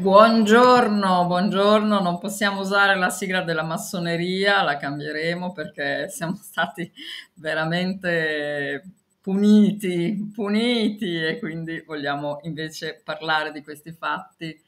Buongiorno, 0.00 1.26
buongiorno, 1.26 2.00
non 2.00 2.18
possiamo 2.18 2.60
usare 2.62 2.96
la 2.96 3.10
sigla 3.10 3.42
della 3.42 3.62
massoneria, 3.62 4.62
la 4.62 4.78
cambieremo 4.78 5.52
perché 5.52 6.08
siamo 6.08 6.36
stati 6.40 6.90
veramente 7.34 8.82
puniti, 9.20 10.30
puniti 10.34 11.22
e 11.22 11.38
quindi 11.38 11.82
vogliamo 11.86 12.38
invece 12.44 13.02
parlare 13.04 13.52
di 13.52 13.62
questi 13.62 13.92
fatti 13.92 14.58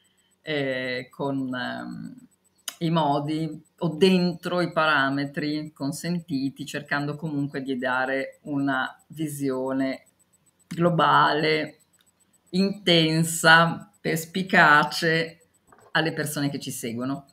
eh, 0.43 1.07
con 1.09 1.51
ehm, 1.51 2.15
i 2.77 2.91
modi 2.91 3.63
o 3.79 3.87
dentro 3.87 4.61
i 4.61 4.71
parametri 4.71 5.71
consentiti, 5.73 6.63
cercando 6.63 7.15
comunque 7.15 7.63
di 7.63 7.75
dare 7.79 8.37
una 8.43 8.87
visione 9.07 10.05
globale, 10.67 11.79
intensa, 12.51 13.87
perspicace 14.03 15.39
alle 15.91 16.11
persone 16.11 16.49
che 16.49 16.59
ci 16.59 16.71
seguono. 16.71 17.25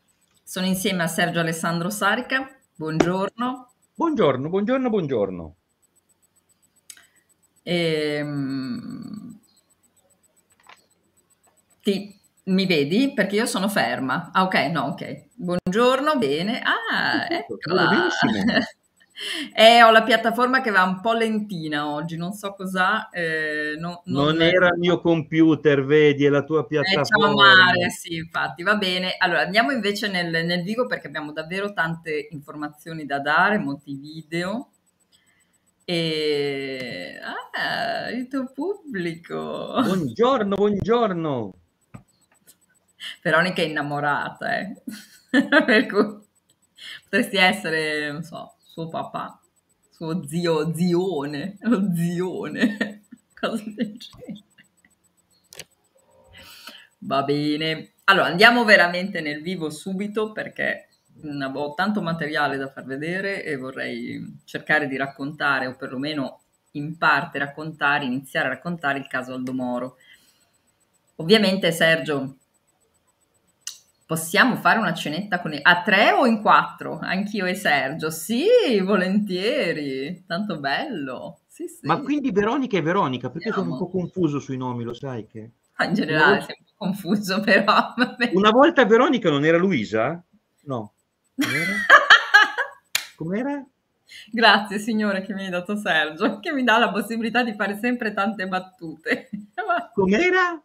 Sono 0.45 0.67
insieme 0.67 1.03
a 1.03 1.09
Sergio 1.09 1.41
Alessandro 1.41 1.91
Sarica. 1.91 2.49
Buongiorno. 2.77 3.73
Buongiorno, 3.93 4.49
buongiorno, 4.49 4.89
buongiorno. 4.89 5.57
Ehm, 7.65 9.41
ti, 11.83 12.21
mi 12.45 12.67
vedi? 12.67 13.15
Perché 13.15 13.35
io 13.35 13.47
sono 13.47 13.69
ferma. 13.69 14.31
Ah, 14.33 14.45
ok, 14.45 14.55
no, 14.71 14.83
ok. 14.83 15.25
Buongiorno, 15.35 16.19
bene. 16.19 16.61
Ah, 16.63 17.27
eccola. 17.29 17.89
Benissimo. 17.89 18.45
Eh, 19.53 19.83
ho 19.83 19.91
la 19.91 20.03
piattaforma 20.03 20.63
che 20.63 20.71
va 20.71 20.83
un 20.83 21.01
po' 21.01 21.13
lentina 21.13 21.89
oggi, 21.89 22.17
non 22.17 22.33
so 22.33 22.55
cos'ha. 22.55 23.11
Eh, 23.11 23.77
no, 23.79 24.03
non, 24.07 24.25
non 24.25 24.43
era 24.43 24.69
il 24.69 24.79
mio 24.79 25.01
computer, 25.01 25.85
vedi, 25.85 26.25
è 26.25 26.31
la 26.31 26.43
tua 26.43 26.67
piattaforma. 26.67 27.29
Eh, 27.29 27.35
mare, 27.35 27.91
sì, 27.91 28.15
infatti, 28.17 28.63
va 28.63 28.77
bene. 28.77 29.17
Allora, 29.19 29.41
andiamo 29.41 29.73
invece 29.73 30.09
nel, 30.09 30.45
nel 30.45 30.63
vivo 30.63 30.87
perché 30.87 31.07
abbiamo 31.07 31.33
davvero 31.33 31.73
tante 31.73 32.29
informazioni 32.31 33.05
da 33.05 33.21
dare, 33.21 33.59
molti 33.59 33.95
video. 33.95 34.71
E... 35.85 37.19
Ah, 37.23 38.11
il 38.11 38.29
tuo 38.29 38.51
pubblico. 38.55 39.83
Buongiorno, 39.83 40.55
buongiorno. 40.55 41.55
Veronica 43.23 43.61
è 43.61 43.67
innamorata, 43.67 44.59
eh. 44.59 44.83
per 45.31 45.87
cui 45.87 46.19
potresti 47.05 47.37
essere, 47.37 48.11
non 48.13 48.23
so, 48.23 48.55
suo 48.71 48.89
papà, 48.89 49.41
suo 49.91 50.25
zio, 50.27 50.73
zione, 50.73 51.57
lo 51.63 51.93
zione, 51.93 53.03
cosa 53.35 53.65
del 53.67 53.99
genere. 53.99 54.45
Va 56.99 57.23
bene. 57.25 57.95
Allora, 58.05 58.27
andiamo 58.27 58.65
veramente 58.65 59.21
nel 59.21 59.43
vivo 59.43 59.71
subito 59.71 60.31
perché 60.31 60.89
ho 61.53 61.75
tanto 61.75 62.01
materiale 62.01 62.57
da 62.57 62.71
far 62.71 62.85
vedere 62.85 63.43
e 63.43 63.57
vorrei 63.57 64.41
cercare 64.45 64.87
di 64.87 64.97
raccontare 64.97 65.67
o 65.67 65.75
perlomeno 65.75 66.43
in 66.73 66.97
parte 66.97 67.39
raccontare, 67.39 68.05
iniziare 68.05 68.47
a 68.47 68.51
raccontare 68.51 68.99
il 68.99 69.09
caso 69.09 69.35
Aldo 69.35 69.53
Moro. 69.53 69.97
Ovviamente 71.17 71.73
Sergio 71.73 72.37
Possiamo 74.11 74.57
fare 74.57 74.81
una 74.81 74.93
cenetta 74.93 75.41
con 75.41 75.53
i... 75.53 75.61
a 75.63 75.83
tre 75.83 76.11
o 76.11 76.27
in 76.27 76.41
quattro? 76.41 76.99
Anch'io 77.01 77.47
e 77.47 77.55
Sergio. 77.55 78.11
Sì, 78.11 78.81
volentieri. 78.83 80.25
Tanto 80.27 80.59
bello. 80.59 81.43
Sì, 81.47 81.69
sì. 81.69 81.87
Ma 81.87 82.01
quindi 82.01 82.33
Veronica 82.33 82.77
e 82.77 82.83
Veronica, 82.83 83.31
perché 83.31 83.51
Andiamo. 83.51 83.77
sono 83.77 83.85
un 83.85 83.87
po' 83.87 83.97
confuso 83.97 84.41
sui 84.41 84.57
nomi, 84.57 84.83
lo 84.83 84.95
sai 84.95 85.29
che? 85.29 85.51
Ah, 85.75 85.85
in 85.85 85.95
generale 85.95 86.39
volta... 86.39 86.45
sei 86.47 86.57
un 86.59 86.65
po' 86.65 86.73
confuso, 86.77 87.39
però. 87.47 87.95
Vabbè. 87.97 88.33
Una 88.35 88.51
volta 88.51 88.85
Veronica 88.85 89.31
non 89.31 89.45
era 89.45 89.59
Luisa? 89.59 90.21
No. 90.63 90.93
Com'era? 91.37 91.73
Com'era? 93.15 93.65
Grazie 94.33 94.81
signore 94.81 95.23
che 95.23 95.35
mi 95.35 95.45
hai 95.45 95.51
dato 95.51 95.77
Sergio, 95.77 96.41
che 96.41 96.53
mi 96.53 96.65
dà 96.65 96.79
la 96.79 96.91
possibilità 96.91 97.45
di 97.45 97.53
fare 97.53 97.79
sempre 97.79 98.13
tante 98.13 98.49
battute. 98.49 99.31
Com'era? 99.95 100.61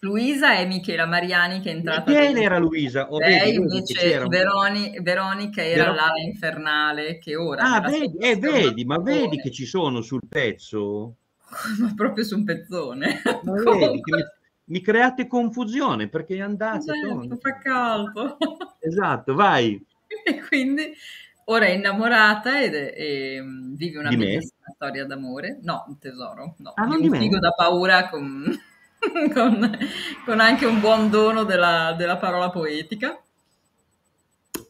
Luisa 0.00 0.54
è 0.54 0.64
Michela 0.64 1.06
Mariani 1.06 1.60
che 1.60 1.70
è 1.70 1.74
entrata. 1.74 2.04
Chi 2.04 2.40
era 2.40 2.58
Luisa? 2.58 3.10
Oh, 3.10 3.18
Lei 3.18 3.54
invece 3.54 4.24
Veroni, 4.28 4.96
Veronica 5.00 5.64
era 5.64 5.86
Ver- 5.86 5.96
l'ala 5.96 6.20
infernale 6.24 7.18
che 7.18 7.34
ora... 7.34 7.62
Ah, 7.62 7.80
vedi, 7.80 8.16
eh, 8.18 8.36
vedi, 8.36 8.84
ma 8.84 8.98
vedi 8.98 9.38
che 9.38 9.50
ci 9.50 9.66
sono 9.66 10.00
sul 10.00 10.22
pezzo? 10.28 11.16
Ma 11.80 11.92
proprio 11.96 12.24
su 12.24 12.36
un 12.36 12.44
pezzone. 12.44 13.22
Vedi 13.42 14.00
mi, 14.04 14.24
mi, 14.64 14.80
create 14.80 15.26
confusione 15.26 16.08
perché 16.08 16.36
è 16.36 16.40
andata... 16.40 16.80
Certo, 16.80 17.36
fa 17.40 17.58
caldo. 17.58 18.36
Esatto, 18.80 19.34
vai. 19.34 19.84
E 20.24 20.40
quindi 20.46 20.92
ora 21.46 21.66
è 21.66 21.70
innamorata 21.70 22.62
ed 22.62 22.74
è, 22.74 22.94
e, 22.96 23.42
vive 23.74 23.98
una 23.98 24.10
bellissima 24.10 24.72
storia 24.74 25.04
d'amore. 25.04 25.58
No, 25.62 25.84
un 25.88 25.98
tesoro, 25.98 26.54
no. 26.58 26.72
Ah, 26.76 26.84
non 26.84 27.02
un 27.02 27.10
figo 27.10 27.38
da 27.38 27.50
paura 27.50 28.08
con 28.08 28.44
con, 29.32 29.78
con, 30.24 30.40
anche 30.40 30.66
un 30.66 30.80
buon 30.80 31.10
dono 31.10 31.44
della, 31.44 31.94
della 31.96 32.16
parola 32.16 32.50
poetica. 32.50 33.20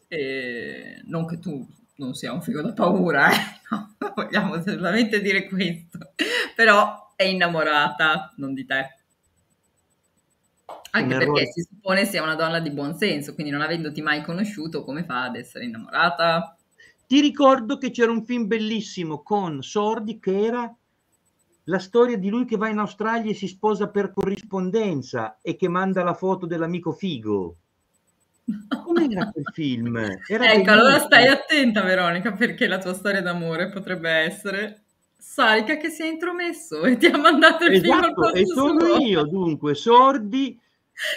E 0.08 1.02
non 1.04 1.26
che 1.26 1.38
tu 1.38 1.66
non 1.96 2.14
sia 2.14 2.32
un 2.32 2.42
figo 2.42 2.62
da 2.62 2.72
paura, 2.72 3.30
eh? 3.30 3.60
no, 3.70 3.94
vogliamo 4.14 4.54
assolutamente 4.54 5.20
dire 5.20 5.46
questo, 5.46 5.98
però 6.54 7.12
è 7.14 7.24
innamorata, 7.24 8.32
non 8.36 8.54
di 8.54 8.64
te. 8.64 8.96
Anche 10.90 11.16
perché 11.16 11.46
si 11.52 11.66
suppone 11.68 12.06
sia 12.06 12.22
una 12.22 12.34
donna 12.34 12.60
di 12.60 12.70
buon 12.70 12.94
senso, 12.94 13.34
quindi 13.34 13.52
non 13.52 13.60
avendoti 13.60 14.00
mai 14.00 14.22
conosciuto, 14.22 14.84
come 14.84 15.04
fa 15.04 15.24
ad 15.24 15.36
essere 15.36 15.64
innamorata? 15.64 16.56
Ti 17.06 17.20
ricordo 17.20 17.78
che 17.78 17.90
c'era 17.90 18.10
un 18.10 18.24
film 18.24 18.46
bellissimo 18.46 19.22
con 19.22 19.62
Sordi 19.62 20.18
che 20.18 20.44
era 20.44 20.74
la 21.68 21.78
storia 21.78 22.16
di 22.16 22.28
lui 22.28 22.44
che 22.44 22.56
va 22.56 22.68
in 22.68 22.78
Australia 22.78 23.30
e 23.30 23.34
si 23.34 23.46
sposa 23.46 23.88
per 23.88 24.12
corrispondenza 24.12 25.38
e 25.42 25.56
che 25.56 25.68
manda 25.68 26.02
la 26.02 26.14
foto 26.14 26.46
dell'amico 26.46 26.92
figo. 26.92 27.56
Com'era 28.82 29.30
quel 29.30 29.44
film? 29.52 29.96
Era 29.96 30.14
ecco, 30.16 30.36
bellissimo. 30.36 30.72
allora 30.72 30.98
stai 31.00 31.26
attenta 31.26 31.82
Veronica 31.82 32.32
perché 32.32 32.66
la 32.66 32.78
tua 32.78 32.94
storia 32.94 33.20
d'amore 33.20 33.68
potrebbe 33.68 34.10
essere 34.10 34.82
Sarica 35.18 35.76
che 35.76 35.90
si 35.90 36.02
è 36.02 36.06
intromesso 36.06 36.84
e 36.84 36.96
ti 36.96 37.06
ha 37.06 37.18
mandato 37.18 37.64
il 37.64 37.74
esatto, 37.74 38.30
film 38.30 38.36
e 38.36 38.46
sono 38.46 38.80
suo. 38.80 38.98
io 38.98 39.22
dunque, 39.24 39.74
sordi. 39.74 40.58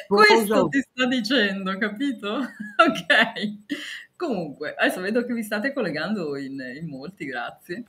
Questo 0.06 0.68
ti 0.68 0.80
sta 0.80 1.06
dicendo, 1.08 1.78
capito? 1.78 2.36
ok. 2.36 4.16
Comunque, 4.18 4.76
adesso 4.78 5.00
vedo 5.00 5.24
che 5.24 5.34
vi 5.34 5.44
state 5.44 5.72
collegando 5.72 6.36
in, 6.36 6.62
in 6.80 6.88
molti, 6.90 7.26
grazie. 7.26 7.86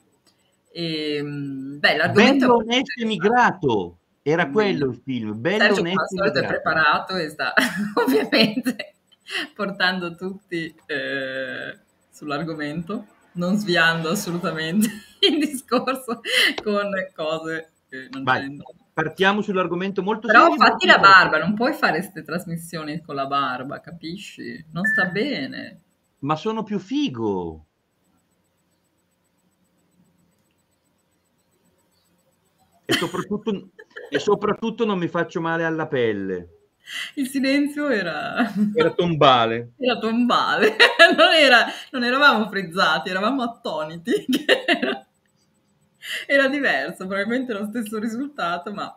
E, 0.73 1.17
ehm, 1.17 1.79
beh, 1.79 1.97
l'argomento 1.97 2.47
Bello 2.47 2.57
onesto 2.57 3.03
emigrato, 3.03 3.99
era 4.23 4.47
mm. 4.47 4.53
quello 4.53 4.87
il 4.91 5.01
film. 5.05 5.41
Bello 5.41 5.75
Sergio 5.75 5.81
onesto 5.81 6.25
è 6.25 6.47
preparato 6.47 7.17
e 7.17 7.29
sta 7.29 7.53
ovviamente 8.03 8.95
portando 9.55 10.15
tutti 10.15 10.75
eh, 10.87 11.79
sull'argomento, 12.11 13.07
non 13.33 13.57
sviando 13.57 14.11
assolutamente 14.11 14.89
il 15.21 15.39
discorso 15.39 16.21
con 16.63 16.91
cose 17.15 17.73
che 17.89 18.09
non 18.11 18.23
Vai, 18.25 18.59
Partiamo 18.93 19.41
sull'argomento 19.41 20.03
molto 20.03 20.27
Però 20.27 20.43
serio. 20.43 20.57
Però 20.57 20.71
fatti 20.71 20.87
la 20.87 20.99
barba, 20.99 21.39
non 21.39 21.55
puoi 21.55 21.73
fare 21.73 21.99
queste 21.99 22.23
trasmissioni 22.23 23.01
con 23.01 23.15
la 23.15 23.27
barba, 23.27 23.81
capisci? 23.81 24.63
Non 24.71 24.85
sta 24.85 25.07
bene. 25.07 25.81
Ma 26.19 26.37
sono 26.37 26.63
più 26.63 26.79
figo. 26.79 27.69
E 32.85 32.93
soprattutto, 32.95 33.71
e 34.09 34.19
soprattutto 34.19 34.85
non 34.85 34.99
mi 34.99 35.09
faccio 35.09 35.41
male 35.41 35.65
alla 35.65 35.87
pelle. 35.87 36.49
Il 37.15 37.29
silenzio 37.29 37.89
era... 37.89 38.53
Era 38.75 38.91
tombale. 38.91 39.73
Era 39.79 39.99
tombale. 39.99 40.77
Non, 41.13 41.33
era, 41.35 41.67
non 41.91 42.05
eravamo 42.05 42.49
frizzati, 42.49 43.11
eravamo 43.11 43.43
attoniti. 43.43 44.25
Era, 44.67 45.07
era, 46.27 46.49
diverso, 46.49 47.07
probabilmente 47.07 47.53
lo 47.53 47.67
stesso 47.67 47.99
risultato, 47.99 48.73
ma 48.73 48.97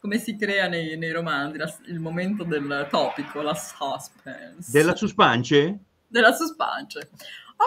come 0.00 0.18
si 0.18 0.36
crea 0.36 0.68
nei, 0.68 0.96
nei 0.96 1.12
romanzi 1.12 1.58
la, 1.58 1.72
il 1.86 2.00
momento 2.00 2.44
del 2.44 2.88
topico, 2.90 3.40
la 3.40 3.54
suspense. 3.54 4.70
Della 4.72 4.96
suspance? 4.96 5.78
Della 6.08 6.32
suspance. 6.32 7.10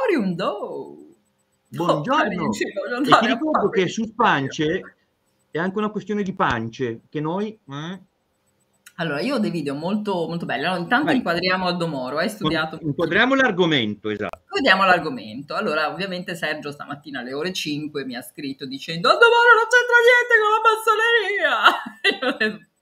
Oriundo! 0.06 0.98
Buongiorno! 1.70 2.44
Oh, 2.44 2.50
e 2.50 3.20
ti 3.20 3.28
ricordo 3.28 3.70
che 3.70 3.88
suspance 3.88 4.97
è 5.52 5.58
anche 5.58 5.78
una 5.78 5.90
questione 5.90 6.24
di 6.24 6.34
pance 6.34 7.02
che 7.10 7.20
noi... 7.20 7.58
Eh? 7.70 8.02
Allora, 9.00 9.22
io 9.22 9.36
ho 9.36 9.40
dei 9.40 9.52
video 9.52 9.76
molto, 9.76 10.28
molto 10.28 10.46
belli. 10.46 10.66
Allora, 10.66 10.80
intanto 10.82 11.06
Vai. 11.06 11.18
inquadriamo 11.18 11.68
Aldo 11.68 11.88
Moro, 11.88 12.18
hai 12.18 12.30
studiato... 12.30 12.80
Inquadriamo 12.82 13.36
l'argomento, 13.36 14.10
esatto. 14.10 14.40
Inquadriamo 14.42 14.86
l'argomento. 14.86 15.54
Allora, 15.54 15.92
ovviamente 15.92 16.36
Sergio 16.36 16.72
stamattina 16.72 17.20
alle 17.20 17.34
ore 17.34 17.54
5 17.54 18.06
mi 18.06 18.16
ha 18.16 18.22
scritto 18.24 18.66
dicendo 18.66 19.10
Aldo 19.10 19.26
Moro 19.26 19.54
non 19.54 19.68
c'entra 19.70 19.98
niente 20.08 20.36
con 20.42 20.50
la 20.52 20.62
massoneria! 22.34 22.66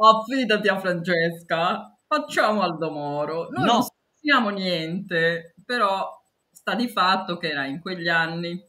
affidati 0.00 0.68
a 0.68 0.78
Francesca, 0.78 1.98
facciamo 2.06 2.62
Aldo 2.62 2.90
Moro. 2.90 3.48
Noi 3.50 3.64
No. 3.64 3.72
non 3.72 3.82
sappiamo 3.82 4.50
niente, 4.50 5.54
però 5.64 6.08
sta 6.50 6.74
di 6.74 6.88
fatto 6.88 7.36
che 7.36 7.50
era 7.50 7.66
in 7.66 7.80
quegli 7.80 8.08
anni, 8.08 8.60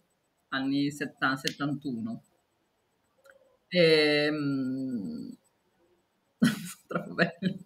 anni 0.50 0.92
70, 0.92 1.36
71. 1.38 2.24
Ehm... 3.72 5.32
Troppo 6.88 7.14
bello. 7.14 7.58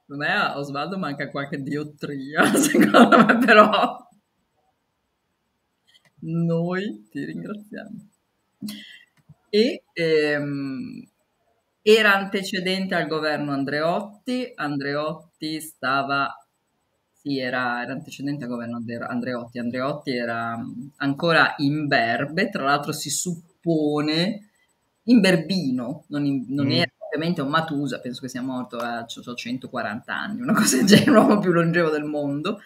Secondo 0.00 0.24
me 0.24 0.32
a 0.32 0.58
Osvaldo 0.58 0.98
manca 0.98 1.30
qualche 1.30 1.62
diottria, 1.62 2.44
secondo 2.54 3.24
me 3.24 3.38
però 3.38 3.96
noi 6.46 7.06
ti 7.10 7.24
ringraziamo. 7.24 8.08
E 9.50 9.84
ehm, 9.92 11.06
era 11.82 12.14
antecedente 12.14 12.94
al 12.94 13.06
governo 13.06 13.52
Andreotti, 13.52 14.50
Andreotti 14.54 15.60
stava, 15.60 16.28
sì, 17.12 17.38
era, 17.38 17.82
era 17.82 17.92
antecedente 17.92 18.44
al 18.44 18.50
governo 18.50 18.76
Andre- 18.76 18.96
Andreotti, 19.06 19.58
Andreotti 19.58 20.10
era 20.16 20.56
mm, 20.56 20.86
ancora 20.96 21.54
imberbe, 21.58 22.48
tra 22.50 22.64
l'altro 22.64 22.92
si 22.92 23.10
suppone 23.10 24.50
imberbino, 25.04 26.04
non, 26.08 26.24
in- 26.26 26.46
non 26.48 26.66
Mm. 26.66 26.70
era 26.70 26.90
ovviamente 27.06 27.40
un 27.42 27.48
Matusa, 27.48 28.00
penso 28.00 28.20
che 28.20 28.28
sia 28.28 28.42
morto 28.42 28.76
a 28.78 29.04
c- 29.04 29.20
c- 29.20 29.34
140 29.34 30.16
anni, 30.16 30.40
una 30.42 30.52
cosa 30.54 30.76
del 30.76 30.86
genere, 30.86 31.10
l'uomo 31.10 31.38
più 31.38 31.52
longevo 31.52 31.90
del 31.90 32.04
mondo. 32.04 32.60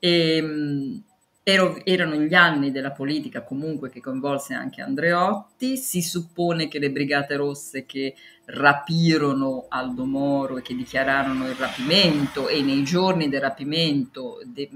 E, 0.00 0.40
mh, 0.42 1.02
ero- 1.42 1.80
erano 1.84 2.14
gli 2.16 2.34
anni 2.34 2.70
della 2.70 2.92
politica 2.92 3.42
comunque 3.42 3.88
che 3.90 4.00
coinvolse 4.00 4.54
anche 4.54 4.82
Andreotti, 4.82 5.76
si 5.76 6.02
suppone 6.02 6.68
che 6.68 6.78
le 6.78 6.90
Brigate 6.90 7.36
Rosse 7.36 7.86
che 7.86 8.14
rapirono 8.46 9.66
Aldo 9.68 10.04
Moro 10.04 10.58
e 10.58 10.62
che 10.62 10.74
dichiararono 10.74 11.48
il 11.48 11.54
rapimento 11.54 12.48
e 12.48 12.62
nei 12.62 12.82
giorni 12.84 13.28
del 13.28 13.40
rapimento 13.40 14.40
de- 14.44 14.70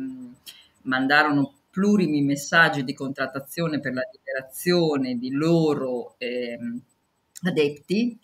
mandarono 0.83 1.53
plurimi 1.73 2.23
messaggi 2.23 2.85
di 2.85 2.93
contrattazione 2.95 3.81
per 3.81 3.95
la 3.95 4.03
liberazione 4.13 5.17
di 5.17 5.31
loro 5.33 6.15
ehm, 6.19 6.81
adepti 7.45 8.19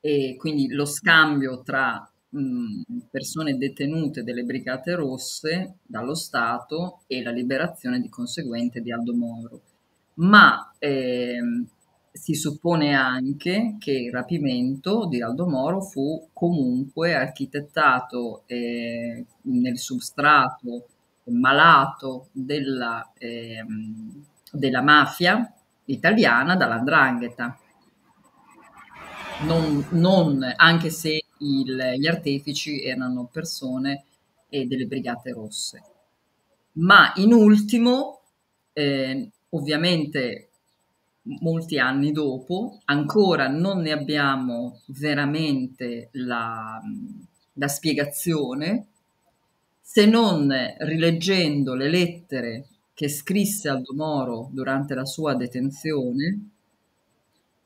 e 0.00 0.36
quindi 0.38 0.68
lo 0.68 0.84
scambio 0.84 1.62
tra 1.62 2.06
mh, 2.30 2.82
persone 3.10 3.56
detenute 3.56 4.22
delle 4.22 4.42
Brigate 4.42 4.94
Rosse 4.94 5.76
dallo 5.82 6.14
Stato 6.14 7.00
e 7.06 7.22
la 7.22 7.30
liberazione 7.30 8.00
di 8.00 8.08
conseguente 8.10 8.80
di 8.80 8.92
Aldo 8.92 9.14
Moro. 9.14 9.60
Ma 10.14 10.74
ehm, 10.78 11.66
si 12.12 12.34
suppone 12.34 12.94
anche 12.94 13.76
che 13.78 13.92
il 13.92 14.12
rapimento 14.12 15.06
di 15.08 15.20
Aldo 15.22 15.46
Moro 15.46 15.80
fu 15.80 16.28
comunque 16.32 17.14
architettato 17.14 18.42
eh, 18.46 19.24
nel 19.42 19.78
substrato 19.78 20.86
malato 21.26 22.28
della, 22.32 23.12
ehm, 23.18 24.24
della 24.52 24.82
mafia 24.82 25.52
italiana 25.86 26.56
dall'andrangheta. 26.56 27.58
Non, 29.42 29.84
non- 29.90 30.52
anche 30.56 30.90
se 30.90 31.24
il- 31.38 31.94
gli 31.98 32.06
artefici 32.06 32.82
erano 32.82 33.28
persone 33.30 34.04
eh, 34.48 34.66
delle 34.66 34.86
Brigate 34.86 35.32
Rosse. 35.32 35.82
Ma 36.74 37.12
in 37.16 37.32
ultimo, 37.32 38.20
eh, 38.72 39.30
ovviamente 39.50 40.48
molti 41.40 41.78
anni 41.78 42.12
dopo, 42.12 42.80
ancora 42.86 43.48
non 43.48 43.80
ne 43.80 43.92
abbiamo 43.92 44.80
veramente 44.86 46.08
la, 46.12 46.80
la 47.54 47.68
spiegazione, 47.68 48.86
se 49.86 50.06
non 50.06 50.50
rileggendo 50.78 51.74
le 51.74 51.90
lettere 51.90 52.68
che 52.94 53.10
scrisse 53.10 53.68
Aldo 53.68 53.92
Moro 53.94 54.48
durante 54.50 54.94
la 54.94 55.04
sua 55.04 55.34
detenzione 55.34 56.48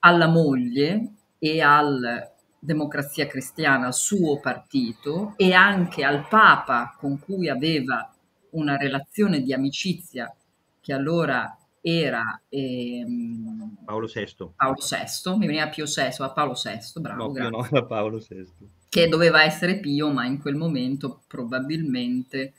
alla 0.00 0.26
moglie 0.26 1.12
e 1.38 1.61
al 1.61 2.29
Democrazia 2.59 3.29
Cristiana, 3.29 3.87
al 3.87 3.94
suo 3.94 4.41
partito, 4.41 5.35
e 5.37 5.53
anche 5.53 6.03
al 6.05 6.26
Papa 6.29 6.97
con 6.99 7.20
cui 7.20 7.49
aveva 7.49 8.12
una 8.50 8.76
relazione 8.76 9.41
di 9.41 9.53
amicizia 9.53 10.35
che 10.81 10.93
allora 10.93 11.56
era 11.81 12.43
ehm, 12.49 13.76
Paolo 13.85 14.09
VI. 14.12 14.50
Paolo 14.56 14.81
VI, 14.81 15.37
mi 15.37 15.47
veniva 15.47 15.69
Pio 15.69 15.85
VI, 15.85 16.17
ma 16.19 16.32
Paolo 16.32 16.55
VI, 16.61 17.00
bravo, 17.00 17.26
No, 17.26 17.31
grazie 17.31 17.69
no, 17.70 17.87
Paolo 17.87 18.19
VI. 18.19 18.76
Che 18.88 19.08
doveva 19.08 19.43
essere 19.43 19.79
Pio, 19.79 20.11
ma 20.11 20.25
in 20.25 20.40
quel 20.40 20.56
momento 20.56 21.23
probabilmente 21.26 22.52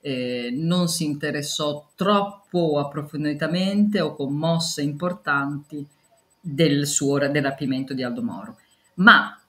eh, 0.00 0.50
non 0.52 0.88
si 0.88 1.04
interessò 1.04 1.90
troppo 1.94 2.78
approfonditamente 2.78 4.00
o 4.00 4.14
con 4.14 4.34
mosse 4.34 4.82
importanti 4.82 5.86
del 6.40 6.86
suo 6.86 7.18
del 7.18 7.42
rapimento 7.42 7.94
di 7.94 8.02
Aldo 8.02 8.22
Moro. 8.22 8.56
Ma 8.94 9.41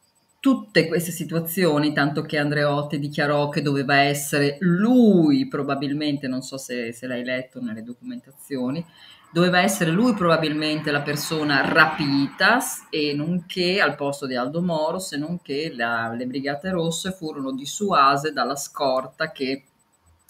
tutte 0.44 0.90
queste 0.90 1.12
situazioni, 1.12 1.94
tanto 1.94 2.22
che 2.24 2.38
Andreotti 2.38 3.00
dichiarò 3.00 3.48
che 3.48 3.62
doveva 3.62 4.00
essere 4.02 4.58
lui, 4.60 5.48
probabilmente, 5.48 6.28
non 6.28 6.42
so 6.42 6.58
se, 6.58 6.92
se 6.92 7.08
l'hai 7.08 7.24
letto 7.24 7.62
nelle 7.62 7.82
documentazioni, 7.82 8.86
doveva 9.32 9.62
essere 9.62 9.92
lui 9.92 10.14
probabilmente 10.14 10.92
la 10.92 11.02
persona 11.02 11.62
rapita 11.62 12.60
e 12.90 13.14
nonché 13.14 13.80
al 13.80 13.96
posto 13.96 14.26
di 14.28 14.36
Aldo 14.36 14.62
Moro, 14.62 15.00
se 15.00 15.16
non 15.16 15.42
che 15.42 15.72
la- 15.74 16.14
le 16.14 16.26
Brigate 16.26 16.72
Rosse 16.72 17.14
furono 17.14 17.54
dissuase 17.54 18.34
dalla 18.34 18.58
scorta 18.58 19.32
che 19.32 19.64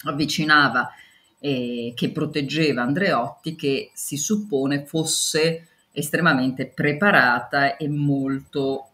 avvicinava 0.04 0.92
e 1.40 1.92
che 1.96 2.12
proteggeva 2.12 2.82
Andreotti, 2.82 3.56
che 3.56 3.90
si 3.94 4.16
suppone 4.16 4.86
fosse 4.86 5.66
estremamente 5.90 6.68
preparata 6.68 7.76
e 7.76 7.88
molto 7.88 8.90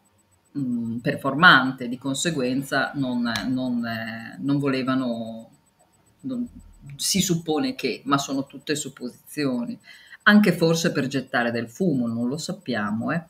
mh, 0.53 0.97
performante, 0.99 1.89
di 1.89 1.99
conseguenza 1.99 2.93
non, 2.95 3.31
non, 3.49 3.85
eh, 3.87 4.37
non 4.41 4.59
volevano, 4.59 5.51
non- 6.21 6.49
si 6.97 7.21
suppone 7.21 7.75
che, 7.75 8.03
ma 8.05 8.19
sono 8.19 8.47
tutte 8.47 8.75
supposizioni, 8.75 9.79
anche 10.25 10.53
forse 10.53 10.93
per 10.93 11.07
gettare 11.07 11.51
del 11.51 11.69
fumo, 11.69 12.07
non 12.07 12.29
lo 12.29 12.37
sappiamo. 12.37 13.11
eh. 13.13 13.23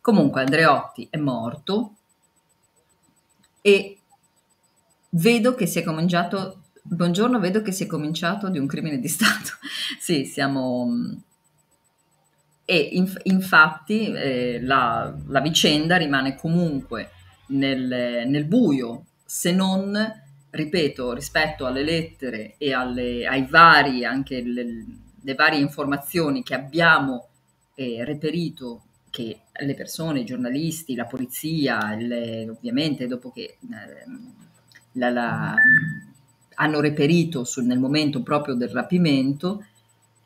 Comunque 0.00 0.40
Andreotti 0.42 1.06
è 1.10 1.16
morto 1.18 1.94
e 3.64 3.98
vedo 5.10 5.54
che 5.54 5.66
si 5.66 5.78
è 5.78 5.82
cominciato, 5.82 6.64
buongiorno, 6.82 7.38
vedo 7.38 7.62
che 7.62 7.72
si 7.72 7.84
è 7.84 7.86
cominciato 7.86 8.48
di 8.48 8.58
un 8.58 8.66
crimine 8.66 8.98
di 8.98 9.08
Stato. 9.08 9.52
sì, 9.98 10.24
siamo... 10.24 10.88
e 12.70 12.76
inf- 12.92 13.20
infatti 13.24 14.12
eh, 14.12 14.60
la, 14.60 15.14
la 15.28 15.40
vicenda 15.40 15.96
rimane 15.96 16.36
comunque 16.36 17.10
nel, 17.48 18.24
nel 18.26 18.44
buio, 18.44 19.04
se 19.24 19.52
non, 19.52 19.96
ripeto, 20.50 21.14
rispetto 21.14 21.64
alle 21.64 21.82
lettere 21.82 22.54
e 22.58 22.74
alle, 22.74 23.26
ai 23.26 23.46
vari, 23.46 24.04
anche 24.04 24.42
le, 24.42 24.84
le 25.22 25.34
varie 25.34 25.60
informazioni 25.60 26.42
che 26.42 26.54
abbiamo 26.54 27.28
eh, 27.74 28.04
reperito, 28.04 28.82
che 29.08 29.40
le 29.60 29.74
persone, 29.74 30.20
i 30.20 30.24
giornalisti, 30.26 30.94
la 30.94 31.06
polizia, 31.06 31.94
le- 31.94 32.50
ovviamente 32.50 33.06
dopo 33.06 33.30
che 33.30 33.56
ehm, 33.62 34.34
la- 34.92 35.10
la- 35.10 35.54
hanno 36.56 36.80
reperito 36.80 37.44
sul- 37.44 37.64
nel 37.64 37.78
momento 37.78 38.22
proprio 38.22 38.54
del 38.54 38.68
rapimento, 38.70 39.64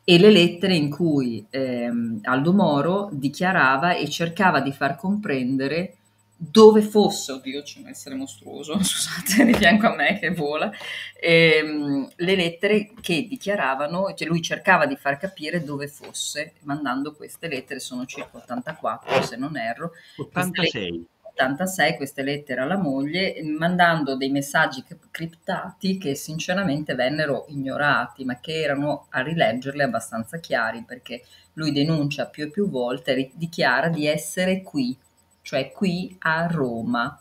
e 0.03 0.19
le 0.19 0.29
lettere 0.29 0.75
in 0.75 0.89
cui 0.89 1.45
ehm, 1.49 2.19
Aldo 2.23 2.53
Moro 2.53 3.09
dichiarava 3.11 3.93
e 3.95 4.09
cercava 4.09 4.59
di 4.59 4.71
far 4.71 4.95
comprendere 4.95 5.97
dove 6.35 6.81
fosse, 6.81 7.31
oddio 7.31 7.61
c'è 7.61 7.79
un 7.79 7.87
essere 7.87 8.15
mostruoso, 8.15 8.77
scusate, 8.83 9.45
di 9.45 9.53
fianco 9.53 9.87
a 9.87 9.95
me 9.95 10.19
che 10.19 10.31
vola, 10.31 10.71
ehm, 11.19 12.09
le 12.15 12.35
lettere 12.35 12.91
che 12.99 13.25
dichiaravano, 13.29 14.13
cioè 14.13 14.27
lui 14.27 14.41
cercava 14.41 14.85
di 14.85 14.97
far 14.97 15.17
capire 15.17 15.63
dove 15.63 15.87
fosse, 15.87 16.53
mandando 16.63 17.13
queste 17.13 17.47
lettere, 17.47 17.79
sono 17.79 18.05
circa 18.05 18.37
84 18.37 19.23
se 19.23 19.37
non 19.37 19.55
erro, 19.55 19.91
86. 20.17 21.07
86 21.33 21.95
queste 21.95 22.21
lettere 22.23 22.61
alla 22.61 22.77
moglie, 22.77 23.41
mandando 23.43 24.15
dei 24.15 24.29
messaggi 24.29 24.83
cri- 24.83 24.99
criptati 25.09 25.97
che 25.97 26.15
sinceramente 26.15 26.93
vennero 26.95 27.45
ignorati, 27.49 28.23
ma 28.23 28.39
che 28.39 28.61
erano 28.61 29.07
a 29.09 29.21
rileggerli 29.21 29.81
abbastanza 29.81 30.37
chiari, 30.37 30.83
perché 30.83 31.23
lui 31.53 31.71
denuncia 31.71 32.27
più 32.27 32.45
e 32.45 32.49
più 32.49 32.69
volte, 32.69 33.31
dichiara 33.33 33.89
di 33.89 34.05
essere 34.05 34.61
qui, 34.61 34.95
cioè 35.41 35.71
qui 35.71 36.15
a 36.19 36.47
Roma. 36.47 37.17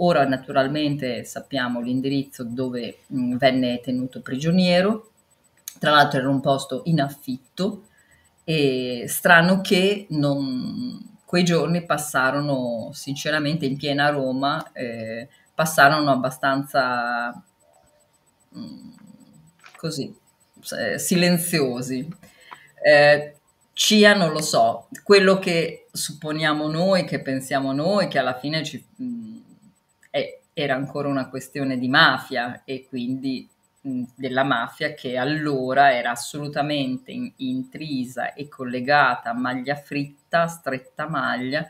Ora 0.00 0.24
naturalmente 0.26 1.24
sappiamo 1.24 1.80
l'indirizzo 1.80 2.44
dove 2.44 2.98
mh, 3.06 3.36
venne 3.36 3.80
tenuto 3.80 4.20
prigioniero, 4.20 5.10
tra 5.80 5.90
l'altro 5.90 6.20
era 6.20 6.28
un 6.28 6.40
posto 6.40 6.82
in 6.84 7.00
affitto, 7.00 7.84
e 8.44 9.04
strano 9.08 9.60
che 9.60 10.06
non, 10.10 11.17
quei 11.28 11.44
giorni 11.44 11.84
passarono 11.84 12.88
sinceramente 12.94 13.66
in 13.66 13.76
piena 13.76 14.08
Roma, 14.08 14.72
eh, 14.72 15.28
passarono 15.54 16.10
abbastanza 16.10 17.28
mh, 18.48 18.58
mm, 18.58 18.90
così, 19.76 20.16
eh, 20.78 20.98
silenziosi. 20.98 22.08
Eh, 22.82 23.36
CIA 23.74 24.14
non 24.14 24.32
lo 24.32 24.40
so, 24.40 24.88
quello 25.02 25.38
che 25.38 25.88
supponiamo 25.92 26.66
noi, 26.66 27.04
che 27.04 27.20
pensiamo 27.20 27.74
noi, 27.74 28.08
che 28.08 28.18
alla 28.18 28.38
fine 28.38 28.64
ci, 28.64 28.82
mh, 28.96 29.04
mm, 29.04 29.36
è, 30.08 30.40
era 30.54 30.76
ancora 30.76 31.08
una 31.08 31.28
questione 31.28 31.76
di 31.76 31.88
mafia 31.88 32.62
e 32.64 32.86
quindi 32.88 33.46
della 34.14 34.44
mafia 34.44 34.94
che 34.94 35.16
allora 35.16 35.94
era 35.94 36.10
assolutamente 36.10 37.10
in, 37.10 37.32
intrisa 37.36 38.32
e 38.32 38.48
collegata 38.48 39.30
a 39.30 39.34
maglia 39.34 39.74
fritta, 39.74 40.46
stretta 40.46 41.08
maglia 41.08 41.66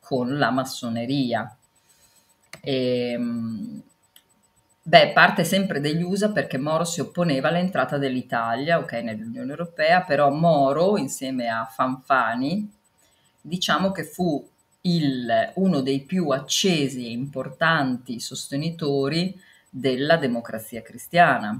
con 0.00 0.38
la 0.38 0.50
massoneria. 0.50 1.56
E, 2.60 3.10
ehm, 3.12 3.82
Beh, 4.84 5.12
parte 5.12 5.44
sempre 5.44 5.78
degli 5.78 6.02
USA 6.02 6.32
perché 6.32 6.58
Moro 6.58 6.82
si 6.84 7.00
opponeva 7.00 7.48
all'entrata 7.48 7.98
dell'Italia, 7.98 8.78
ok, 8.78 8.92
nell'Unione 8.94 9.50
Europea, 9.50 10.02
però 10.02 10.30
Moro, 10.30 10.96
insieme 10.96 11.46
a 11.48 11.64
Fanfani, 11.64 12.68
diciamo 13.40 13.92
che 13.92 14.02
fu 14.02 14.44
il, 14.80 15.52
uno 15.54 15.80
dei 15.82 16.00
più 16.00 16.30
accesi 16.30 17.06
e 17.06 17.10
importanti 17.10 18.18
sostenitori 18.18 19.40
della 19.74 20.18
democrazia 20.18 20.82
cristiana. 20.82 21.58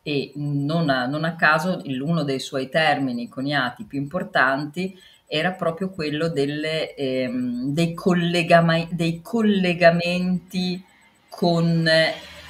E 0.00 0.32
non 0.36 0.88
a, 0.88 1.06
non 1.06 1.24
a 1.24 1.34
caso 1.34 1.82
uno 1.84 2.22
dei 2.22 2.38
suoi 2.38 2.68
termini 2.68 3.28
coniati 3.28 3.84
più 3.84 3.98
importanti 3.98 4.96
era 5.26 5.50
proprio 5.50 5.90
quello 5.90 6.28
delle, 6.28 6.94
ehm, 6.94 7.72
dei, 7.72 7.92
collegama- 7.92 8.88
dei 8.90 9.20
collegamenti 9.20 10.82
con 11.28 11.86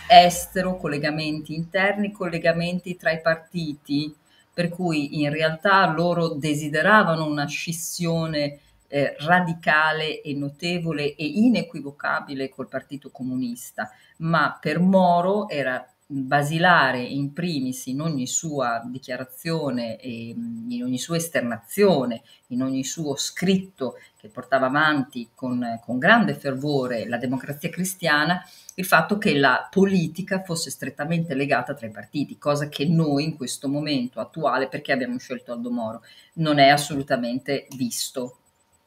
estero, 0.06 0.76
collegamenti 0.76 1.54
interni, 1.54 2.12
collegamenti 2.12 2.96
tra 2.96 3.10
i 3.10 3.20
partiti, 3.20 4.14
per 4.54 4.68
cui 4.68 5.20
in 5.20 5.30
realtà 5.30 5.90
loro 5.92 6.28
desideravano 6.28 7.26
una 7.26 7.46
scissione 7.46 8.60
eh, 8.88 9.14
radicale 9.18 10.22
e 10.22 10.34
notevole 10.34 11.14
e 11.14 11.26
inequivocabile 11.26 12.48
col 12.48 12.68
Partito 12.68 13.10
Comunista, 13.10 13.90
ma 14.18 14.56
per 14.60 14.78
Moro 14.78 15.48
era 15.48 15.84
basilare 16.10 17.02
in 17.02 17.34
primis 17.34 17.84
in 17.86 18.00
ogni 18.00 18.26
sua 18.26 18.82
dichiarazione, 18.86 19.98
in 20.02 20.82
ogni 20.82 20.96
sua 20.96 21.16
esternazione, 21.16 22.22
in 22.48 22.62
ogni 22.62 22.82
suo 22.82 23.14
scritto 23.16 23.96
che 24.16 24.28
portava 24.28 24.66
avanti 24.66 25.28
con, 25.34 25.78
con 25.84 25.98
grande 25.98 26.32
fervore 26.32 27.06
la 27.06 27.18
democrazia 27.18 27.68
cristiana, 27.68 28.42
il 28.76 28.86
fatto 28.86 29.18
che 29.18 29.34
la 29.34 29.68
politica 29.70 30.42
fosse 30.42 30.70
strettamente 30.70 31.34
legata 31.34 31.74
tra 31.74 31.86
i 31.86 31.90
partiti, 31.90 32.38
cosa 32.38 32.68
che 32.68 32.86
noi 32.86 33.24
in 33.24 33.36
questo 33.36 33.68
momento 33.68 34.18
attuale, 34.18 34.68
perché 34.68 34.92
abbiamo 34.92 35.18
scelto 35.18 35.52
Aldo 35.52 35.70
Moro, 35.70 36.02
non 36.34 36.58
è 36.58 36.68
assolutamente 36.68 37.66
visto. 37.76 38.38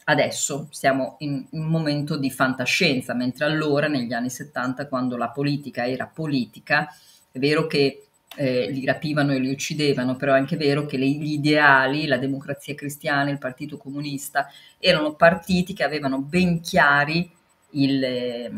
Adesso 0.03 0.67
siamo 0.71 1.15
in 1.19 1.45
un 1.51 1.67
momento 1.67 2.17
di 2.17 2.31
fantascienza, 2.31 3.13
mentre 3.13 3.45
allora, 3.45 3.87
negli 3.87 4.13
anni 4.13 4.29
70, 4.29 4.87
quando 4.87 5.15
la 5.15 5.29
politica 5.29 5.87
era 5.87 6.07
politica, 6.07 6.87
è 7.31 7.39
vero 7.39 7.67
che 7.67 8.07
eh, 8.35 8.69
li 8.71 8.85
rapivano 8.85 9.33
e 9.33 9.39
li 9.39 9.51
uccidevano, 9.51 10.15
però 10.15 10.33
è 10.33 10.37
anche 10.37 10.57
vero 10.57 10.85
che 10.85 10.97
le, 10.97 11.07
gli 11.07 11.33
ideali, 11.33 12.07
la 12.07 12.17
democrazia 12.17 12.75
cristiana, 12.75 13.29
il 13.29 13.37
Partito 13.37 13.77
Comunista, 13.77 14.49
erano 14.79 15.13
partiti 15.13 15.73
che 15.73 15.83
avevano 15.83 16.19
ben 16.19 16.61
chiari 16.61 17.29
il, 17.71 18.03
eh, 18.03 18.51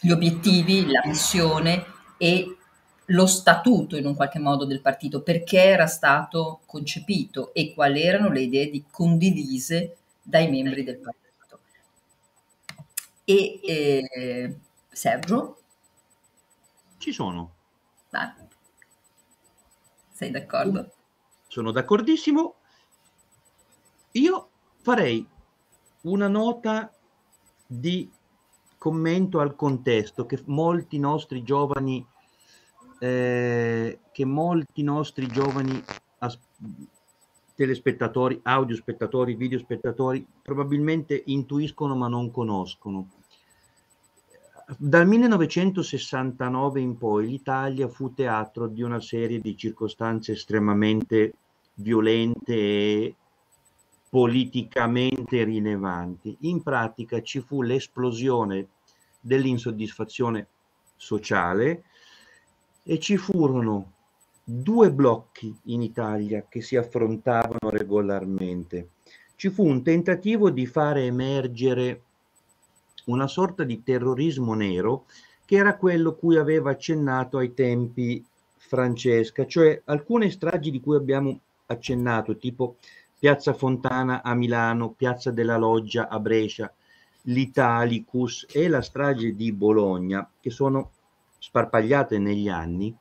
gli 0.00 0.10
obiettivi, 0.10 0.90
la 0.90 1.02
missione 1.04 1.84
e 2.16 2.56
lo 3.06 3.26
statuto 3.26 3.96
in 3.96 4.06
un 4.06 4.14
qualche 4.14 4.38
modo 4.38 4.64
del 4.64 4.80
partito, 4.80 5.22
perché 5.22 5.62
era 5.62 5.86
stato 5.86 6.60
concepito 6.64 7.52
e 7.52 7.74
quali 7.74 8.02
erano 8.02 8.30
le 8.30 8.40
idee 8.40 8.70
di 8.70 8.84
condivise 8.90 9.96
dai 10.22 10.50
membri 10.50 10.84
del 10.84 10.98
partito. 10.98 11.60
E 13.24 13.60
eh, 13.62 14.58
Sergio? 14.90 15.58
Ci 16.98 17.12
sono. 17.12 17.54
Ah. 18.10 18.34
Sei 20.12 20.30
d'accordo? 20.30 20.92
Sono 21.48 21.70
d'accordissimo. 21.70 22.54
Io 24.12 24.50
farei 24.80 25.26
una 26.02 26.28
nota 26.28 26.92
di 27.66 28.10
commento 28.76 29.40
al 29.40 29.54
contesto 29.54 30.26
che 30.26 30.42
molti 30.46 30.98
nostri 30.98 31.42
giovani 31.42 32.06
eh, 32.98 33.98
che 34.12 34.24
molti 34.24 34.82
nostri 34.82 35.26
giovani 35.26 35.82
as- 36.18 36.38
telespettatori, 37.62 38.40
audiospettatori, 38.42 39.36
videospettatori 39.36 40.26
probabilmente 40.42 41.22
intuiscono 41.26 41.94
ma 41.94 42.08
non 42.08 42.32
conoscono. 42.32 43.10
Dal 44.76 45.06
1969 45.06 46.80
in 46.80 46.98
poi 46.98 47.28
l'Italia 47.28 47.86
fu 47.86 48.12
teatro 48.14 48.66
di 48.66 48.82
una 48.82 49.00
serie 49.00 49.38
di 49.38 49.56
circostanze 49.56 50.32
estremamente 50.32 51.34
violente 51.74 52.52
e 52.52 53.14
politicamente 54.08 55.44
rilevanti. 55.44 56.36
In 56.40 56.64
pratica 56.64 57.22
ci 57.22 57.40
fu 57.40 57.62
l'esplosione 57.62 58.70
dell'insoddisfazione 59.20 60.48
sociale 60.96 61.84
e 62.82 62.98
ci 62.98 63.16
furono 63.16 63.91
due 64.44 64.92
blocchi 64.92 65.54
in 65.64 65.82
Italia 65.82 66.46
che 66.48 66.60
si 66.62 66.76
affrontavano 66.76 67.70
regolarmente. 67.70 68.88
Ci 69.36 69.50
fu 69.50 69.66
un 69.66 69.82
tentativo 69.82 70.50
di 70.50 70.66
fare 70.66 71.04
emergere 71.04 72.02
una 73.06 73.26
sorta 73.26 73.64
di 73.64 73.82
terrorismo 73.82 74.54
nero 74.54 75.06
che 75.44 75.56
era 75.56 75.76
quello 75.76 76.14
cui 76.14 76.36
aveva 76.36 76.70
accennato 76.70 77.38
ai 77.38 77.52
tempi 77.54 78.24
Francesca, 78.56 79.46
cioè 79.46 79.82
alcune 79.86 80.30
stragi 80.30 80.70
di 80.70 80.80
cui 80.80 80.96
abbiamo 80.96 81.38
accennato, 81.66 82.36
tipo 82.36 82.76
Piazza 83.18 83.52
Fontana 83.52 84.22
a 84.22 84.34
Milano, 84.34 84.92
Piazza 84.92 85.30
della 85.30 85.56
Loggia 85.56 86.08
a 86.08 86.18
Brescia, 86.18 86.72
l'Italicus 87.22 88.46
e 88.50 88.68
la 88.68 88.80
strage 88.80 89.34
di 89.34 89.52
Bologna, 89.52 90.28
che 90.40 90.50
sono 90.50 90.90
sparpagliate 91.38 92.18
negli 92.18 92.48
anni, 92.48 92.96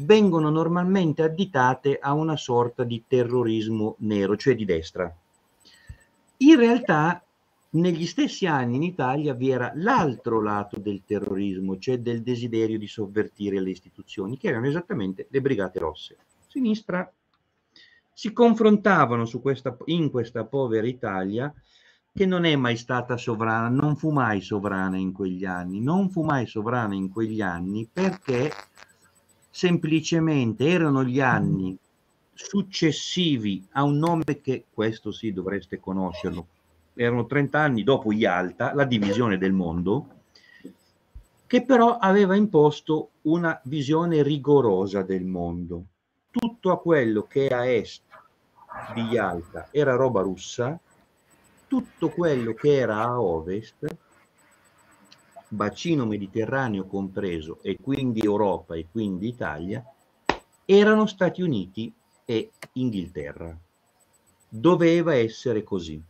vengono 0.00 0.50
normalmente 0.50 1.22
additate 1.22 1.98
a 2.00 2.12
una 2.12 2.36
sorta 2.36 2.84
di 2.84 3.04
terrorismo 3.06 3.96
nero, 3.98 4.36
cioè 4.36 4.54
di 4.54 4.64
destra. 4.64 5.12
In 6.38 6.56
realtà 6.56 7.22
negli 7.70 8.06
stessi 8.06 8.46
anni 8.46 8.76
in 8.76 8.82
Italia 8.82 9.34
vi 9.34 9.50
era 9.50 9.72
l'altro 9.74 10.40
lato 10.40 10.78
del 10.78 11.02
terrorismo, 11.04 11.78
cioè 11.78 11.98
del 11.98 12.22
desiderio 12.22 12.78
di 12.78 12.86
sovvertire 12.86 13.60
le 13.60 13.70
istituzioni, 13.70 14.38
che 14.38 14.48
erano 14.48 14.66
esattamente 14.66 15.26
le 15.30 15.40
Brigate 15.40 15.78
Rosse. 15.78 16.16
Sinistra 16.46 17.10
si 18.12 18.32
confrontavano 18.32 19.28
questa, 19.40 19.76
in 19.86 20.10
questa 20.10 20.44
povera 20.44 20.86
Italia 20.86 21.52
che 22.12 22.26
non 22.26 22.44
è 22.44 22.56
mai 22.56 22.76
stata 22.76 23.16
sovrana, 23.16 23.68
non 23.68 23.94
fu 23.96 24.10
mai 24.10 24.40
sovrana 24.40 24.96
in 24.96 25.12
quegli 25.12 25.44
anni, 25.44 25.80
non 25.80 26.10
fu 26.10 26.22
mai 26.22 26.46
sovrana 26.46 26.94
in 26.94 27.10
quegli 27.10 27.40
anni 27.40 27.88
perché 27.92 28.50
semplicemente 29.58 30.68
erano 30.68 31.02
gli 31.02 31.18
anni 31.18 31.76
successivi 32.32 33.66
a 33.72 33.82
un 33.82 33.98
nome 33.98 34.40
che 34.40 34.66
questo 34.72 35.10
sì 35.10 35.32
dovreste 35.32 35.80
conoscerlo, 35.80 36.46
erano 36.94 37.26
30 37.26 37.58
anni 37.58 37.82
dopo 37.82 38.12
Yalta, 38.12 38.72
la 38.72 38.84
divisione 38.84 39.36
del 39.36 39.50
mondo, 39.50 40.10
che 41.48 41.64
però 41.64 41.96
aveva 41.96 42.36
imposto 42.36 43.10
una 43.22 43.60
visione 43.64 44.22
rigorosa 44.22 45.02
del 45.02 45.24
mondo. 45.24 45.82
Tutto 46.30 46.70
a 46.70 46.78
quello 46.78 47.24
che 47.24 47.48
a 47.48 47.66
est 47.66 48.02
di 48.94 49.00
Yalta 49.00 49.70
era 49.72 49.96
roba 49.96 50.20
russa, 50.20 50.78
tutto 51.66 52.10
quello 52.10 52.54
che 52.54 52.76
era 52.76 53.02
a 53.02 53.20
ovest, 53.20 53.88
bacino 55.48 56.04
mediterraneo 56.04 56.84
compreso, 56.84 57.58
e 57.62 57.76
quindi 57.80 58.20
Europa 58.20 58.74
e 58.74 58.86
quindi 58.90 59.28
Italia, 59.28 59.84
erano 60.64 61.06
Stati 61.06 61.42
Uniti 61.42 61.92
e 62.24 62.50
Inghilterra. 62.72 63.56
Doveva 64.48 65.14
essere 65.14 65.62
così. 65.62 66.00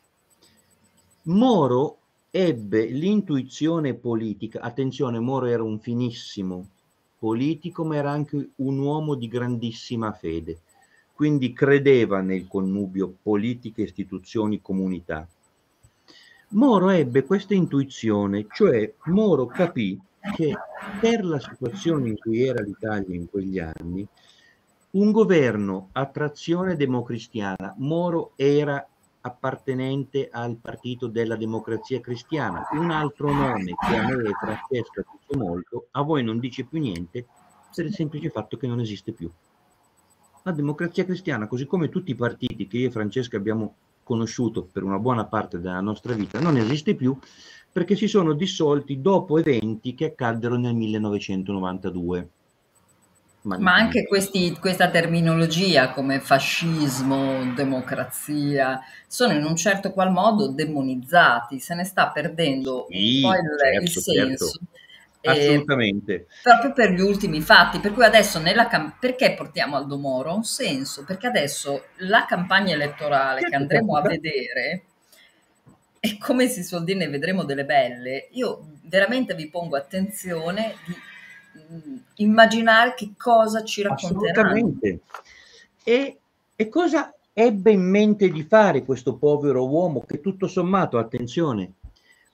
Moro 1.22 1.98
ebbe 2.30 2.86
l'intuizione 2.86 3.94
politica, 3.94 4.60
attenzione, 4.60 5.18
Moro 5.18 5.46
era 5.46 5.62
un 5.62 5.78
finissimo 5.78 6.68
politico, 7.18 7.84
ma 7.84 7.96
era 7.96 8.10
anche 8.10 8.50
un 8.56 8.78
uomo 8.78 9.14
di 9.14 9.28
grandissima 9.28 10.12
fede, 10.12 10.60
quindi 11.14 11.52
credeva 11.52 12.20
nel 12.20 12.46
connubio 12.46 13.14
politica, 13.22 13.82
istituzioni, 13.82 14.60
comunità. 14.60 15.28
Moro 16.50 16.88
ebbe 16.88 17.24
questa 17.24 17.52
intuizione, 17.52 18.46
cioè 18.50 18.94
Moro 19.04 19.44
capì 19.44 20.00
che 20.34 20.56
per 20.98 21.22
la 21.22 21.38
situazione 21.38 22.08
in 22.08 22.16
cui 22.16 22.42
era 22.42 22.62
l'Italia 22.62 23.14
in 23.14 23.28
quegli 23.28 23.58
anni, 23.58 24.06
un 24.92 25.10
governo 25.10 25.90
a 25.92 26.06
trazione 26.06 26.76
democristiana, 26.76 27.74
Moro 27.76 28.32
era 28.36 28.86
appartenente 29.20 30.30
al 30.32 30.56
partito 30.56 31.06
della 31.06 31.36
democrazia 31.36 32.00
cristiana, 32.00 32.66
un 32.72 32.90
altro 32.90 33.30
nome 33.30 33.74
che 33.86 33.96
a 33.96 34.06
me 34.06 34.28
e 34.28 34.32
Francesca 34.32 35.04
dice 35.04 35.36
molto, 35.36 35.88
a 35.90 36.00
voi 36.00 36.24
non 36.24 36.38
dice 36.38 36.64
più 36.64 36.80
niente 36.80 37.26
per 37.74 37.84
il 37.84 37.92
semplice 37.92 38.30
fatto 38.30 38.56
che 38.56 38.66
non 38.66 38.80
esiste 38.80 39.12
più. 39.12 39.30
La 40.44 40.52
democrazia 40.52 41.04
cristiana, 41.04 41.46
così 41.46 41.66
come 41.66 41.90
tutti 41.90 42.12
i 42.12 42.14
partiti 42.14 42.66
che 42.66 42.78
io 42.78 42.88
e 42.88 42.90
Francesca 42.90 43.36
abbiamo 43.36 43.74
conosciuto 44.08 44.66
per 44.72 44.82
una 44.82 44.98
buona 44.98 45.26
parte 45.26 45.60
della 45.60 45.82
nostra 45.82 46.14
vita, 46.14 46.40
non 46.40 46.56
esiste 46.56 46.94
più 46.94 47.16
perché 47.70 47.94
si 47.94 48.08
sono 48.08 48.32
dissolti 48.32 49.02
dopo 49.02 49.38
eventi 49.38 49.94
che 49.94 50.06
accaddero 50.06 50.56
nel 50.56 50.74
1992. 50.74 52.28
Ma 53.42 53.74
anche 53.74 54.06
questi, 54.06 54.56
questa 54.58 54.90
terminologia 54.90 55.92
come 55.92 56.20
fascismo, 56.20 57.52
democrazia, 57.54 58.80
sono 59.06 59.32
in 59.32 59.44
un 59.44 59.54
certo 59.56 59.92
qual 59.92 60.10
modo 60.10 60.48
demonizzati, 60.48 61.60
se 61.60 61.74
ne 61.74 61.84
sta 61.84 62.08
perdendo 62.08 62.86
sì, 62.90 63.22
un 63.22 63.30
po' 63.30 63.36
il, 63.36 63.58
certo, 63.58 63.82
il 63.82 63.90
senso. 63.90 64.46
Certo. 64.46 64.67
Assolutamente. 65.30 66.12
Eh, 66.14 66.26
proprio 66.42 66.72
per 66.72 66.90
gli 66.90 67.00
ultimi 67.00 67.40
fatti, 67.40 67.80
per 67.80 67.92
cui 67.92 68.04
adesso 68.04 68.38
nella 68.38 68.66
cam- 68.66 68.96
perché 68.98 69.34
portiamo 69.34 69.76
Aldo 69.76 69.98
Moro? 69.98 70.30
Ha 70.30 70.34
un 70.34 70.44
senso, 70.44 71.04
perché 71.04 71.26
adesso 71.26 71.84
la 71.98 72.24
campagna 72.26 72.74
elettorale 72.74 73.42
che 73.42 73.54
andremo 73.54 73.96
a 73.96 74.02
vedere 74.02 74.82
e 76.00 76.16
come 76.18 76.46
si 76.46 76.62
suol 76.62 76.84
dire 76.84 76.98
ne 76.98 77.08
vedremo 77.08 77.44
delle 77.44 77.64
belle, 77.64 78.28
io 78.32 78.66
veramente 78.82 79.34
vi 79.34 79.48
pongo 79.48 79.76
attenzione 79.76 80.74
di 80.86 80.94
mh, 81.66 82.02
immaginare 82.16 82.94
che 82.94 83.12
cosa 83.16 83.64
ci 83.64 83.82
racconteranno. 83.82 84.48
Assolutamente. 84.48 85.00
E, 85.82 86.18
e 86.54 86.68
cosa 86.68 87.12
ebbe 87.32 87.70
in 87.72 87.82
mente 87.82 88.28
di 88.30 88.42
fare 88.44 88.84
questo 88.84 89.14
povero 89.14 89.68
uomo 89.68 90.04
che 90.06 90.20
tutto 90.20 90.46
sommato, 90.46 90.98
attenzione, 90.98 91.72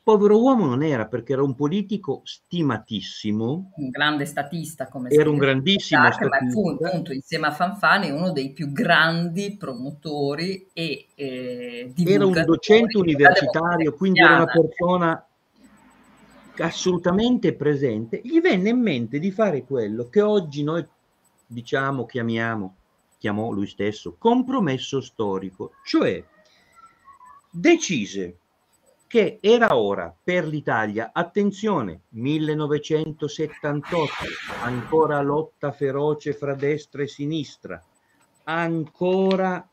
povero 0.05 0.39
uomo 0.39 0.67
non 0.67 0.83
era 0.83 1.07
perché 1.07 1.33
era 1.33 1.43
un 1.43 1.55
politico 1.55 2.21
stimatissimo. 2.25 3.73
Un 3.75 3.89
grande 3.89 4.27
statista 4.27 4.87
come 4.87 5.09
Era 5.09 5.31
un 5.31 5.39
grandissimo 5.39 6.13
statista. 6.13 6.45
Ma 6.45 6.51
fu 6.51 6.69
appunto 6.69 7.13
insieme 7.13 7.47
a 7.47 7.51
Fanfani 7.53 8.11
uno 8.11 8.31
dei 8.31 8.53
più 8.53 8.71
grandi 8.71 9.57
promotori 9.57 10.69
e 10.75 11.07
eh, 11.15 11.93
Era 11.97 12.27
un 12.27 12.45
docente 12.45 12.99
universitario, 12.99 13.95
quindi 13.95 14.21
era 14.21 14.37
una 14.37 14.47
persona 14.47 15.27
assolutamente 16.59 17.55
presente. 17.55 18.21
Gli 18.23 18.41
venne 18.41 18.69
in 18.69 18.81
mente 18.81 19.19
di 19.19 19.31
fare 19.33 19.65
quello 19.65 20.11
che 20.11 20.21
oggi 20.21 20.63
noi 20.63 20.87
diciamo, 21.47 22.05
chiamiamo, 22.05 22.77
chiamò 23.17 23.51
lui 23.51 23.67
stesso, 23.67 24.17
compromesso 24.19 25.01
storico, 25.01 25.73
cioè 25.83 26.23
decise 27.51 28.39
che 29.07 29.39
era 29.41 29.77
ora 29.77 30.15
per 30.23 30.47
l'Italia, 30.47 31.11
attenzione, 31.13 32.03
1978, 32.11 34.13
ancora 34.63 35.21
lotta 35.21 35.73
feroce 35.73 36.33
fra 36.33 36.55
destra 36.55 37.03
e 37.03 37.09
sinistra, 37.09 37.83
ancora 38.45 39.69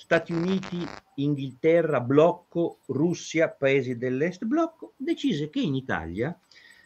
Stati 0.00 0.32
Uniti, 0.32 0.86
Inghilterra, 1.16 2.00
blocco, 2.00 2.78
Russia, 2.86 3.50
paesi 3.50 3.96
dell'est 3.96 4.44
blocco, 4.44 4.92
decise 4.96 5.50
che 5.50 5.60
in 5.60 5.74
Italia 5.74 6.38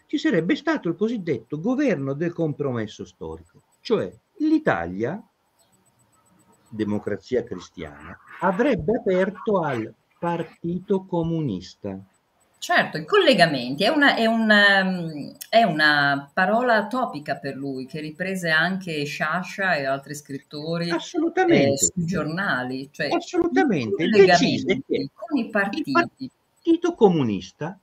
ci 0.06 0.16
sarebbe 0.16 0.56
stato 0.56 0.88
il 0.88 0.96
cosiddetto 0.96 1.60
governo 1.60 2.14
del 2.14 2.32
compromesso 2.32 3.04
storico, 3.04 3.64
cioè 3.80 4.10
l'Italia, 4.38 5.22
democrazia 6.70 7.44
cristiana, 7.44 8.18
avrebbe 8.40 8.96
aperto 8.96 9.60
al 9.60 9.94
Partito 10.22 11.04
Comunista. 11.04 11.98
Certo, 12.56 12.96
i 12.96 13.04
collegamenti 13.04 13.82
è 13.82 13.88
una, 13.88 14.14
è, 14.14 14.26
una, 14.26 14.84
è 15.48 15.64
una, 15.64 16.30
parola 16.32 16.86
topica 16.86 17.34
per 17.38 17.56
lui 17.56 17.86
che 17.86 17.98
riprese 17.98 18.48
anche 18.48 19.02
Sciascia 19.02 19.74
e 19.74 19.84
altri 19.84 20.14
scrittori 20.14 20.90
Assolutamente. 20.90 21.72
Eh, 21.72 21.76
sui 21.76 22.04
giornali. 22.04 22.88
Cioè, 22.92 23.08
Assolutamente. 23.08 24.08
Decise 24.08 24.80
che 24.86 25.08
con 25.12 25.36
i 25.38 25.50
partiti. 25.50 25.90
Il 25.90 26.30
Partito 26.54 26.94
Comunista 26.94 27.76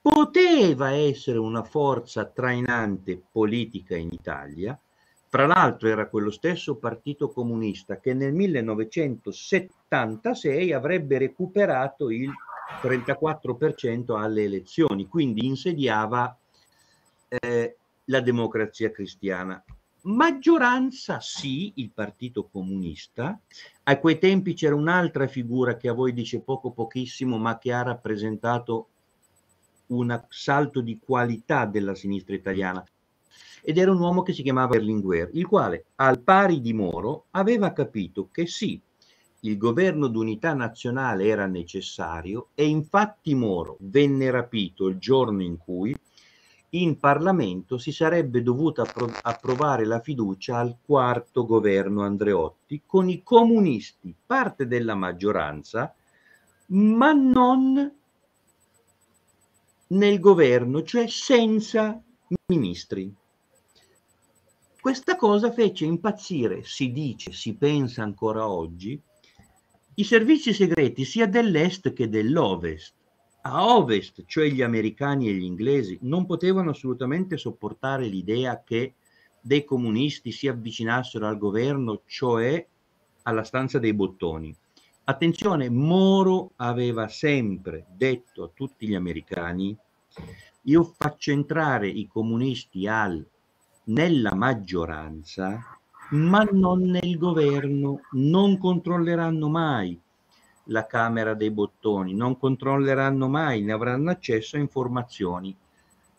poteva 0.00 0.92
essere 0.92 1.38
una 1.38 1.64
forza 1.64 2.24
trainante 2.24 3.20
politica 3.32 3.96
in 3.96 4.10
Italia, 4.12 4.78
tra 5.34 5.46
l'altro 5.46 5.88
era 5.88 6.08
quello 6.08 6.30
stesso 6.30 6.76
Partito 6.76 7.28
Comunista 7.28 7.98
che 7.98 8.14
nel 8.14 8.32
1976 8.32 10.72
avrebbe 10.72 11.18
recuperato 11.18 12.08
il 12.08 12.30
34% 12.80 14.16
alle 14.16 14.44
elezioni, 14.44 15.08
quindi 15.08 15.44
insediava 15.44 16.38
eh, 17.26 17.76
la 18.04 18.20
democrazia 18.20 18.92
cristiana. 18.92 19.60
Maggioranza 20.02 21.18
sì, 21.18 21.72
il 21.78 21.90
Partito 21.90 22.46
Comunista. 22.46 23.36
A 23.82 23.98
quei 23.98 24.20
tempi 24.20 24.54
c'era 24.54 24.76
un'altra 24.76 25.26
figura 25.26 25.76
che 25.76 25.88
a 25.88 25.94
voi 25.94 26.12
dice 26.12 26.42
poco 26.42 26.70
pochissimo, 26.70 27.38
ma 27.38 27.58
che 27.58 27.72
ha 27.72 27.82
rappresentato 27.82 28.90
un 29.86 30.24
salto 30.28 30.80
di 30.80 30.96
qualità 31.04 31.66
della 31.66 31.96
sinistra 31.96 32.36
italiana 32.36 32.84
ed 33.66 33.78
era 33.78 33.90
un 33.90 33.98
uomo 33.98 34.22
che 34.22 34.34
si 34.34 34.42
chiamava 34.42 34.76
Berlinguer, 34.76 35.30
il 35.32 35.46
quale, 35.46 35.86
al 35.94 36.20
pari 36.20 36.60
di 36.60 36.74
Moro, 36.74 37.28
aveva 37.30 37.72
capito 37.72 38.28
che 38.30 38.46
sì, 38.46 38.78
il 39.40 39.56
governo 39.56 40.08
d'unità 40.08 40.52
nazionale 40.52 41.26
era 41.26 41.46
necessario 41.46 42.48
e 42.54 42.66
infatti 42.66 43.34
Moro 43.34 43.78
venne 43.80 44.30
rapito 44.30 44.86
il 44.88 44.98
giorno 44.98 45.42
in 45.42 45.56
cui 45.56 45.96
in 46.70 46.98
Parlamento 46.98 47.78
si 47.78 47.90
sarebbe 47.90 48.42
dovuta 48.42 48.82
appro- 48.82 49.10
approvare 49.22 49.86
la 49.86 50.00
fiducia 50.00 50.58
al 50.58 50.76
quarto 50.84 51.46
governo 51.46 52.02
Andreotti 52.02 52.82
con 52.84 53.08
i 53.08 53.22
comunisti, 53.22 54.14
parte 54.26 54.66
della 54.66 54.94
maggioranza, 54.94 55.94
ma 56.66 57.12
non 57.12 57.92
nel 59.86 60.20
governo, 60.20 60.82
cioè 60.82 61.06
senza 61.06 61.98
ministri. 62.46 63.14
Questa 64.84 65.16
cosa 65.16 65.50
fece 65.50 65.86
impazzire, 65.86 66.62
si 66.62 66.92
dice, 66.92 67.32
si 67.32 67.54
pensa 67.54 68.02
ancora 68.02 68.46
oggi, 68.46 69.00
i 69.94 70.04
servizi 70.04 70.52
segreti 70.52 71.06
sia 71.06 71.26
dell'est 71.26 71.94
che 71.94 72.10
dell'ovest. 72.10 72.92
A 73.44 73.76
ovest, 73.78 74.24
cioè 74.26 74.50
gli 74.50 74.60
americani 74.60 75.30
e 75.30 75.32
gli 75.32 75.44
inglesi, 75.44 75.96
non 76.02 76.26
potevano 76.26 76.68
assolutamente 76.68 77.38
sopportare 77.38 78.04
l'idea 78.04 78.62
che 78.62 78.96
dei 79.40 79.64
comunisti 79.64 80.30
si 80.30 80.48
avvicinassero 80.48 81.26
al 81.26 81.38
governo, 81.38 82.02
cioè 82.04 82.68
alla 83.22 83.42
stanza 83.42 83.78
dei 83.78 83.94
bottoni. 83.94 84.54
Attenzione, 85.04 85.70
Moro 85.70 86.50
aveva 86.56 87.08
sempre 87.08 87.86
detto 87.96 88.44
a 88.44 88.50
tutti 88.52 88.86
gli 88.86 88.94
americani, 88.94 89.74
io 90.64 90.84
faccio 90.84 91.30
entrare 91.30 91.88
i 91.88 92.06
comunisti 92.06 92.86
al 92.86 93.26
nella 93.84 94.34
maggioranza, 94.34 95.78
ma 96.10 96.42
non 96.44 96.82
nel 96.82 97.16
governo, 97.18 98.00
non 98.12 98.58
controlleranno 98.58 99.48
mai 99.48 100.00
la 100.68 100.86
Camera 100.86 101.34
dei 101.34 101.50
Bottoni, 101.50 102.14
non 102.14 102.38
controlleranno 102.38 103.28
mai, 103.28 103.62
ne 103.62 103.72
avranno 103.72 104.10
accesso 104.10 104.56
a 104.56 104.60
informazioni 104.60 105.54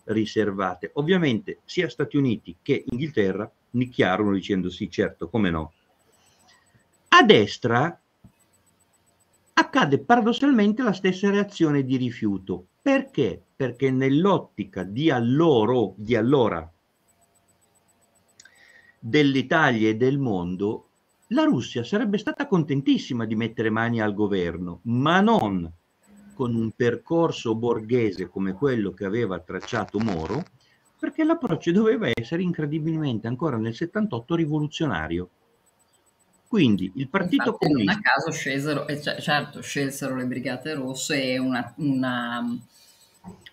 riservate. 0.06 0.92
Ovviamente 0.96 1.62
sia 1.66 1.90
Stati 1.90 2.18
Uniti 2.18 2.58
che 2.62 2.84
Inghilterra 2.90 3.50
nicchiarono 3.72 4.34
dicendo 4.34 4.70
sì, 4.70 4.90
certo, 4.90 5.30
come 5.30 5.50
no. 5.50 5.74
A 7.10 7.24
destra 7.24 8.00
accade 9.54 10.00
paradossalmente 10.00 10.84
la 10.84 10.94
stessa 10.94 11.30
reazione 11.30 11.84
di 11.84 11.98
rifiuto. 11.98 12.68
Perché? 12.82 13.42
Perché 13.56 13.90
nell'ottica 13.90 14.84
di 14.84 15.10
allora, 15.10 15.92
di 15.96 16.16
allora 16.16 16.70
dell'Italia 19.08 19.90
e 19.90 19.96
del 19.96 20.18
mondo, 20.18 20.88
la 21.28 21.44
Russia 21.44 21.84
sarebbe 21.84 22.18
stata 22.18 22.48
contentissima 22.48 23.26
di 23.26 23.36
mettere 23.36 23.70
mani 23.70 24.02
al 24.02 24.16
governo, 24.16 24.80
ma 24.86 25.22
non 25.22 25.72
con 26.34 26.56
un 26.56 26.72
percorso 26.72 27.54
borghese 27.54 28.28
come 28.28 28.54
quello 28.54 28.94
che 28.94 29.06
aveva 29.06 29.40
tracciato 29.40 30.00
Moro, 30.00 30.44
perché 30.98 31.24
l'approccio 31.24 31.72
doveva 31.72 32.10
essere 32.12 32.42
incredibilmente 32.42 33.28
ancora 33.28 33.58
nel 33.58 33.76
78 33.76 34.36
rivoluzionario. 34.36 35.30
Quindi 36.48 36.92
il 36.96 37.08
Partito 37.08 37.50
Infatti, 37.50 37.66
Comunista... 37.66 37.92
Non 37.92 38.02
a 38.02 38.10
caso 38.10 38.32
scesero, 38.32 38.88
eh, 38.88 39.02
cioè, 39.02 39.22
certo, 39.22 39.62
scelsero 39.62 40.16
le 40.16 40.26
Brigate 40.26 40.74
Rosse 40.74 41.22
e 41.22 41.38
una, 41.38 41.74
una, 41.78 42.58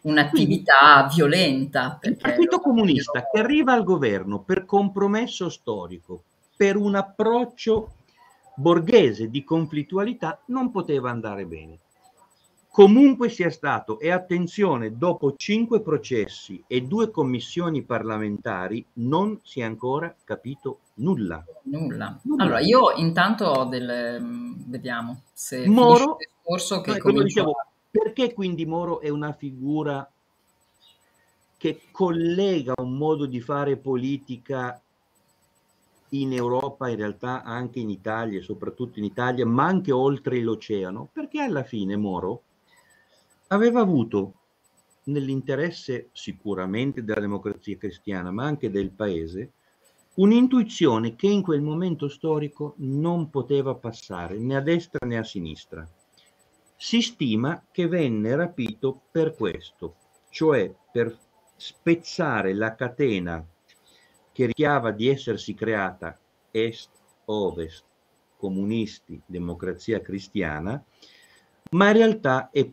un'attività 0.02 1.08
violenta. 1.12 1.98
Il 2.02 2.16
Partito 2.16 2.60
Comunista 2.60 3.28
che 3.30 3.38
arriva 3.38 3.72
al 3.72 3.84
governo 3.84 4.42
per 4.42 4.64
compromesso 4.64 5.48
storico, 5.48 6.24
per 6.56 6.76
un 6.76 6.94
approccio 6.94 7.94
borghese 8.54 9.28
di 9.28 9.44
conflittualità, 9.44 10.40
non 10.46 10.70
poteva 10.70 11.10
andare 11.10 11.46
bene 11.46 11.78
comunque 12.72 13.28
sia 13.28 13.50
stato, 13.50 14.00
e 14.00 14.10
attenzione, 14.10 14.96
dopo 14.96 15.36
cinque 15.36 15.82
processi 15.82 16.64
e 16.66 16.80
due 16.80 17.10
commissioni 17.10 17.82
parlamentari 17.82 18.84
non 18.94 19.38
si 19.44 19.60
è 19.60 19.64
ancora 19.64 20.12
capito 20.24 20.78
nulla. 20.94 21.44
Nulla. 21.64 22.18
nulla. 22.22 22.42
Allora, 22.42 22.60
io 22.60 22.92
intanto 22.96 23.44
ho 23.44 23.64
delle... 23.66 24.18
Mm, 24.18 24.52
vediamo 24.68 25.20
se 25.34 25.68
Moro, 25.68 26.16
il 26.18 26.26
discorso 26.26 26.80
che 26.80 26.98
no, 27.04 27.22
dicevo, 27.22 27.54
perché 27.92 28.32
quindi 28.32 28.64
Moro 28.64 29.00
è 29.00 29.10
una 29.10 29.34
figura 29.34 30.10
che 31.58 31.82
collega 31.92 32.72
un 32.78 32.96
modo 32.96 33.26
di 33.26 33.40
fare 33.40 33.76
politica 33.76 34.80
in 36.08 36.32
Europa, 36.32 36.88
in 36.88 36.96
realtà 36.96 37.42
anche 37.42 37.80
in 37.80 37.90
Italia, 37.90 38.42
soprattutto 38.42 38.98
in 38.98 39.04
Italia, 39.04 39.46
ma 39.46 39.66
anche 39.66 39.92
oltre 39.92 40.40
l'oceano, 40.40 41.08
perché 41.12 41.40
alla 41.42 41.64
fine 41.64 41.96
Moro 41.96 42.42
aveva 43.48 43.80
avuto 43.80 44.32
nell'interesse 45.04 46.08
sicuramente 46.12 47.04
della 47.04 47.20
democrazia 47.20 47.76
cristiana, 47.76 48.30
ma 48.30 48.44
anche 48.44 48.70
del 48.70 48.90
paese, 48.90 49.52
un'intuizione 50.14 51.14
che 51.14 51.26
in 51.26 51.42
quel 51.42 51.60
momento 51.60 52.08
storico 52.08 52.74
non 52.78 53.28
poteva 53.28 53.74
passare 53.74 54.38
né 54.38 54.56
a 54.56 54.60
destra 54.60 55.06
né 55.06 55.18
a 55.18 55.24
sinistra. 55.24 55.86
Si 56.84 57.00
stima 57.00 57.64
che 57.70 57.86
venne 57.86 58.34
rapito 58.34 59.02
per 59.12 59.36
questo, 59.36 59.94
cioè 60.30 60.74
per 60.90 61.16
spezzare 61.54 62.54
la 62.54 62.74
catena 62.74 63.46
che 64.32 64.46
rischiava 64.46 64.90
di 64.90 65.06
essersi 65.06 65.54
creata 65.54 66.18
est-ovest, 66.50 67.84
comunisti, 68.36 69.22
democrazia 69.24 70.00
cristiana, 70.00 70.84
ma 71.70 71.86
in 71.86 71.92
realtà 71.92 72.50
è 72.50 72.68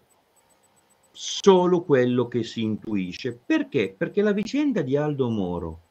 solo 1.11 1.83
quello 1.83 2.27
che 2.27 2.41
si 2.41 2.63
intuisce. 2.63 3.39
Perché? 3.45 3.93
Perché 3.95 4.23
la 4.23 4.33
vicenda 4.33 4.81
di 4.81 4.97
Aldo 4.97 5.29
Moro, 5.29 5.81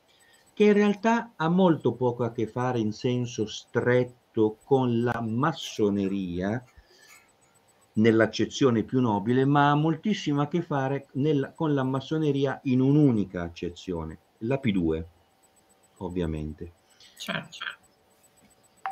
che 0.54 0.64
in 0.64 0.72
realtà 0.72 1.34
ha 1.36 1.48
molto 1.48 1.92
poco 1.94 2.24
a 2.24 2.32
che 2.32 2.48
fare 2.48 2.80
in 2.80 2.90
senso 2.90 3.46
stretto 3.46 4.58
con 4.64 5.04
la 5.04 5.20
massoneria, 5.24 6.60
nell'accezione 7.98 8.82
più 8.82 9.00
nobile, 9.00 9.44
ma 9.44 9.70
ha 9.70 9.74
moltissimo 9.74 10.40
a 10.40 10.48
che 10.48 10.62
fare 10.62 11.06
nella, 11.12 11.52
con 11.52 11.74
la 11.74 11.84
massoneria 11.84 12.58
in 12.64 12.80
un'unica 12.80 13.42
accezione, 13.42 14.18
la 14.38 14.60
P2, 14.62 15.04
ovviamente. 15.98 16.72
Certo. 17.18 17.58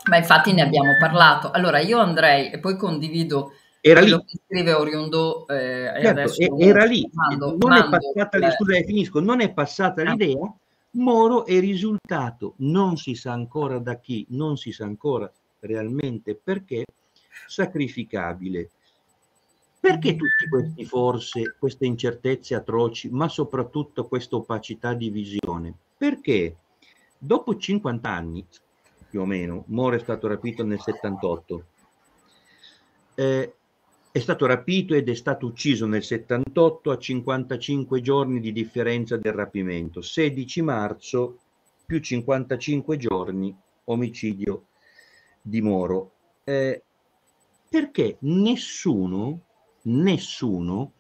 Ma 0.09 0.19
infatti 0.19 0.53
ne 0.53 0.63
abbiamo 0.63 0.97
parlato. 0.99 1.51
Allora 1.51 1.81
io 1.81 1.99
andrei 1.99 2.51
e 2.51 2.59
poi 2.59 2.77
condivido 2.77 3.53
era 3.81 4.01
lì. 4.01 4.17
scrive 4.47 4.73
Oriundo 4.73 5.47
eh, 5.49 5.93
certo, 6.01 6.59
era 6.59 6.85
lì. 6.85 7.09
Mando, 7.13 7.57
non 7.59 7.71
mando, 7.71 7.97
è 7.97 8.01
passata, 8.01 8.39
eh. 8.39 8.51
scusa, 8.53 8.83
finisco, 8.85 9.21
non 9.21 9.41
è 9.41 9.53
passata 9.53 10.03
ah. 10.03 10.11
l'idea. 10.11 10.55
Moro 10.97 11.45
è 11.45 11.61
risultato, 11.61 12.55
non 12.59 12.97
si 12.97 13.15
sa 13.15 13.33
ancora 13.33 13.79
da 13.79 13.99
chi, 13.99 14.27
non 14.31 14.57
si 14.57 14.73
sa 14.73 14.85
ancora 14.85 15.31
realmente 15.61 16.35
perché, 16.43 16.85
sacrificabile. 17.47 18.71
Perché 19.87 20.17
tutti 20.17 20.49
questi 20.49 20.85
forse, 20.85 21.55
queste 21.61 21.87
incertezze 21.87 22.57
atroci, 22.57 23.09
ma 23.09 23.29
soprattutto 23.29 24.09
questa 24.09 24.35
opacità 24.35 24.95
di 24.95 25.11
visione? 25.11 25.73
Perché 25.97 26.57
dopo 27.17 27.57
50 27.57 28.11
anni, 28.11 28.45
più 29.09 29.21
o 29.21 29.25
meno, 29.25 29.63
Moro 29.69 29.95
è 29.95 30.01
stato 30.01 30.27
rapito 30.27 30.65
nel 30.65 30.81
78, 30.81 31.65
eh, 33.15 33.55
è 34.11 34.19
stato 34.19 34.47
rapito 34.47 34.93
ed 34.93 35.09
è 35.09 35.15
stato 35.15 35.47
ucciso 35.47 35.87
nel 35.87 36.03
78 36.03 36.91
a 36.91 36.99
55 36.99 38.01
giorni 38.01 38.41
di 38.41 38.51
differenza 38.51 39.17
del 39.17 39.35
rapimento. 39.35 40.03
16 40.03 40.63
marzo 40.63 41.39
più 41.87 42.01
55 42.01 42.97
giorni 42.97 43.57
omicidio 43.85 44.65
di 45.41 45.61
Moro. 45.63 46.11
Eh, 46.43 46.83
perché 47.69 48.17
nessuno, 48.23 49.43
nessuno 49.87 50.93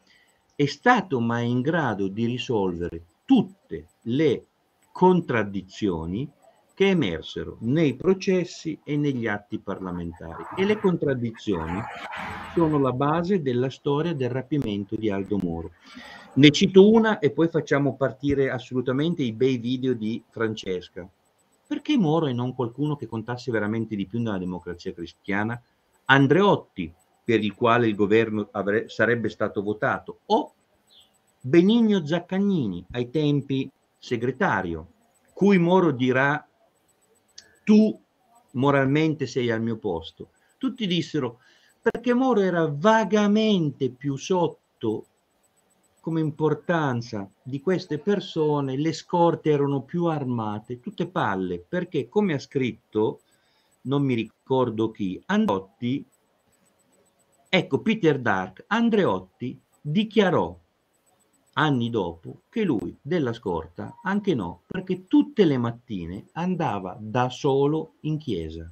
è 0.54 0.66
stato 0.66 1.20
mai 1.20 1.50
in 1.50 1.60
grado 1.60 2.08
di 2.08 2.24
risolvere 2.26 3.04
tutte 3.24 3.88
le 4.02 4.46
contraddizioni 4.90 6.30
che 6.74 6.88
emersero 6.88 7.56
nei 7.60 7.94
processi 7.94 8.78
e 8.84 8.96
negli 8.96 9.26
atti 9.26 9.58
parlamentari. 9.58 10.44
E 10.56 10.64
le 10.64 10.78
contraddizioni 10.78 11.80
sono 12.54 12.78
la 12.78 12.92
base 12.92 13.40
della 13.40 13.70
storia 13.70 14.14
del 14.14 14.30
rapimento 14.30 14.94
di 14.94 15.10
Aldo 15.10 15.38
Moro. 15.38 15.72
Ne 16.34 16.50
cito 16.50 16.90
una 16.90 17.18
e 17.18 17.30
poi 17.30 17.48
facciamo 17.48 17.96
partire 17.96 18.50
assolutamente 18.50 19.22
i 19.22 19.32
bei 19.32 19.56
video 19.56 19.94
di 19.94 20.22
Francesca. 20.28 21.08
Perché 21.66 21.96
Moro 21.96 22.26
e 22.26 22.34
non 22.34 22.54
qualcuno 22.54 22.94
che 22.94 23.06
contasse 23.06 23.50
veramente 23.50 23.96
di 23.96 24.06
più 24.06 24.20
nella 24.20 24.38
democrazia 24.38 24.92
cristiana? 24.92 25.60
Andreotti, 26.04 26.92
per 27.26 27.42
il 27.42 27.56
quale 27.56 27.88
il 27.88 27.96
governo 27.96 28.50
avre- 28.52 28.88
sarebbe 28.88 29.28
stato 29.28 29.60
votato, 29.60 30.20
o 30.26 30.54
Benigno 31.40 32.06
Zaccagnini, 32.06 32.86
ai 32.92 33.10
tempi 33.10 33.68
segretario, 33.98 34.86
cui 35.34 35.58
Moro 35.58 35.90
dirà 35.90 36.46
tu 37.64 38.00
moralmente 38.52 39.26
sei 39.26 39.50
al 39.50 39.60
mio 39.60 39.76
posto. 39.76 40.28
Tutti 40.56 40.86
dissero 40.86 41.40
perché 41.82 42.14
Moro 42.14 42.42
era 42.42 42.72
vagamente 42.72 43.90
più 43.90 44.14
sotto 44.14 45.06
come 46.00 46.20
importanza 46.20 47.28
di 47.42 47.60
queste 47.60 47.98
persone, 47.98 48.76
le 48.76 48.92
scorte 48.92 49.50
erano 49.50 49.82
più 49.82 50.04
armate, 50.04 50.78
tutte 50.78 51.08
palle, 51.08 51.58
perché 51.58 52.08
come 52.08 52.34
ha 52.34 52.38
scritto, 52.38 53.22
non 53.82 54.04
mi 54.04 54.14
ricordo 54.14 54.92
chi, 54.92 55.20
Andreotti, 55.26 56.06
ecco 57.48 57.80
Peter 57.80 58.18
Dark, 58.18 58.64
Andreotti 58.68 59.60
dichiarò 59.80 60.58
anni 61.58 61.90
dopo 61.90 62.42
che 62.50 62.62
lui 62.64 62.96
della 63.00 63.32
scorta 63.32 63.98
anche 64.02 64.34
no, 64.34 64.62
perché 64.66 65.06
tutte 65.06 65.44
le 65.44 65.58
mattine 65.58 66.26
andava 66.32 66.96
da 67.00 67.28
solo 67.28 67.94
in 68.00 68.18
chiesa. 68.18 68.70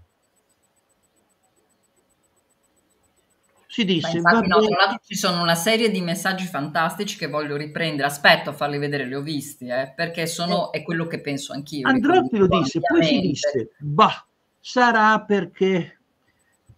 Si 3.74 3.84
disse, 3.84 4.08
Beh, 4.08 4.16
infatti, 4.18 4.46
no, 4.46 4.60
tra 4.60 4.76
l'altro 4.76 5.00
ci 5.04 5.16
sono 5.16 5.42
una 5.42 5.56
serie 5.56 5.90
di 5.90 6.00
messaggi 6.00 6.46
fantastici 6.46 7.18
che 7.18 7.26
voglio 7.26 7.56
riprendere. 7.56 8.06
Aspetto 8.06 8.50
a 8.50 8.52
farli 8.52 8.78
vedere, 8.78 9.04
li 9.04 9.16
ho 9.16 9.20
visti, 9.20 9.66
eh, 9.66 9.92
perché 9.96 10.28
sono, 10.28 10.70
eh. 10.70 10.78
è 10.78 10.82
quello 10.84 11.08
che 11.08 11.20
penso 11.20 11.52
anch'io. 11.52 11.88
Androtti 11.88 12.36
lo 12.36 12.46
disse, 12.46 12.78
poi 12.78 13.04
si 13.04 13.18
disse, 13.18 13.70
bah, 13.80 14.24
sarà 14.60 15.20
perché 15.22 16.02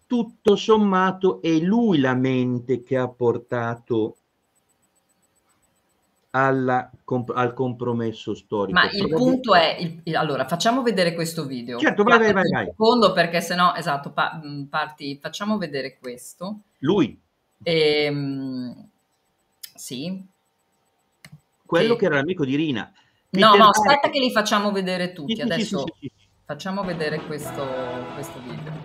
tutto 0.07 0.57
sommato 0.57 1.41
è 1.43 1.59
lui 1.59 1.99
la 1.99 2.15
mente 2.15 2.83
che 2.83 2.97
ha 2.97 3.09
portato 3.09 4.17
alla, 6.31 6.91
comp- 7.05 7.33
al 7.35 7.55
compromesso 7.55 8.35
storico. 8.35 8.79
Ma 8.79 8.91
il 8.91 9.09
punto 9.09 9.55
è, 9.55 9.77
il, 9.81 10.01
il, 10.05 10.17
allora 10.17 10.47
facciamo 10.47 10.83
vedere 10.83 11.15
questo 11.15 11.47
video. 11.47 11.79
Certo, 11.79 12.03
vai, 12.03 12.19
vai, 12.19 12.33
vai, 12.33 12.51
vai. 12.51 12.67
secondo 12.67 13.13
perché 13.13 13.41
sennò, 13.41 13.75
esatto, 13.75 14.11
pa- 14.11 14.41
mm, 14.45 14.65
parti, 14.65 15.19
facciamo 15.21 15.57
vedere 15.57 15.97
questo. 15.99 16.61
Lui. 16.79 17.19
Ehm, 17.63 18.89
sì. 19.75 20.25
Quello 21.65 21.95
che... 21.95 22.01
che 22.01 22.05
era 22.05 22.17
l'amico 22.17 22.45
di 22.45 22.55
Rina. 22.55 22.93
Peter 23.29 23.49
no, 23.49 23.57
no, 23.57 23.69
aspetta 23.71 24.11
che 24.11 24.19
li 24.19 24.31
facciamo 24.31 24.71
vedere 24.71 25.13
tutti. 25.13 25.35
Sì, 25.35 25.41
Adesso 25.41 25.85
sì, 25.99 26.11
sì, 26.17 26.29
facciamo 26.45 26.85
vedere 26.85 27.19
questo, 27.25 27.67
questo 28.15 28.39
video. 28.41 28.76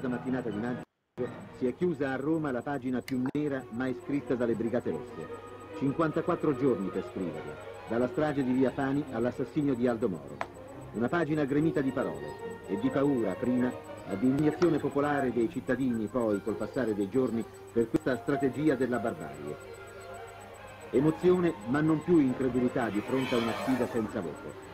Tarda 0.00 0.08
mattinata 0.08 0.48
di 0.48 0.58
maggio 0.58 0.82
si 1.58 1.66
è 1.66 1.76
chiusa 1.76 2.12
a 2.12 2.16
Roma 2.16 2.50
la 2.50 2.62
pagina 2.62 3.02
più 3.02 3.22
nera 3.32 3.62
mai 3.72 3.94
scritta 4.02 4.34
dalle 4.34 4.54
Brigate 4.54 4.90
Rosse. 4.90 5.48
54 5.78 6.58
giorni 6.58 6.88
per 6.88 7.04
scriverla. 7.10 7.68
dalla 7.88 8.08
strage 8.08 8.44
di 8.44 8.52
Via 8.52 8.70
Fani 8.70 9.04
all'assassinio 9.12 9.74
di 9.74 9.86
Aldo 9.86 10.08
Moro. 10.08 10.36
Una 10.92 11.08
pagina 11.08 11.44
gremita 11.44 11.80
di 11.80 11.90
parole 11.90 12.66
e 12.68 12.78
di 12.78 12.88
paura 12.88 13.32
prima, 13.32 13.70
ad 14.06 14.22
indignazione 14.22 14.78
popolare 14.78 15.32
dei 15.32 15.50
cittadini 15.50 16.06
poi 16.06 16.40
col 16.42 16.54
passare 16.54 16.94
dei 16.94 17.08
giorni 17.10 17.44
per 17.72 17.90
questa 17.90 18.16
strategia 18.16 18.76
della 18.76 18.98
barbarie. 18.98 19.56
Emozione 20.90 21.52
ma 21.66 21.80
non 21.80 22.02
più 22.02 22.18
incredulità 22.18 22.88
di 22.88 23.00
fronte 23.00 23.34
a 23.34 23.38
una 23.38 23.52
sfida 23.52 23.86
senza 23.88 24.20
voto. 24.20 24.69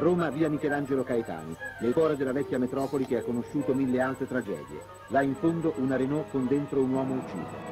Roma 0.00 0.30
via 0.30 0.48
Michelangelo 0.48 1.04
Caetani, 1.04 1.54
nel 1.80 1.92
cuore 1.92 2.16
della 2.16 2.32
vecchia 2.32 2.58
metropoli 2.58 3.04
che 3.04 3.18
ha 3.18 3.22
conosciuto 3.22 3.74
mille 3.74 4.00
altre 4.00 4.26
tragedie. 4.26 4.80
Là 5.08 5.20
in 5.20 5.34
fondo 5.34 5.74
una 5.76 5.96
Renault 5.96 6.30
con 6.30 6.46
dentro 6.46 6.80
un 6.80 6.90
uomo 6.90 7.14
ucciso. 7.16 7.68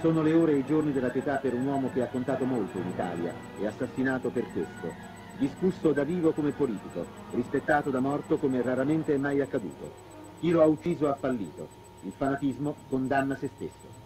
Sono 0.00 0.22
le 0.22 0.32
ore 0.32 0.52
e 0.54 0.56
i 0.56 0.66
giorni 0.66 0.92
della 0.92 1.10
pietà 1.10 1.36
per 1.36 1.54
un 1.54 1.64
uomo 1.64 1.88
che 1.92 2.02
ha 2.02 2.08
contato 2.08 2.44
molto 2.44 2.76
in 2.78 2.88
Italia 2.88 3.32
e 3.60 3.64
assassinato 3.64 4.30
per 4.30 4.44
questo. 4.52 4.92
Discusso 5.38 5.92
da 5.92 6.02
vivo 6.02 6.32
come 6.32 6.50
politico, 6.50 7.06
rispettato 7.30 7.90
da 7.90 8.00
morto 8.00 8.38
come 8.38 8.60
raramente 8.60 9.14
è 9.14 9.18
mai 9.18 9.40
accaduto. 9.40 9.92
Chi 10.40 10.50
lo 10.50 10.62
ha 10.62 10.66
ucciso 10.66 11.08
ha 11.08 11.14
fallito. 11.14 11.68
Il 12.02 12.12
fanatismo 12.12 12.74
condanna 12.88 13.36
se 13.36 13.50
stesso. 13.54 14.02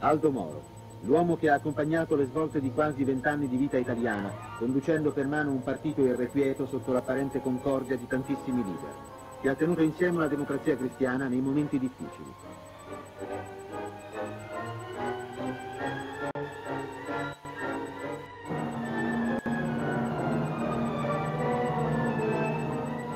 Aldo 0.00 0.30
Moro, 0.30 0.69
l'uomo 1.02 1.36
che 1.36 1.48
ha 1.48 1.54
accompagnato 1.54 2.14
le 2.14 2.26
svolte 2.26 2.60
di 2.60 2.72
quasi 2.72 3.04
vent'anni 3.04 3.48
di 3.48 3.56
vita 3.56 3.76
italiana, 3.76 4.32
conducendo 4.58 5.12
per 5.12 5.26
mano 5.26 5.50
un 5.50 5.62
partito 5.62 6.02
irrequieto 6.02 6.66
sotto 6.66 6.92
l'apparente 6.92 7.40
concordia 7.40 7.96
di 7.96 8.06
tantissimi 8.06 8.62
leader 8.62 9.18
che 9.40 9.48
ha 9.48 9.54
tenuto 9.54 9.80
insieme 9.80 10.18
la 10.18 10.28
democrazia 10.28 10.76
cristiana 10.76 11.26
nei 11.26 11.40
momenti 11.40 11.78
difficili. 11.78 12.34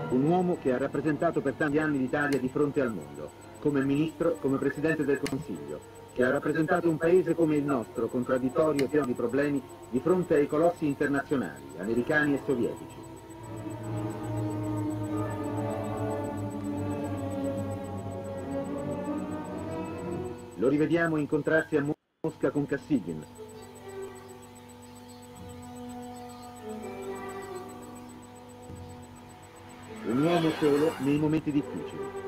Un 0.09 0.25
uomo 0.25 0.57
che 0.63 0.73
ha 0.73 0.79
rappresentato 0.79 1.43
per 1.43 1.53
tanti 1.55 1.79
anni 1.79 1.99
l'Italia 1.99 2.39
di 2.39 2.49
fronte 2.49 2.81
al 2.81 2.95
mondo, 2.95 3.31
come 3.59 3.85
ministro, 3.85 4.39
come 4.41 4.57
presidente 4.57 5.05
del 5.05 5.21
Consiglio, 5.21 6.04
che 6.15 6.23
ha 6.23 6.31
rappresentato 6.31 6.89
un 6.89 6.97
paese 6.97 7.35
come 7.35 7.57
il 7.57 7.65
nostro, 7.65 8.07
contraddittorio 8.07 8.85
e 8.85 8.89
pieno 8.89 9.05
di 9.05 9.15
problemi, 9.15 9.61
di 9.91 9.99
fronte 9.99 10.37
ai 10.37 10.47
colossi 10.47 10.87
internazionali, 10.87 11.65
americani 11.79 12.35
e 12.35 12.41
sovietici. 12.47 13.03
Lo 20.55 20.69
rivediamo 20.69 21.17
incontrarsi 21.17 21.77
a 21.77 21.85
Mosca 22.21 22.51
con 22.51 22.65
Kassigin. 22.65 23.27
Un 30.07 30.23
uomo 30.23 30.51
solo 30.61 30.93
nei 30.99 31.19
momenti 31.19 31.51
difficili. 31.51 32.24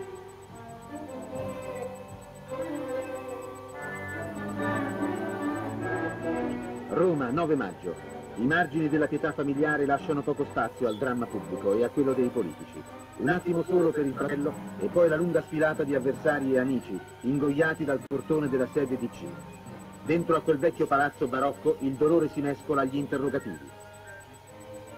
Roma, 6.97 7.29
9 7.29 7.57
maggio. 7.57 7.95
I 8.37 8.47
margini 8.47 8.89
della 8.89 9.07
pietà 9.07 9.31
familiare 9.31 9.85
lasciano 9.85 10.23
poco 10.23 10.47
spazio 10.47 10.89
al 10.89 10.97
dramma 10.97 11.27
pubblico 11.27 11.77
e 11.77 11.85
a 11.85 11.91
quello 11.91 12.15
dei 12.15 12.31
politici. 12.31 12.83
Un 13.19 13.29
attimo 13.29 13.63
solo 13.65 13.91
per 13.91 14.07
il 14.07 14.15
fratello 14.15 14.55
e 14.79 14.87
poi 14.87 15.07
la 15.11 15.17
lunga 15.17 15.43
sfilata 15.43 15.85
di 15.85 15.95
avversari 15.95 16.55
e 16.55 16.59
amici, 16.59 16.99
ingoiati 17.21 17.85
dal 17.85 18.01
portone 18.07 18.49
della 18.49 18.67
sede 18.73 18.97
DC. 18.97 19.27
Dentro 20.07 20.37
a 20.37 20.41
quel 20.41 20.57
vecchio 20.57 20.87
palazzo 20.87 21.29
barocco 21.29 21.77
il 21.81 21.93
dolore 21.97 22.31
si 22.31 22.41
mescola 22.41 22.81
agli 22.81 22.97
interrogativi. 22.97 23.69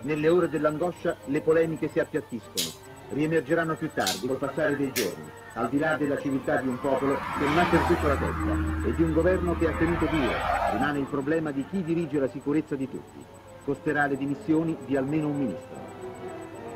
Nelle 0.02 0.28
ore 0.28 0.48
dell'angoscia 0.48 1.16
le 1.24 1.40
polemiche 1.40 1.88
si 1.88 1.98
appiattiscono, 1.98 2.87
riemergeranno 3.10 3.74
più 3.74 3.90
tardi 3.92 4.26
col 4.26 4.36
passare 4.36 4.76
dei 4.76 4.92
giorni, 4.92 5.30
al 5.54 5.68
di 5.68 5.78
là 5.78 5.96
della 5.96 6.18
civiltà 6.18 6.56
di 6.60 6.68
un 6.68 6.78
popolo 6.80 7.14
che 7.14 7.44
non 7.44 7.58
ha 7.58 7.64
perduto 7.64 8.06
la 8.06 8.16
testa 8.16 8.88
e 8.88 8.94
di 8.94 9.02
un 9.02 9.12
governo 9.12 9.56
che 9.56 9.68
ha 9.68 9.76
tenuto 9.76 10.06
duro. 10.06 10.32
Rimane 10.72 10.98
il 10.98 11.06
problema 11.06 11.50
di 11.50 11.64
chi 11.70 11.82
dirige 11.82 12.18
la 12.18 12.28
sicurezza 12.28 12.74
di 12.74 12.88
tutti. 12.88 13.24
Costerà 13.64 14.06
le 14.06 14.16
dimissioni 14.16 14.76
di 14.86 14.96
almeno 14.96 15.28
un 15.28 15.38
ministro. 15.38 15.76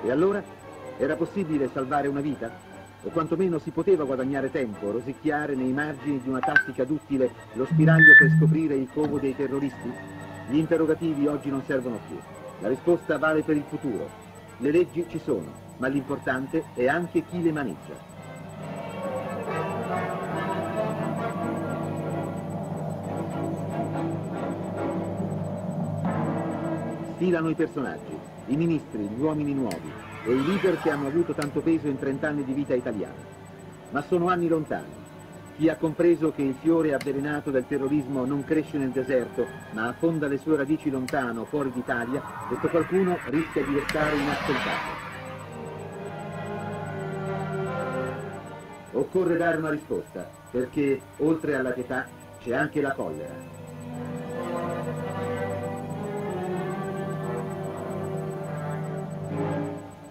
E 0.05 0.11
allora 0.11 0.42
era 0.99 1.16
possibile 1.16 1.71
salvare 1.73 2.09
una 2.09 2.21
vita? 2.21 2.71
O 3.05 3.11
quantomeno 3.11 3.59
si 3.59 3.71
poteva 3.71 4.05
guadagnare 4.05 4.51
tempo, 4.51 4.90
rosicchiare 4.90 5.55
nei 5.55 5.73
margini 5.73 6.21
di 6.23 6.29
una 6.29 6.38
tattica 6.38 6.85
duttile 6.85 7.31
lo 7.55 7.66
spiraglio 7.66 8.14
per 8.16 8.37
scoprire 8.38 8.75
il 8.75 8.88
covo 8.92 9.18
dei 9.18 9.35
terroristi? 9.35 9.92
Gli 10.49 10.57
interrogativi 10.57 11.27
oggi 11.27 11.51
non 11.51 11.62
servono 11.66 11.99
più. 12.07 12.18
La 12.61 12.68
risposta 12.68 13.18
vale 13.18 13.42
per 13.42 13.57
il 13.57 13.64
futuro. 13.68 14.09
Le 14.59 14.71
leggi 14.71 15.05
ci 15.09 15.18
sono, 15.18 15.62
ma 15.83 15.88
l'importante 15.88 16.66
è 16.75 16.87
anche 16.87 17.25
chi 17.25 17.42
le 17.42 17.51
maneggia. 17.51 18.11
Stilano 27.16 27.49
i 27.49 27.55
personaggi, 27.55 28.16
i 28.47 28.57
ministri, 28.57 29.09
gli 29.09 29.21
uomini 29.21 29.55
nuovi, 29.55 29.90
e 30.25 30.33
i 30.33 30.47
leader 30.47 30.81
che 30.81 30.90
hanno 30.90 31.09
avuto 31.09 31.33
tanto 31.33 31.61
peso 31.61 31.88
in 31.88 31.99
30 31.99 32.29
anni 32.29 32.45
di 32.45 32.53
vita 32.53 32.75
italiana. 32.75 33.18
Ma 33.90 34.03
sono 34.03 34.29
anni 34.29 34.47
lontani. 34.47 35.01
Chi 35.57 35.68
ha 35.68 35.75
compreso 35.75 36.31
che 36.31 36.42
il 36.42 36.55
fiore 36.61 36.95
avvelenato 36.95 37.51
del 37.51 37.66
terrorismo 37.66 38.25
non 38.25 38.45
cresce 38.45 38.79
nel 38.79 38.90
deserto, 38.90 39.49
ma 39.73 39.88
affonda 39.88 40.29
le 40.29 40.38
sue 40.38 40.57
radici 40.57 40.90
lontano, 40.90 41.45
fuori 41.45 41.73
d'Italia, 41.73 42.23
questo 42.47 42.68
qualcuno 42.68 43.18
rischia 43.25 43.64
di 43.64 43.75
restare 43.75 44.14
inascoltato. 44.14 45.02
Occorre 49.14 49.37
dare 49.37 49.59
una 49.59 49.68
risposta, 49.68 50.27
perché 50.51 50.98
oltre 51.18 51.55
alla 51.55 51.72
pietà 51.72 52.07
c'è 52.38 52.55
anche 52.55 52.81
la 52.81 52.92
collera. 52.92 53.35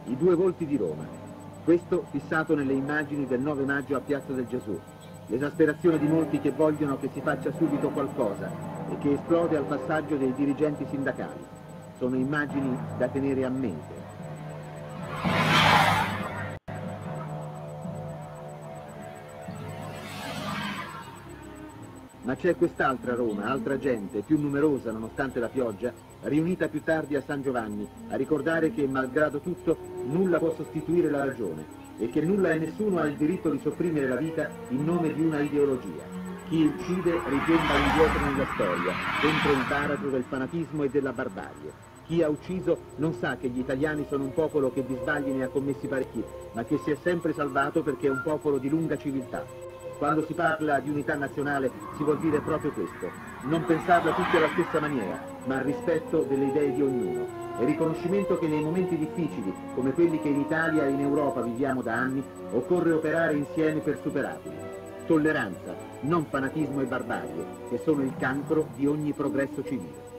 I 0.03 0.15
due 0.17 0.35
volti 0.35 0.67
di 0.67 0.77
Roma. 0.77 1.03
Questo 1.63 2.05
fissato 2.11 2.53
nelle 2.53 2.73
immagini 2.73 3.25
del 3.25 3.39
9 3.39 3.65
maggio 3.65 3.95
a 3.95 4.01
Piazza 4.01 4.33
del 4.33 4.45
Gesù. 4.45 4.79
L'esasperazione 5.25 5.97
di 5.97 6.05
molti 6.05 6.39
che 6.39 6.51
vogliono 6.51 6.99
che 6.99 7.09
si 7.11 7.21
faccia 7.21 7.51
subito 7.53 7.89
qualcosa 7.89 8.51
e 8.87 8.99
che 8.99 9.13
esplode 9.13 9.57
al 9.57 9.65
passaggio 9.65 10.15
dei 10.15 10.35
dirigenti 10.35 10.85
sindacali. 10.91 11.43
Sono 11.97 12.15
immagini 12.17 12.77
da 12.99 13.07
tenere 13.07 13.45
a 13.45 13.49
mente. 13.49 14.00
Ma 22.31 22.37
c'è 22.37 22.55
quest'altra 22.55 23.13
Roma, 23.13 23.47
altra 23.47 23.77
gente, 23.77 24.21
più 24.21 24.39
numerosa 24.39 24.89
nonostante 24.93 25.41
la 25.41 25.49
pioggia, 25.49 25.91
riunita 26.21 26.69
più 26.69 26.81
tardi 26.81 27.17
a 27.17 27.21
San 27.21 27.41
Giovanni, 27.41 27.85
a 28.07 28.15
ricordare 28.15 28.71
che, 28.71 28.87
malgrado 28.87 29.41
tutto, 29.41 29.75
nulla 30.05 30.37
può 30.37 30.55
sostituire 30.55 31.09
la 31.09 31.25
ragione 31.25 31.65
e 31.97 32.09
che 32.09 32.21
nulla 32.21 32.51
e 32.51 32.59
nessuno 32.59 32.99
ha 32.99 33.05
il 33.05 33.17
diritto 33.17 33.49
di 33.49 33.59
sopprimere 33.61 34.07
la 34.07 34.15
vita 34.15 34.49
in 34.69 34.81
nome 34.85 35.13
di 35.13 35.19
una 35.19 35.41
ideologia. 35.41 36.03
Chi 36.47 36.63
uccide 36.63 37.19
ripiomba 37.27 37.75
indietro 37.75 38.25
nella 38.25 38.47
storia, 38.53 38.93
dentro 39.21 39.51
il 39.51 39.65
baratro 39.67 40.09
del 40.09 40.23
fanatismo 40.23 40.83
e 40.83 40.89
della 40.89 41.11
barbarie. 41.11 41.73
Chi 42.05 42.23
ha 42.23 42.29
ucciso 42.29 42.77
non 42.95 43.13
sa 43.15 43.35
che 43.35 43.49
gli 43.49 43.59
italiani 43.59 44.05
sono 44.07 44.23
un 44.23 44.33
popolo 44.33 44.71
che 44.71 44.85
di 44.85 44.97
sbagli 45.01 45.31
ne 45.31 45.43
ha 45.43 45.49
commessi 45.49 45.87
parecchi, 45.87 46.23
ma 46.53 46.63
che 46.63 46.79
si 46.85 46.91
è 46.91 46.97
sempre 47.03 47.33
salvato 47.33 47.83
perché 47.83 48.07
è 48.07 48.09
un 48.09 48.21
popolo 48.23 48.57
di 48.57 48.69
lunga 48.69 48.97
civiltà. 48.97 49.60
Quando 50.01 50.25
si 50.25 50.33
parla 50.33 50.79
di 50.79 50.89
unità 50.89 51.13
nazionale 51.13 51.69
si 51.95 52.03
vuol 52.03 52.17
dire 52.17 52.41
proprio 52.41 52.71
questo, 52.71 53.11
non 53.43 53.63
pensarla 53.65 54.15
tutti 54.15 54.35
alla 54.35 54.49
stessa 54.53 54.79
maniera, 54.79 55.23
ma 55.45 55.59
al 55.59 55.63
rispetto 55.63 56.23
delle 56.23 56.45
idee 56.45 56.73
di 56.73 56.81
ognuno 56.81 57.27
e 57.59 57.65
riconoscimento 57.65 58.39
che 58.39 58.47
nei 58.47 58.63
momenti 58.63 58.97
difficili, 58.97 59.53
come 59.75 59.91
quelli 59.93 60.19
che 60.19 60.29
in 60.29 60.39
Italia 60.39 60.85
e 60.85 60.89
in 60.89 61.01
Europa 61.01 61.41
viviamo 61.41 61.83
da 61.83 61.93
anni, 61.93 62.23
occorre 62.49 62.93
operare 62.93 63.35
insieme 63.35 63.81
per 63.81 63.99
superarli. 64.01 64.55
Tolleranza, 65.05 65.75
non 65.99 66.25
fanatismo 66.25 66.81
e 66.81 66.85
barbarie, 66.85 67.45
che 67.69 67.79
sono 67.83 68.01
il 68.01 68.15
cancro 68.17 68.69
di 68.73 68.87
ogni 68.87 69.13
progresso 69.13 69.63
civile. 69.63 70.09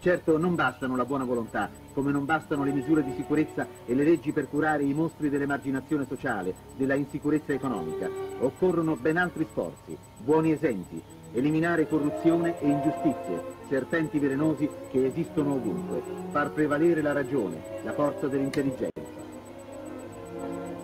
Certo 0.00 0.38
non 0.38 0.54
bastano 0.54 0.96
la 0.96 1.04
buona 1.04 1.24
volontà, 1.24 1.68
come 1.98 2.12
non 2.12 2.24
bastano 2.24 2.62
le 2.62 2.70
misure 2.70 3.02
di 3.02 3.12
sicurezza 3.16 3.66
e 3.84 3.92
le 3.92 4.04
leggi 4.04 4.30
per 4.30 4.48
curare 4.48 4.84
i 4.84 4.94
mostri 4.94 5.28
dell'emarginazione 5.28 6.06
sociale, 6.06 6.54
della 6.76 6.94
insicurezza 6.94 7.52
economica. 7.52 8.08
Occorrono 8.38 8.94
ben 8.94 9.16
altri 9.16 9.44
sforzi, 9.50 9.98
buoni 10.16 10.52
esempi, 10.52 11.02
eliminare 11.32 11.88
corruzione 11.88 12.60
e 12.60 12.68
ingiustizie, 12.68 13.42
serpenti 13.68 14.20
velenosi 14.20 14.70
che 14.92 15.06
esistono 15.06 15.54
ovunque, 15.54 16.00
far 16.30 16.52
prevalere 16.52 17.02
la 17.02 17.12
ragione, 17.12 17.60
la 17.82 17.92
forza 17.92 18.28
dell'intelligenza. 18.28 18.92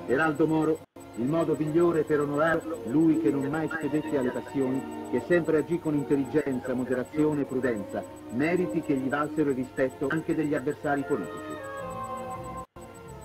Eraldo 0.07 0.47
Moro 0.49 0.84
Il 1.17 1.27
modo 1.27 1.55
migliore 1.57 2.03
per 2.03 2.21
onorarlo, 2.21 2.83
lui 2.87 3.21
che 3.21 3.31
non 3.31 3.45
mai 3.47 3.71
cedette 3.81 4.19
alle 4.19 4.31
passioni, 4.31 4.83
che 5.13 5.23
sempre 5.29 5.59
agì 5.59 5.79
con 5.79 5.95
intelligenza, 5.95 6.75
moderazione 6.75 7.43
e 7.43 7.45
prudenza, 7.45 8.03
meriti 8.31 8.83
che 8.83 8.97
gli 8.97 9.09
valsero 9.09 9.51
il 9.51 9.57
rispetto 9.57 10.09
anche 10.11 10.35
degli 10.35 10.55
avversari 10.55 11.05
politici. 11.07 11.53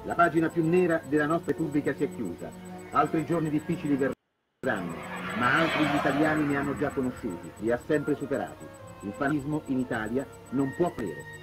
La 0.04 0.14
pagina 0.14 0.50
più 0.50 0.64
nera 0.64 1.02
della 1.08 1.26
nostra 1.26 1.52
Repubblica 1.52 1.92
si 1.96 2.04
è 2.04 2.14
chiusa. 2.14 2.52
Altri 2.92 3.26
giorni 3.26 3.50
difficili 3.50 3.96
verranno, 3.96 4.94
ma 5.40 5.60
altri 5.60 5.86
gli 5.86 5.96
italiani 5.96 6.46
ne 6.46 6.58
hanno 6.58 6.78
già 6.78 6.90
conosciuti, 6.90 7.50
li 7.58 7.72
ha 7.72 7.80
sempre 7.88 8.16
superati. 8.16 8.66
Il 9.02 9.14
fascismo 9.14 9.64
in 9.66 9.80
Italia 9.80 10.28
non 10.52 10.72
può 10.78 10.92
plaire. 10.92 11.39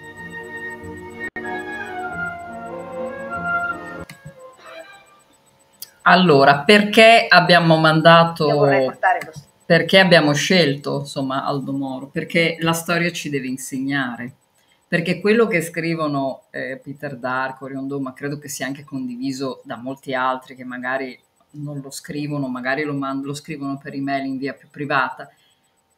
Allora, 6.08 6.60
perché 6.60 7.26
abbiamo 7.28 7.78
mandato, 7.78 8.48
perché 9.64 9.98
abbiamo 9.98 10.34
scelto, 10.34 11.00
insomma, 11.00 11.44
Aldo 11.44 11.72
Moro? 11.72 12.06
Perché 12.08 12.56
la 12.60 12.74
storia 12.74 13.10
ci 13.10 13.28
deve 13.28 13.48
insegnare. 13.48 14.34
Perché 14.86 15.20
quello 15.20 15.48
che 15.48 15.60
scrivono 15.62 16.44
eh, 16.50 16.80
Peter 16.80 17.16
Dark, 17.16 17.60
Riondo, 17.62 17.98
ma 17.98 18.12
credo 18.12 18.38
che 18.38 18.48
sia 18.48 18.66
anche 18.66 18.84
condiviso 18.84 19.62
da 19.64 19.76
molti 19.76 20.14
altri 20.14 20.54
che 20.54 20.64
magari 20.64 21.18
non 21.52 21.80
lo 21.80 21.90
scrivono, 21.90 22.46
magari 22.46 22.84
lo, 22.84 22.94
mand- 22.94 23.24
lo 23.24 23.34
scrivono 23.34 23.76
per 23.76 23.94
email 23.94 24.26
in 24.26 24.38
via 24.38 24.52
più 24.52 24.68
privata, 24.70 25.28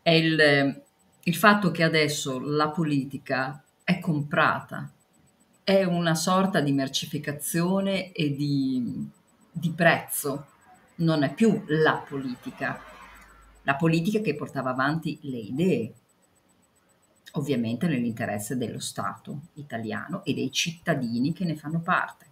è 0.00 0.10
il, 0.10 0.82
il 1.22 1.34
fatto 1.34 1.70
che 1.70 1.82
adesso 1.82 2.40
la 2.40 2.70
politica 2.70 3.62
è 3.84 3.98
comprata, 3.98 4.90
è 5.62 5.84
una 5.84 6.14
sorta 6.14 6.60
di 6.60 6.72
mercificazione 6.72 8.10
e 8.12 8.34
di 8.34 9.16
di 9.58 9.70
prezzo, 9.70 10.46
non 10.96 11.22
è 11.22 11.32
più 11.32 11.62
la 11.66 12.04
politica, 12.08 12.80
la 13.62 13.76
politica 13.76 14.20
che 14.20 14.34
portava 14.34 14.70
avanti 14.70 15.18
le 15.22 15.38
idee, 15.38 15.92
ovviamente 17.32 17.86
nell'interesse 17.86 18.56
dello 18.56 18.80
Stato 18.80 19.40
italiano 19.54 20.24
e 20.24 20.34
dei 20.34 20.50
cittadini 20.50 21.32
che 21.32 21.44
ne 21.44 21.56
fanno 21.56 21.80
parte. 21.80 22.26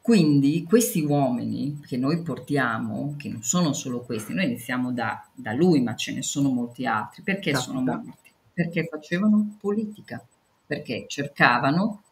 Quindi 0.00 0.64
questi 0.64 1.02
uomini 1.02 1.80
che 1.86 1.96
noi 1.96 2.22
portiamo, 2.22 3.14
che 3.18 3.28
non 3.28 3.42
sono 3.42 3.72
solo 3.72 4.00
questi, 4.00 4.32
noi 4.32 4.46
iniziamo 4.46 4.92
da, 4.92 5.28
da 5.34 5.52
lui, 5.52 5.82
ma 5.82 5.94
ce 5.94 6.14
ne 6.14 6.22
sono 6.22 6.48
molti 6.50 6.86
altri, 6.86 7.22
perché 7.22 7.54
sono 7.54 7.80
morti? 7.82 8.12
Perché 8.52 8.88
facevano 8.90 9.56
politica, 9.60 10.24
perché 10.66 11.04
cercavano 11.06 12.02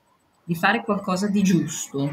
di 0.44 0.54
fare 0.54 0.84
qualcosa 0.84 1.28
di 1.28 1.42
giusto, 1.42 2.10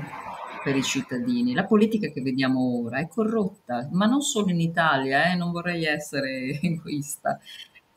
per 0.65 0.75
i 0.75 0.81
cittadini. 0.81 1.53
La 1.53 1.65
politica 1.65 2.09
che 2.09 2.23
vediamo 2.23 2.81
ora 2.83 2.97
è 2.97 3.07
corrotta, 3.07 3.87
ma 3.91 4.07
non 4.07 4.21
solo 4.21 4.49
in 4.49 4.59
Italia, 4.59 5.31
eh, 5.31 5.35
non 5.35 5.51
vorrei 5.51 5.85
essere 5.85 6.57
egoista, 6.59 7.39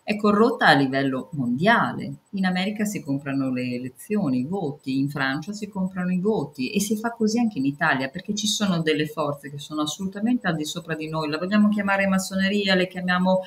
è 0.02 0.16
corrotta 0.16 0.66
a 0.66 0.74
livello 0.74 1.30
mondiale. 1.32 2.12
In 2.32 2.44
America 2.44 2.84
si 2.84 3.02
comprano 3.02 3.50
le 3.50 3.74
elezioni, 3.74 4.40
i 4.40 4.44
voti, 4.44 4.98
in 4.98 5.08
Francia 5.08 5.54
si 5.54 5.68
comprano 5.68 6.12
i 6.12 6.20
voti 6.20 6.70
e 6.70 6.80
si 6.80 6.96
fa 6.98 7.12
così 7.12 7.38
anche 7.38 7.58
in 7.58 7.64
Italia 7.64 8.08
perché 8.08 8.34
ci 8.34 8.46
sono 8.46 8.82
delle 8.82 9.06
forze 9.06 9.50
che 9.50 9.58
sono 9.58 9.80
assolutamente 9.82 10.46
al 10.46 10.56
di 10.56 10.66
sopra 10.66 10.94
di 10.94 11.08
noi. 11.08 11.30
La 11.30 11.38
vogliamo 11.38 11.70
chiamare 11.70 12.06
massoneria, 12.06 12.74
le 12.74 12.86
chiamiamo 12.86 13.40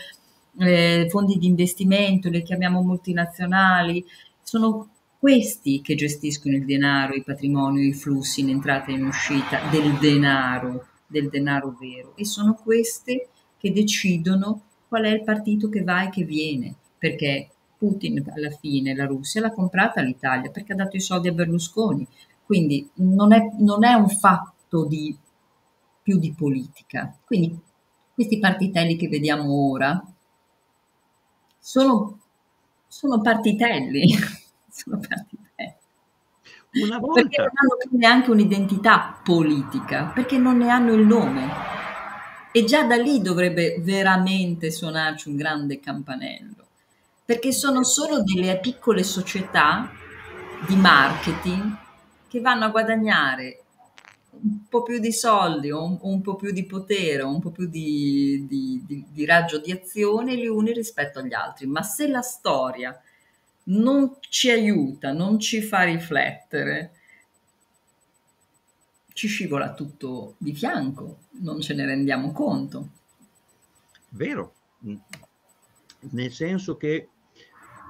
eh, 0.58 1.06
fondi 1.10 1.38
di 1.38 1.46
investimento, 1.46 2.30
le 2.30 2.42
chiamiamo 2.42 2.82
multinazionali. 2.82 4.04
Sono 4.42 4.91
questi 5.22 5.82
che 5.82 5.94
gestiscono 5.94 6.56
il 6.56 6.66
denaro, 6.66 7.14
il 7.14 7.24
patrimonio, 7.24 7.88
i 7.88 7.94
flussi 7.94 8.42
in 8.42 8.50
entrata 8.50 8.88
e 8.88 8.94
in 8.94 9.06
uscita 9.06 9.70
del 9.70 9.96
denaro, 10.00 10.88
del 11.06 11.30
denaro 11.30 11.78
vero. 11.80 12.16
E 12.16 12.26
sono 12.26 12.56
queste 12.56 13.30
che 13.56 13.72
decidono 13.72 14.64
qual 14.88 15.04
è 15.04 15.10
il 15.10 15.24
partito 15.24 15.70
che 15.70 15.84
va 15.84 16.06
e 16.06 16.10
che 16.10 16.24
viene, 16.24 16.74
perché 16.98 17.50
Putin 17.78 18.32
alla 18.36 18.50
fine, 18.50 18.96
la 18.96 19.06
Russia, 19.06 19.42
l'ha 19.42 19.54
comprata 19.54 20.02
l'Italia 20.02 20.50
perché 20.50 20.74
ha 20.74 20.78
dato 20.78 20.96
i 20.96 21.02
soldi 21.02 21.28
a 21.28 21.34
Berlusconi. 21.34 22.08
Quindi 22.44 22.90
non 22.96 23.32
è, 23.32 23.48
non 23.60 23.86
è 23.86 23.94
un 23.94 24.10
fatto 24.10 24.86
di, 24.86 25.16
più 26.02 26.18
di 26.18 26.34
politica. 26.34 27.16
Quindi 27.24 27.56
questi 28.12 28.40
partitelli 28.40 28.98
che 28.98 29.08
vediamo 29.08 29.70
ora 29.70 30.04
sono, 31.60 32.20
sono 32.88 33.22
partitelli 33.22 34.40
sono 34.72 35.00
partite. 35.00 35.78
Una 36.84 37.00
volta... 37.00 37.22
Perché 37.22 37.38
non 37.38 37.52
hanno 37.54 37.78
più 37.78 37.98
neanche 37.98 38.32
un'identità 38.32 39.20
politica, 39.24 40.12
perché 40.14 40.38
non 40.38 40.58
ne 40.58 40.70
hanno 40.70 40.94
il 40.94 41.06
nome. 41.06 41.50
E 42.54 42.64
già 42.64 42.84
da 42.84 42.96
lì 42.96 43.22
dovrebbe 43.22 43.78
veramente 43.80 44.72
suonarci 44.72 45.30
un 45.30 45.36
grande 45.36 45.80
campanello, 45.80 46.66
perché 47.24 47.52
sono 47.52 47.84
solo 47.84 48.24
delle 48.24 48.60
piccole 48.60 49.04
società 49.04 49.90
di 50.68 50.76
marketing 50.76 51.78
che 52.28 52.42
vanno 52.42 52.66
a 52.66 52.70
guadagnare 52.70 53.64
un 54.32 54.68
po' 54.68 54.82
più 54.82 55.00
di 55.00 55.12
soldi, 55.12 55.72
un, 55.72 55.98
un 56.02 56.22
po' 56.22 56.36
più 56.36 56.52
di 56.52 56.66
potere, 56.66 57.22
un 57.22 57.40
po' 57.40 57.52
più 57.52 57.68
di, 57.68 58.46
di, 58.50 58.84
di, 58.86 59.06
di 59.10 59.26
raggio 59.26 59.60
di 59.60 59.72
azione 59.72 60.36
gli 60.36 60.48
uni 60.48 60.74
rispetto 60.74 61.20
agli 61.20 61.34
altri. 61.34 61.68
Ma 61.68 61.84
se 61.84 62.08
la 62.08 62.22
storia 62.22 63.00
non 63.64 64.18
ci 64.20 64.50
aiuta, 64.50 65.12
non 65.12 65.40
ci 65.40 65.62
fa 65.62 65.84
riflettere, 65.84 66.92
ci 69.14 69.28
scivola 69.28 69.74
tutto 69.74 70.36
di 70.38 70.54
fianco, 70.54 71.20
non 71.42 71.62
ce 71.62 71.74
ne 71.74 71.86
rendiamo 71.86 72.32
conto. 72.32 72.90
Vero, 74.10 74.54
nel 76.00 76.32
senso 76.32 76.76
che 76.76 77.10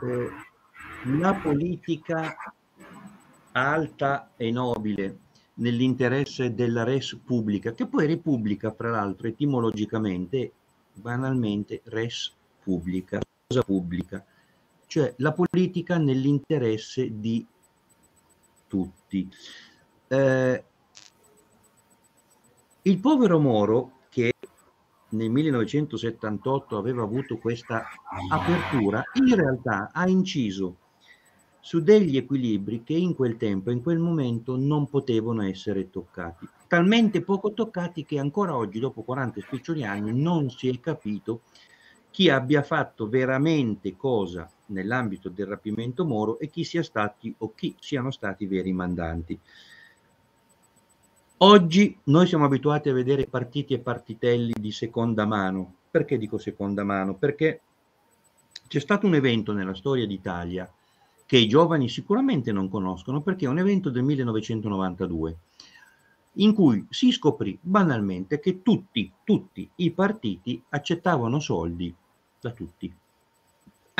eh, 0.03 0.29
la 1.05 1.33
politica 1.35 2.35
alta 3.53 4.31
e 4.35 4.51
nobile 4.51 5.17
nell'interesse 5.55 6.53
della 6.53 6.83
res 6.83 7.19
pubblica, 7.23 7.73
che 7.73 7.87
poi 7.87 8.07
repubblica, 8.07 8.71
fra 8.71 8.89
l'altro, 8.89 9.27
etimologicamente, 9.27 10.51
banalmente, 10.93 11.81
res 11.85 12.33
pubblica, 12.63 13.19
cosa 13.47 13.63
pubblica, 13.63 14.25
cioè 14.91 15.13
la 15.19 15.31
politica 15.31 15.97
nell'interesse 15.97 17.17
di 17.17 17.47
tutti. 18.67 19.25
Eh, 20.09 20.63
il 22.81 22.99
povero 22.99 23.39
Moro, 23.39 23.99
che 24.09 24.33
nel 25.11 25.29
1978 25.29 26.75
aveva 26.75 27.03
avuto 27.03 27.37
questa 27.37 27.85
apertura, 28.29 29.01
in 29.13 29.33
realtà 29.33 29.91
ha 29.93 30.09
inciso 30.09 30.75
su 31.61 31.81
degli 31.81 32.17
equilibri 32.17 32.83
che 32.83 32.95
in 32.95 33.15
quel 33.15 33.37
tempo, 33.37 33.71
in 33.71 33.81
quel 33.81 33.99
momento, 33.99 34.57
non 34.57 34.89
potevano 34.89 35.43
essere 35.43 35.89
toccati. 35.89 36.45
Talmente 36.67 37.21
poco 37.21 37.53
toccati 37.53 38.03
che 38.03 38.19
ancora 38.19 38.57
oggi, 38.57 38.77
dopo 38.81 39.03
40 39.03 39.39
spiccioli 39.39 39.85
anni, 39.85 40.11
non 40.11 40.49
si 40.49 40.67
è 40.67 40.77
capito 40.81 41.43
chi 42.09 42.29
abbia 42.29 42.61
fatto 42.61 43.07
veramente 43.07 43.95
cosa 43.95 44.51
nell'ambito 44.71 45.29
del 45.29 45.47
rapimento 45.47 46.05
Moro 46.05 46.39
e 46.39 46.49
chi 46.49 46.63
sia 46.63 46.83
stati 46.83 47.33
o 47.39 47.53
chi 47.53 47.75
siano 47.79 48.11
stati 48.11 48.43
i 48.43 48.47
veri 48.47 48.73
mandanti. 48.73 49.39
Oggi 51.37 51.97
noi 52.03 52.27
siamo 52.27 52.45
abituati 52.45 52.89
a 52.89 52.93
vedere 52.93 53.25
partiti 53.25 53.73
e 53.73 53.79
partitelli 53.79 54.53
di 54.59 54.71
seconda 54.71 55.25
mano. 55.25 55.75
Perché 55.89 56.17
dico 56.17 56.37
seconda 56.37 56.83
mano? 56.83 57.15
Perché 57.15 57.61
c'è 58.67 58.79
stato 58.79 59.07
un 59.07 59.15
evento 59.15 59.51
nella 59.51 59.73
storia 59.73 60.05
d'Italia 60.05 60.71
che 61.25 61.37
i 61.37 61.47
giovani 61.47 61.89
sicuramente 61.89 62.51
non 62.51 62.69
conoscono 62.69 63.21
perché 63.21 63.45
è 63.45 63.49
un 63.49 63.59
evento 63.59 63.89
del 63.89 64.03
1992 64.03 65.37
in 66.35 66.53
cui 66.53 66.85
si 66.89 67.11
scoprì 67.11 67.57
banalmente 67.61 68.39
che 68.39 68.61
tutti, 68.61 69.11
tutti 69.23 69.69
i 69.75 69.91
partiti 69.91 70.61
accettavano 70.69 71.39
soldi 71.39 71.93
da 72.39 72.51
tutti. 72.51 72.93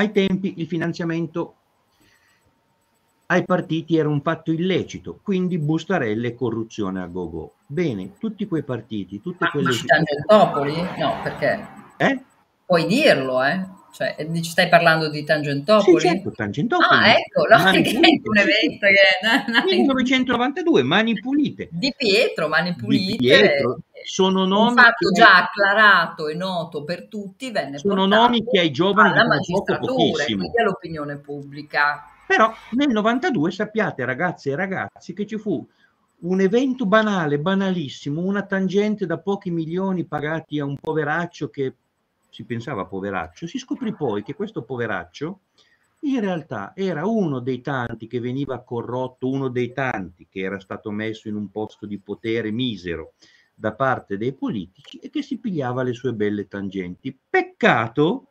Ai 0.01 0.11
tempi 0.11 0.55
il 0.57 0.65
finanziamento 0.65 1.57
ai 3.27 3.45
partiti 3.45 3.97
era 3.97 4.09
un 4.09 4.19
fatto 4.21 4.51
illecito, 4.51 5.19
quindi 5.21 5.59
bustarelle 5.59 6.29
e 6.29 6.33
corruzione 6.33 7.03
a 7.03 7.05
go-go. 7.05 7.53
Bene, 7.67 8.13
tutti 8.17 8.47
quei 8.47 8.63
partiti, 8.63 9.21
tutte 9.21 9.45
Ma 9.45 9.51
quelle... 9.51 9.69
Ma 9.69 9.75
Tangentopoli? 9.85 10.81
No, 10.97 11.21
perché? 11.21 11.67
Eh? 11.97 12.23
Puoi 12.65 12.87
dirlo, 12.87 13.43
eh? 13.43 13.63
Cioè, 13.91 14.15
stai 14.41 14.69
parlando 14.69 15.09
di 15.09 15.23
Tangentopoli? 15.23 15.99
Sì, 15.99 16.07
certo, 16.07 16.31
Tangentopoli. 16.31 16.87
Ah, 16.89 17.09
ecco, 17.11 17.45
no, 17.47 17.71
perché 17.71 17.91
è 17.91 17.97
un 17.97 18.37
evento 18.37 18.87
che... 18.87 19.65
1992, 19.65 20.83
Mani 20.83 21.19
Pulite. 21.19 21.67
Di 21.71 21.93
Pietro, 21.95 22.47
Mani 22.47 22.73
Pulite. 22.73 23.11
Di 23.11 23.17
Pietro, 23.17 23.79
sono 24.05 24.45
nomi... 24.45 24.69
Un 24.69 24.75
fatto 24.77 25.11
già 25.11 25.37
acclarato 25.37 26.27
e 26.29 26.35
noto 26.35 26.83
per 26.83 27.07
tutti, 27.07 27.51
venne 27.51 27.77
Sono 27.77 28.05
nomi 28.05 28.43
che 28.45 28.59
ai 28.59 28.71
giovani 28.71 29.11
alla 29.11 29.27
magistratura, 29.27 30.23
quindi 30.23 30.59
all'opinione 30.59 31.17
pubblica. 31.17 32.05
Però 32.25 32.51
nel 32.71 32.89
92 32.89 33.51
sappiate 33.51 34.05
ragazze 34.05 34.51
e 34.51 34.55
ragazzi 34.55 35.13
che 35.13 35.25
ci 35.25 35.37
fu 35.37 35.67
un 36.21 36.39
evento 36.39 36.85
banale, 36.85 37.39
banalissimo, 37.39 38.21
una 38.21 38.43
tangente 38.43 39.05
da 39.05 39.17
pochi 39.17 39.51
milioni 39.51 40.05
pagati 40.05 40.59
a 40.59 40.65
un 40.65 40.77
poveraccio 40.79 41.49
che 41.49 41.73
si 42.32 42.45
pensava 42.45 42.86
poveraccio, 42.86 43.45
si 43.45 43.59
scoprì 43.59 43.93
poi 43.93 44.23
che 44.23 44.34
questo 44.34 44.63
poveraccio 44.63 45.41
in 46.03 46.19
realtà 46.19 46.71
era 46.75 47.05
uno 47.05 47.39
dei 47.39 47.61
tanti 47.61 48.07
che 48.07 48.19
veniva 48.19 48.63
corrotto, 48.63 49.29
uno 49.29 49.49
dei 49.49 49.71
tanti 49.71 50.27
che 50.27 50.39
era 50.39 50.59
stato 50.59 50.89
messo 50.89 51.27
in 51.27 51.36
un 51.36 51.51
posto 51.51 51.86
di 51.86 51.99
potere 51.99 52.49
misero 52.49 53.13
da 53.53 53.73
parte 53.73 54.17
dei 54.17 54.34
politici 54.34 54.97
e 54.97 55.11
che 55.11 55.21
si 55.21 55.38
pigliava 55.38 55.84
le 55.84 55.93
sue 55.93 56.13
belle 56.13 56.47
tangenti. 56.47 57.15
Peccato 57.29 58.29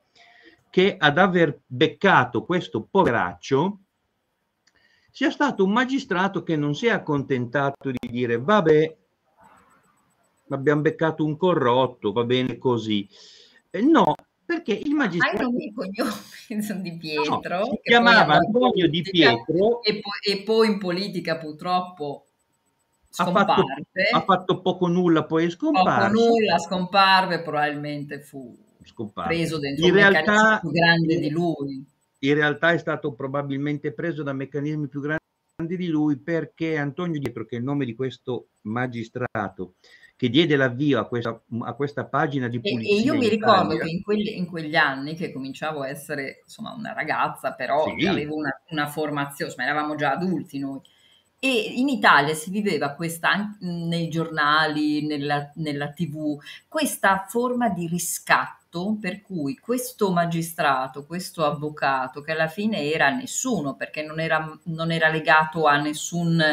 che 0.71 0.97
ad 0.99 1.19
aver 1.19 1.61
beccato 1.67 2.45
questo 2.45 2.83
poveraccio 2.91 3.79
sia 5.11 5.31
stato 5.31 5.63
un 5.63 5.73
magistrato 5.73 6.43
che 6.43 6.57
non 6.57 6.75
si 6.75 6.87
è 6.87 6.91
accontentato 6.91 7.91
di 7.91 8.09
dire 8.09 8.41
vabbè, 8.41 8.97
abbiamo 10.49 10.81
beccato 10.81 11.25
un 11.25 11.37
corrotto, 11.37 12.13
va 12.13 12.25
bene 12.25 12.59
così. 12.59 13.09
No, 13.79 14.15
perché 14.45 14.73
il 14.73 14.95
magistrato... 14.95 15.37
Hai 15.37 15.43
nomi 15.45 15.67
e 15.67 15.73
cognomi 15.73 16.83
di 16.83 16.97
Pietro. 16.97 17.59
No, 17.59 17.65
si 17.67 17.81
chiamava 17.83 18.35
Antonio 18.35 18.89
Di 18.89 19.03
Pietro. 19.03 19.83
E 19.83 20.01
poi, 20.01 20.39
e 20.39 20.43
poi 20.43 20.69
in 20.69 20.79
politica 20.79 21.39
purtroppo 21.39 22.25
ha 23.17 23.31
fatto, 23.31 23.65
ha 24.13 24.21
fatto, 24.23 24.61
poco 24.61 24.87
nulla, 24.87 25.25
poi 25.25 25.47
è 25.47 25.51
scomparso. 25.51 26.13
Poco 26.13 26.29
nulla, 26.29 26.59
scomparve, 26.59 27.43
probabilmente 27.43 28.21
fu 28.21 28.57
scomparve. 28.85 29.35
preso 29.35 29.59
dentro 29.59 29.87
in 29.87 29.93
un 29.93 29.97
realtà, 29.99 30.59
più 30.61 30.71
grande 30.71 31.19
di 31.19 31.31
lui. 31.31 31.85
In 32.21 32.35
realtà 32.35 32.73
è 32.73 32.79
stato 32.79 33.13
probabilmente 33.15 33.93
preso 33.93 34.23
da 34.23 34.33
meccanismi 34.33 34.89
più 34.89 35.01
grandi 35.01 35.77
di 35.77 35.89
lui 35.89 36.19
perché 36.19 36.77
Antonio 36.77 37.19
Dietro, 37.19 37.45
che 37.47 37.57
è 37.57 37.59
il 37.59 37.65
nome 37.65 37.85
di 37.85 37.95
questo 37.95 38.49
magistrato, 38.63 39.75
che 40.21 40.29
diede 40.29 40.55
l'avvio 40.55 41.01
a 41.01 41.07
questa, 41.07 41.41
a 41.61 41.73
questa 41.73 42.05
pagina 42.05 42.47
di 42.47 42.61
pulizia. 42.61 42.95
E, 42.95 43.01
io 43.01 43.17
mi 43.17 43.27
ricordo 43.27 43.79
che 43.79 43.89
in 43.89 44.03
quegli, 44.03 44.29
in 44.37 44.45
quegli, 44.45 44.77
anni, 44.77 45.15
che 45.15 45.33
cominciavo 45.33 45.81
a 45.81 45.89
essere 45.89 46.43
insomma 46.43 46.75
una 46.75 46.93
ragazza, 46.93 47.55
però 47.55 47.87
sì. 47.97 48.07
avevo 48.07 48.35
una, 48.35 48.55
una 48.69 48.87
formazione, 48.87 49.55
ma 49.57 49.65
eravamo 49.65 49.95
già 49.95 50.11
adulti 50.11 50.59
noi, 50.59 50.79
e 51.39 51.73
in 51.75 51.89
Italia 51.89 52.35
si 52.35 52.51
viveva 52.51 52.91
questa, 52.91 53.57
nei 53.61 54.11
giornali, 54.11 55.07
nella, 55.07 55.53
nella 55.55 55.89
tv, 55.89 56.39
questa 56.69 57.25
forma 57.27 57.71
di 57.71 57.87
riscatto 57.87 58.99
per 59.01 59.23
cui 59.23 59.57
questo 59.57 60.13
magistrato, 60.13 61.07
questo 61.07 61.47
avvocato, 61.47 62.21
che 62.21 62.33
alla 62.33 62.49
fine 62.49 62.93
era 62.93 63.09
nessuno, 63.09 63.75
perché 63.75 64.03
non 64.03 64.21
era, 64.21 64.55
non 64.65 64.93
era 64.93 65.09
legato 65.09 65.65
a 65.65 65.79
nessun 65.79 66.45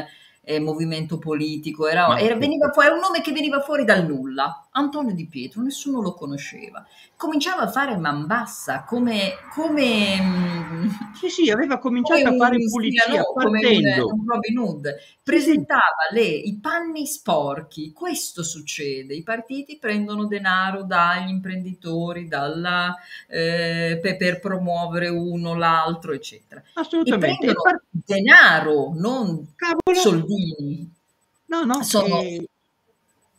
eh, 0.49 0.61
movimento 0.61 1.17
politico, 1.17 1.89
era, 1.89 2.17
era, 2.17 2.35
veniva 2.37 2.71
fuori, 2.71 2.87
era 2.87 2.95
un 2.95 3.01
nome 3.01 3.19
che 3.19 3.33
veniva 3.33 3.59
fuori 3.59 3.83
dal 3.83 4.05
nulla, 4.05 4.69
Antonio 4.71 5.13
Di 5.13 5.27
Pietro, 5.27 5.61
nessuno 5.61 6.01
lo 6.01 6.13
conosceva. 6.13 6.85
Cominciava 7.17 7.63
a 7.63 7.67
fare 7.67 7.97
man 7.97 8.25
bassa, 8.25 8.85
come... 8.85 9.33
come 9.53 10.21
mm, 10.21 10.87
sì, 11.15 11.29
sì, 11.29 11.51
aveva 11.51 11.79
cominciato 11.79 12.29
a 12.29 12.35
fare 12.37 12.55
pulizia, 12.71 13.23
partendo. 13.33 14.05
Come 14.05 14.21
un, 14.21 14.25
Robin 14.25 14.57
Hood. 14.57 14.95
Presentava 15.21 16.07
le, 16.13 16.21
i 16.23 16.57
panni 16.61 17.05
sporchi, 17.05 17.91
questo 17.91 18.41
succede, 18.41 19.15
i 19.15 19.23
partiti 19.23 19.77
prendono 19.77 20.27
denaro 20.27 20.83
dagli 20.83 21.27
imprenditori, 21.27 22.29
dalla, 22.29 22.95
eh, 23.27 23.99
per, 24.01 24.15
per, 24.15 24.39
promuovere 24.39 25.09
uno, 25.09 25.55
l'altro, 25.55 26.13
eccetera. 26.13 26.63
Assolutamente. 26.75 27.47
E 27.47 27.53
part- 27.53 27.83
denaro, 28.05 28.93
non 28.95 29.53
Cavolo. 29.55 29.99
soldini. 29.99 30.89
No, 31.45 31.63
no, 31.63 31.83
sono... 31.83 32.21
Eh, 32.21 32.47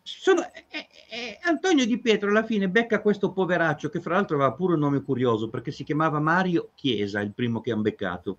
sono, 0.02 0.42
eh, 0.70 0.88
eh, 1.10 1.38
Antonio 1.42 1.84
Di 1.84 1.98
Pietro 1.98 2.30
alla 2.30 2.44
fine 2.44 2.68
becca 2.68 3.00
questo 3.00 3.30
poveraccio 3.30 3.90
che 3.90 4.00
fra 4.00 4.14
l'altro 4.14 4.36
aveva 4.36 4.52
pure 4.52 4.74
un 4.74 4.80
nome 4.80 5.02
curioso 5.02 5.50
perché 5.50 5.70
si 5.70 5.84
chiamava 5.84 6.18
Mario 6.18 6.70
Chiesa, 6.74 7.20
il 7.20 7.32
primo 7.32 7.60
che 7.60 7.72
hanno 7.72 7.82
beccato, 7.82 8.38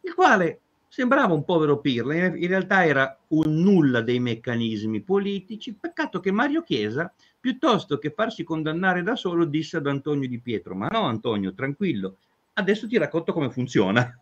il 0.00 0.14
quale 0.14 0.60
sembrava 0.88 1.34
un 1.34 1.44
povero 1.44 1.78
pirla, 1.78 2.14
in 2.14 2.46
realtà 2.48 2.84
era 2.84 3.16
un 3.28 3.60
nulla 3.60 4.00
dei 4.00 4.18
meccanismi 4.18 5.00
politici, 5.02 5.74
peccato 5.74 6.20
che 6.20 6.32
Mario 6.32 6.62
Chiesa, 6.62 7.12
piuttosto 7.38 7.98
che 7.98 8.10
farsi 8.10 8.42
condannare 8.44 9.02
da 9.02 9.14
solo, 9.14 9.44
disse 9.44 9.76
ad 9.76 9.86
Antonio 9.86 10.28
Di 10.28 10.40
Pietro, 10.40 10.74
ma 10.74 10.88
no 10.88 11.02
Antonio, 11.02 11.54
tranquillo, 11.54 12.16
adesso 12.54 12.88
ti 12.88 12.98
racconto 12.98 13.32
come 13.32 13.50
funziona. 13.50 14.18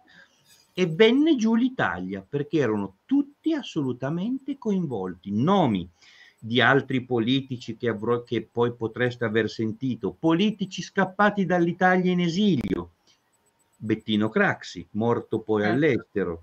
E 0.75 0.87
venne 0.87 1.37
giù 1.37 1.55
l'Italia 1.55 2.25
perché 2.29 2.59
erano 2.59 2.97
tutti 3.07 3.53
assolutamente 3.55 4.59
coinvolti, 4.59 5.31
nomi 5.31 5.89
di 6.45 6.61
altri 6.61 7.03
politici 7.05 7.77
che, 7.77 7.89
avrò, 7.89 8.22
che 8.22 8.43
poi 8.43 8.75
potreste 8.75 9.25
aver 9.25 9.49
sentito, 9.49 10.14
politici 10.18 10.83
scappati 10.83 11.47
dall'Italia 11.47 12.12
in 12.12 12.20
esilio, 12.20 12.91
Bettino 13.77 14.29
Craxi, 14.29 14.87
morto 14.93 15.39
poi 15.39 15.62
certo. 15.62 15.75
all'estero, 15.75 16.43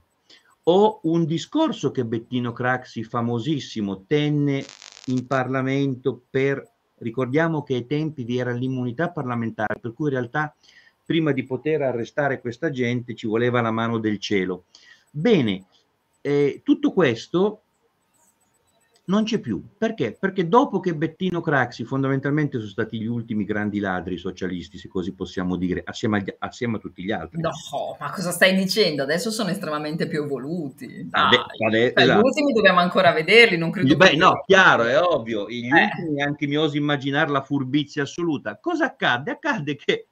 o 0.63 0.99
un 1.03 1.25
discorso 1.25 1.91
che 1.91 2.05
Bettino 2.05 2.51
Craxi, 2.51 3.03
famosissimo, 3.03 4.05
tenne 4.07 4.63
in 5.07 5.27
Parlamento 5.27 6.19
per, 6.29 6.67
ricordiamo 6.97 7.61
che 7.61 7.75
ai 7.75 7.85
tempi 7.85 8.23
vi 8.23 8.37
era 8.37 8.51
l'immunità 8.51 9.09
parlamentare, 9.09 9.79
per 9.79 9.93
cui 9.93 10.07
in 10.07 10.13
realtà 10.13 10.55
prima 11.05 11.31
di 11.31 11.43
poter 11.43 11.81
arrestare 11.81 12.39
questa 12.39 12.69
gente 12.69 13.15
ci 13.15 13.27
voleva 13.27 13.61
la 13.61 13.71
mano 13.71 13.97
del 13.97 14.19
cielo. 14.19 14.65
Bene, 15.09 15.65
eh, 16.21 16.61
tutto 16.63 16.93
questo 16.93 17.63
non 19.11 19.23
c'è 19.25 19.39
più. 19.39 19.61
Perché? 19.77 20.15
Perché 20.17 20.47
dopo 20.47 20.79
che 20.79 20.95
Bettino 20.95 21.41
Craxi 21.41 21.83
fondamentalmente 21.83 22.57
sono 22.57 22.69
stati 22.69 22.99
gli 22.99 23.07
ultimi 23.07 23.43
grandi 23.43 23.79
ladri 23.79 24.17
socialisti, 24.17 24.77
se 24.77 24.87
così 24.87 25.13
possiamo 25.13 25.57
dire, 25.57 25.81
assieme, 25.83 26.19
agli, 26.19 26.33
assieme 26.39 26.77
a 26.77 26.79
tutti 26.79 27.03
gli 27.03 27.11
altri. 27.11 27.41
No, 27.41 27.51
ma 27.99 28.11
cosa 28.11 28.31
stai 28.31 28.55
dicendo? 28.55 29.03
Adesso 29.03 29.29
sono 29.29 29.49
estremamente 29.49 30.07
più 30.07 30.23
evoluti. 30.23 31.07
Dai. 31.09 31.23
Vabbè, 31.23 31.35
cioè, 31.57 31.93
esatto. 31.95 32.19
Gli 32.19 32.23
ultimi 32.23 32.53
dobbiamo 32.53 32.79
ancora 32.79 33.11
vederli, 33.11 33.57
non 33.57 33.71
credo. 33.71 33.97
Beh, 33.97 34.15
no, 34.15 34.43
chiaro, 34.45 34.83
è 34.83 34.99
ovvio. 34.99 35.49
Gli 35.49 35.67
eh. 35.67 35.83
ultimi 35.83 36.21
anche 36.21 36.47
mioso 36.47 36.77
immaginare 36.77 37.31
la 37.31 37.41
furbizia 37.41 38.03
assoluta. 38.03 38.57
Cosa 38.59 38.85
accadde? 38.85 39.31
Accadde 39.31 39.75
che 39.75 40.07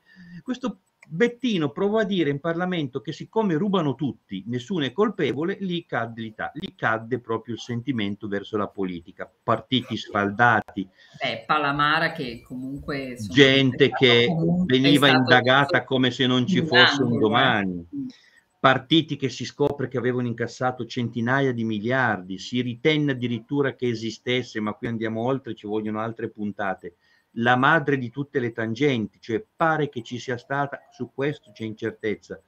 questo 0.49 0.79
Bettino 1.07 1.69
provò 1.69 1.99
a 1.99 2.03
dire 2.03 2.31
in 2.31 2.39
Parlamento 2.39 3.01
che 3.01 3.11
siccome 3.11 3.53
rubano 3.53 3.93
tutti, 3.93 4.43
nessuno 4.47 4.83
è 4.83 4.91
colpevole, 4.91 5.57
lì 5.59 5.85
cadde, 5.85 6.33
lì 6.53 6.73
cadde 6.75 7.19
proprio 7.19 7.53
il 7.53 7.59
sentimento 7.59 8.27
verso 8.27 8.57
la 8.57 8.67
politica. 8.67 9.31
Partiti 9.43 9.95
sfaldati. 9.95 10.89
Beh, 11.21 11.43
Palamara 11.45 12.13
che 12.13 12.41
comunque... 12.41 13.15
Gente 13.29 13.91
che 13.91 14.27
veniva 14.65 15.09
indagata 15.09 15.83
come 15.83 16.09
se 16.09 16.25
non 16.25 16.47
ci 16.47 16.65
fosse 16.65 17.03
un 17.03 17.19
domani. 17.19 17.79
Eh. 17.79 18.13
Partiti 18.59 19.17
che 19.17 19.29
si 19.29 19.45
scopre 19.45 19.87
che 19.87 19.99
avevano 19.99 20.25
incassato 20.25 20.85
centinaia 20.85 21.53
di 21.53 21.63
miliardi, 21.63 22.39
si 22.39 22.59
ritenne 22.61 23.11
addirittura 23.11 23.75
che 23.75 23.87
esistesse, 23.87 24.59
ma 24.59 24.73
qui 24.73 24.87
andiamo 24.87 25.21
oltre, 25.21 25.53
ci 25.53 25.67
vogliono 25.67 25.99
altre 25.99 26.29
puntate 26.29 26.95
la 27.33 27.55
madre 27.55 27.97
di 27.97 28.09
tutte 28.09 28.39
le 28.39 28.51
tangenti, 28.51 29.19
cioè 29.21 29.43
pare 29.55 29.89
che 29.89 30.01
ci 30.01 30.17
sia 30.17 30.37
stata, 30.37 30.87
su 30.91 31.11
questo 31.13 31.51
c'è 31.51 31.63
incertezza, 31.63 32.41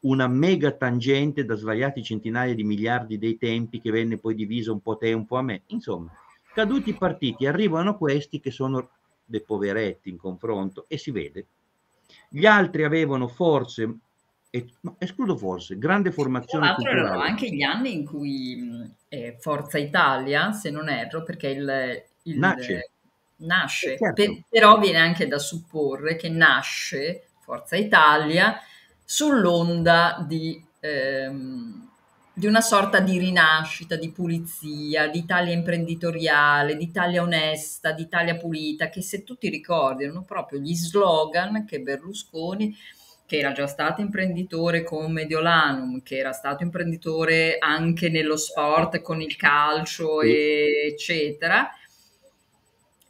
una 0.00 0.28
mega 0.28 0.70
tangente 0.72 1.44
da 1.44 1.56
svariati 1.56 2.02
centinaia 2.02 2.54
di 2.54 2.62
miliardi 2.62 3.18
dei 3.18 3.36
tempi 3.36 3.80
che 3.80 3.90
venne 3.90 4.18
poi 4.18 4.34
divisa 4.34 4.70
un 4.70 4.80
po' 4.80 4.92
a 4.92 4.96
te 4.96 5.08
e 5.08 5.12
un 5.12 5.26
po' 5.26 5.38
a 5.38 5.42
me. 5.42 5.62
Insomma, 5.66 6.12
caduti 6.54 6.90
i 6.90 6.94
partiti, 6.94 7.46
arrivano 7.46 7.96
questi 7.96 8.38
che 8.38 8.52
sono 8.52 8.90
dei 9.24 9.42
poveretti 9.42 10.08
in 10.08 10.16
confronto 10.16 10.84
e 10.88 10.98
si 10.98 11.10
vede. 11.10 11.46
Gli 12.28 12.46
altri 12.46 12.84
avevano 12.84 13.26
forse, 13.26 13.98
e, 14.50 14.66
no, 14.80 14.96
escludo 14.98 15.36
forse, 15.36 15.76
grande 15.78 16.12
formazione 16.12 16.66
Tra 16.66 16.74
l'altro 16.76 16.90
erano 16.90 17.20
anche 17.20 17.50
gli 17.50 17.62
anni 17.62 17.92
in 17.92 18.04
cui 18.04 18.94
eh, 19.08 19.36
Forza 19.40 19.78
Italia, 19.78 20.52
se 20.52 20.70
non 20.70 20.88
erro, 20.88 21.24
perché 21.24 21.48
il, 21.48 22.04
il 22.22 22.38
Nasce 22.38 22.90
nasce, 23.38 23.96
certo. 23.96 24.12
per, 24.14 24.42
però 24.48 24.78
viene 24.78 24.98
anche 24.98 25.26
da 25.26 25.38
supporre 25.38 26.16
che 26.16 26.28
nasce 26.28 27.28
Forza 27.40 27.76
Italia 27.76 28.60
sull'onda 29.04 30.24
di, 30.26 30.62
ehm, 30.80 31.88
di 32.32 32.46
una 32.46 32.60
sorta 32.60 33.00
di 33.00 33.18
rinascita, 33.18 33.96
di 33.96 34.10
pulizia, 34.10 35.08
di 35.08 35.18
Italia 35.18 35.52
imprenditoriale, 35.52 36.76
di 36.76 36.84
Italia 36.84 37.22
onesta, 37.22 37.92
di 37.92 38.02
Italia 38.02 38.36
pulita, 38.36 38.88
che 38.88 39.02
se 39.02 39.24
tutti 39.24 39.48
ricordano 39.48 40.22
proprio 40.22 40.58
gli 40.58 40.74
slogan 40.74 41.64
che 41.64 41.80
Berlusconi 41.80 42.76
che 43.28 43.40
era 43.40 43.52
già 43.52 43.66
stato 43.66 44.00
imprenditore 44.00 44.82
con 44.82 45.12
Mediolanum, 45.12 46.02
che 46.02 46.16
era 46.16 46.32
stato 46.32 46.62
imprenditore 46.62 47.58
anche 47.58 48.08
nello 48.08 48.38
sport 48.38 49.02
con 49.02 49.20
il 49.20 49.36
calcio, 49.36 50.22
sì. 50.22 50.32
eccetera, 50.86 51.68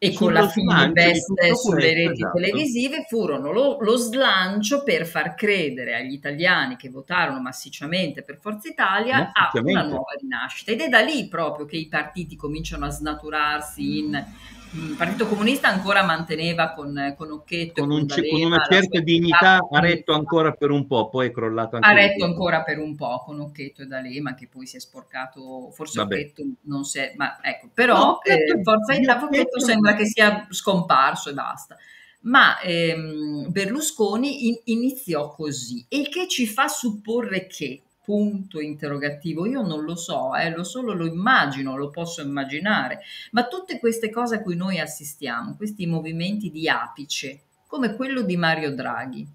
e 0.00 0.14
con 0.14 0.32
la 0.32 0.48
filipeste 0.48 1.56
sulle 1.56 1.92
reti 1.92 2.22
esatto. 2.22 2.38
televisive 2.38 3.04
furono 3.08 3.50
lo, 3.50 3.78
lo, 3.80 3.96
slancio 3.96 4.84
per 4.84 5.04
far 5.04 5.34
credere 5.34 5.96
agli 5.96 6.12
italiani 6.12 6.76
che 6.76 6.88
votarono 6.88 7.40
massicciamente 7.40 8.22
per 8.22 8.38
Forza 8.40 8.68
Italia 8.68 9.32
a 9.32 9.50
una 9.54 9.82
nuova 9.82 10.12
rinascita. 10.16 10.70
Ed 10.70 10.82
è 10.82 10.88
da 10.88 11.00
lì 11.00 11.26
proprio 11.26 11.66
che 11.66 11.76
i 11.76 11.88
partiti 11.88 12.36
cominciano 12.36 12.84
a 12.84 12.90
snaturarsi 12.90 13.98
in 13.98 14.24
il 14.72 14.94
Partito 14.96 15.26
Comunista 15.26 15.68
ancora 15.68 16.04
manteneva 16.04 16.72
con, 16.72 17.14
con 17.16 17.30
Occhetto 17.30 17.80
con, 17.80 17.90
un, 17.90 18.06
con, 18.06 18.22
con 18.28 18.42
una 18.42 18.66
certa 18.68 19.00
dignità 19.00 19.58
ha 19.70 19.80
retto 19.80 20.12
ancora 20.12 20.52
per 20.52 20.70
un 20.70 20.86
po', 20.86 21.08
poi 21.08 21.28
è 21.28 21.30
crollato 21.30 21.76
anche 21.76 21.88
ha 21.88 21.92
retto 21.92 22.24
ancora 22.24 22.62
per 22.62 22.78
un 22.78 22.94
po' 22.94 23.22
con 23.24 23.40
Occhetto 23.40 23.82
e 23.82 23.86
D'Alema 23.86 24.34
che 24.34 24.46
poi 24.46 24.66
si 24.66 24.76
è 24.76 24.80
sporcato, 24.80 25.70
forse 25.70 26.00
Vabbè. 26.00 26.14
Occhetto 26.14 26.42
non 26.62 26.84
si 26.84 26.98
è, 26.98 27.14
ma 27.16 27.38
ecco, 27.42 27.70
però 27.72 27.96
no, 27.96 28.22
eh, 28.22 28.60
Forza 28.62 28.92
Italia 28.92 29.24
Occhetto 29.24 29.60
sembra 29.60 29.94
che 29.94 30.06
sia 30.06 30.46
scomparso 30.50 31.30
e 31.30 31.34
basta. 31.34 31.76
Ma 32.20 32.60
ehm, 32.60 33.50
Berlusconi 33.50 34.48
in, 34.48 34.60
iniziò 34.64 35.32
così 35.34 35.86
e 35.88 36.08
che 36.10 36.26
ci 36.26 36.46
fa 36.46 36.66
supporre 36.66 37.46
che 37.46 37.82
punto 38.08 38.58
interrogativo, 38.58 39.44
io 39.44 39.60
non 39.60 39.84
lo 39.84 39.94
so, 39.94 40.34
eh, 40.34 40.48
lo 40.48 40.64
solo 40.64 40.94
lo 40.94 41.04
immagino, 41.04 41.76
lo 41.76 41.90
posso 41.90 42.22
immaginare, 42.22 43.00
ma 43.32 43.46
tutte 43.46 43.78
queste 43.78 44.08
cose 44.08 44.36
a 44.36 44.40
cui 44.40 44.56
noi 44.56 44.80
assistiamo, 44.80 45.56
questi 45.56 45.84
movimenti 45.86 46.50
di 46.50 46.70
apice, 46.70 47.40
come 47.66 47.96
quello 47.96 48.22
di 48.22 48.38
Mario 48.38 48.74
Draghi, 48.74 49.28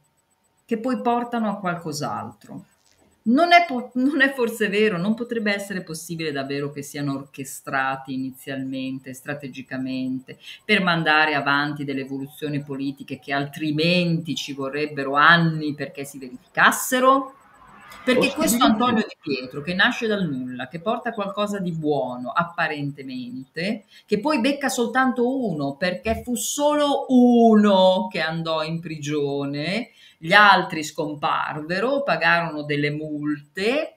che 0.65 0.79
poi 0.79 0.99
portano 1.01 1.51
a 1.51 1.59
qualcos'altro. 1.59 2.65
Non 3.25 3.53
è, 3.53 3.65
po- 3.67 3.91
non 3.93 4.21
è, 4.21 4.33
forse 4.33 4.69
vero, 4.69 4.97
non 4.97 5.13
potrebbe 5.13 5.53
essere 5.53 5.83
possibile 5.83 6.31
davvero 6.31 6.71
che 6.71 6.81
siano 6.81 7.13
orchestrati 7.13 8.11
inizialmente, 8.11 9.13
strategicamente, 9.13 10.39
per 10.65 10.81
mandare 10.81 11.35
avanti 11.35 11.83
delle 11.83 12.01
evoluzioni 12.01 12.63
politiche 12.63 13.19
che 13.19 13.33
altrimenti 13.33 14.33
ci 14.33 14.53
vorrebbero 14.53 15.13
anni 15.13 15.75
perché 15.75 16.05
si 16.05 16.17
verificassero? 16.17 17.35
Perché 18.03 18.33
questo 18.33 18.63
Antonio 18.63 19.05
Di 19.07 19.15
Pietro, 19.19 19.61
che 19.61 19.73
nasce 19.73 20.07
dal 20.07 20.27
nulla, 20.27 20.67
che 20.67 20.79
porta 20.79 21.13
qualcosa 21.13 21.59
di 21.59 21.71
buono 21.71 22.31
apparentemente, 22.31 23.85
che 24.05 24.19
poi 24.19 24.39
becca 24.39 24.67
soltanto 24.69 25.27
uno, 25.49 25.75
perché 25.75 26.21
fu 26.21 26.35
solo 26.35 27.05
uno 27.07 28.07
che 28.11 28.19
andò 28.19 28.61
in 28.63 28.79
prigione, 28.79 29.91
gli 30.17 30.33
altri 30.33 30.83
scomparvero, 30.83 32.03
pagarono 32.03 32.63
delle 32.63 32.91
multe. 32.91 33.95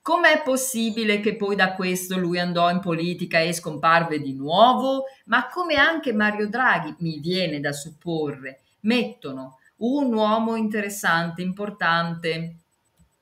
Com'è 0.00 0.42
possibile 0.42 1.20
che 1.20 1.36
poi 1.36 1.54
da 1.54 1.74
questo 1.74 2.18
lui 2.18 2.38
andò 2.38 2.70
in 2.70 2.80
politica 2.80 3.40
e 3.40 3.52
scomparve 3.52 4.20
di 4.20 4.34
nuovo? 4.34 5.04
Ma 5.26 5.48
come 5.48 5.74
anche 5.74 6.14
Mario 6.14 6.48
Draghi, 6.48 6.94
mi 7.00 7.18
viene 7.18 7.60
da 7.60 7.72
supporre, 7.72 8.60
mettono 8.80 9.58
un 9.78 10.12
uomo 10.12 10.56
interessante, 10.56 11.42
importante, 11.42 12.57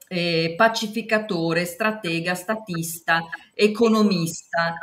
eh, 0.09 0.55
pacificatore, 0.57 1.65
stratega, 1.65 2.35
statista, 2.35 3.25
economista. 3.55 4.75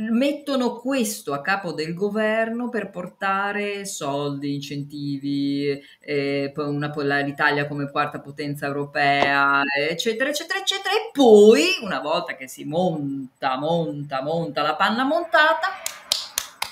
Mettono 0.00 0.76
questo 0.76 1.32
a 1.32 1.40
capo 1.40 1.72
del 1.72 1.92
governo 1.92 2.68
per 2.68 2.88
portare 2.88 3.84
soldi, 3.84 4.54
incentivi, 4.54 5.76
eh, 5.98 6.52
una, 6.54 6.92
l'Italia 7.22 7.66
come 7.66 7.90
quarta 7.90 8.20
potenza 8.20 8.66
europea, 8.66 9.60
eccetera, 9.90 10.30
eccetera, 10.30 10.60
eccetera. 10.60 10.94
E 10.94 11.10
poi, 11.12 11.64
una 11.82 11.98
volta 11.98 12.36
che 12.36 12.46
si 12.46 12.62
monta, 12.62 13.58
monta, 13.58 14.22
monta 14.22 14.62
la 14.62 14.76
panna 14.76 15.02
montata, 15.02 15.66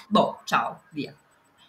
boh, 0.07 0.43
ciao, 0.45 0.83
via. 0.91 1.13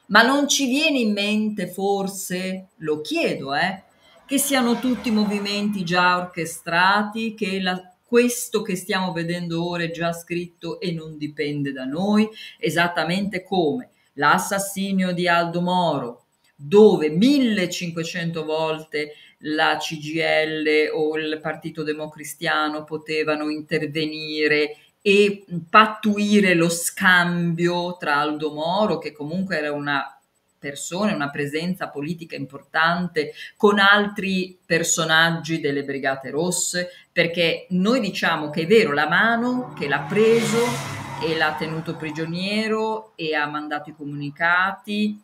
Ma 0.10 0.22
non 0.22 0.48
ci 0.48 0.68
viene 0.68 1.00
in 1.00 1.12
mente 1.12 1.68
forse, 1.68 2.68
lo 2.78 3.02
chiedo, 3.02 3.56
eh, 3.56 3.82
che 4.28 4.38
siano 4.38 4.78
tutti 4.78 5.10
movimenti 5.10 5.86
già 5.86 6.18
orchestrati, 6.18 7.34
che 7.34 7.62
la, 7.62 7.82
questo 8.04 8.62
che 8.62 8.76
stiamo 8.76 9.14
vedendo 9.14 9.66
ora 9.66 9.84
è 9.84 9.92
già 9.92 10.12
scritto 10.12 10.82
e 10.82 10.92
non 10.92 11.18
dipende 11.18 11.72
da 11.72 11.86
noi, 11.86 12.28
esattamente 12.60 13.42
come 13.44 13.92
l'assassinio 14.14 15.14
di 15.14 15.30
Aldo 15.30 15.62
Moro, 15.62 16.26
dove 16.56 17.10
1500 17.10 18.44
volte 18.44 19.14
la 19.42 19.78
CGL 19.78 20.90
o 20.94 21.18
il 21.18 21.40
Partito 21.42 21.84
Democristiano 21.84 22.84
potevano 22.84 23.50
intervenire 23.50 24.76
e 25.02 25.46
pattuire 25.70 26.54
lo 26.54 26.68
scambio 26.68 27.96
tra 27.96 28.18
Aldo 28.18 28.52
Moro, 28.52 28.98
che 28.98 29.14
comunque 29.14 29.58
era 29.58 29.72
una 29.72 30.17
persone, 30.60 31.14
una 31.14 31.30
presenza 31.30 31.90
politica 31.90 32.36
importante 32.36 33.34
con 33.56 33.80
altri 33.80 34.58
personaggi 34.66 35.60
delle 35.60 35.84
Brigate 35.84 36.30
Rosse, 36.30 36.90
perché 37.12 37.68
noi 37.70 38.00
diciamo 38.00 38.50
che 38.50 38.62
è 38.64 38.68
vero 38.68 38.94
la 38.94 39.08
mano 39.08 39.74
che 39.74 39.88
l'ha 39.88 40.02
preso 40.02 40.96
e 41.24 41.36
l'ha 41.36 41.56
tenuto 41.58 41.96
prigioniero 41.96 43.14
e 43.16 43.34
ha 43.34 43.48
mandato 43.48 43.90
i 43.90 43.96
comunicati 43.96 45.22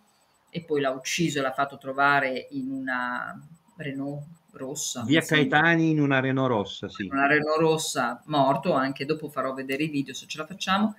e 0.49 0.61
poi 0.61 0.81
l'ha 0.81 0.91
ucciso 0.91 1.39
e 1.39 1.41
l'ha 1.41 1.51
fatto 1.51 1.77
trovare 1.77 2.47
in 2.51 2.71
una 2.71 3.39
Renault 3.77 4.25
rossa. 4.53 5.03
Via 5.03 5.21
Caetani 5.21 5.89
in 5.89 5.99
una 5.99 6.19
Renault 6.19 6.49
rossa, 6.49 6.89
sì. 6.89 7.07
Una 7.11 7.27
Renault 7.27 7.59
rossa, 7.59 8.21
morto, 8.25 8.73
anche 8.73 9.05
dopo 9.05 9.29
farò 9.29 9.53
vedere 9.53 9.83
i 9.83 9.89
video 9.89 10.13
se 10.13 10.27
ce 10.27 10.37
la 10.37 10.45
facciamo. 10.45 10.95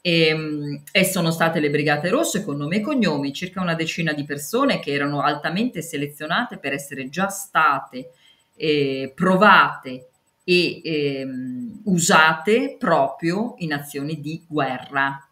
E, 0.00 0.26
ehm, 0.26 0.82
e, 0.90 1.04
sono 1.04 1.30
state 1.30 1.60
le 1.60 1.70
Brigate 1.70 2.08
Rosse 2.08 2.44
con 2.44 2.56
nome 2.56 2.76
e 2.76 2.80
cognomi, 2.80 3.32
circa 3.32 3.60
una 3.60 3.74
decina 3.74 4.12
di 4.12 4.24
persone 4.24 4.78
che 4.78 4.92
erano 4.92 5.22
altamente 5.22 5.82
selezionate 5.82 6.58
per 6.58 6.72
essere 6.72 7.08
già 7.08 7.28
state 7.28 8.10
eh, 8.56 9.12
provate 9.14 10.08
e 10.44 10.80
eh, 10.82 11.26
usate 11.84 12.76
proprio 12.78 13.54
in 13.58 13.72
azioni 13.72 14.20
di 14.20 14.42
guerra, 14.46 15.26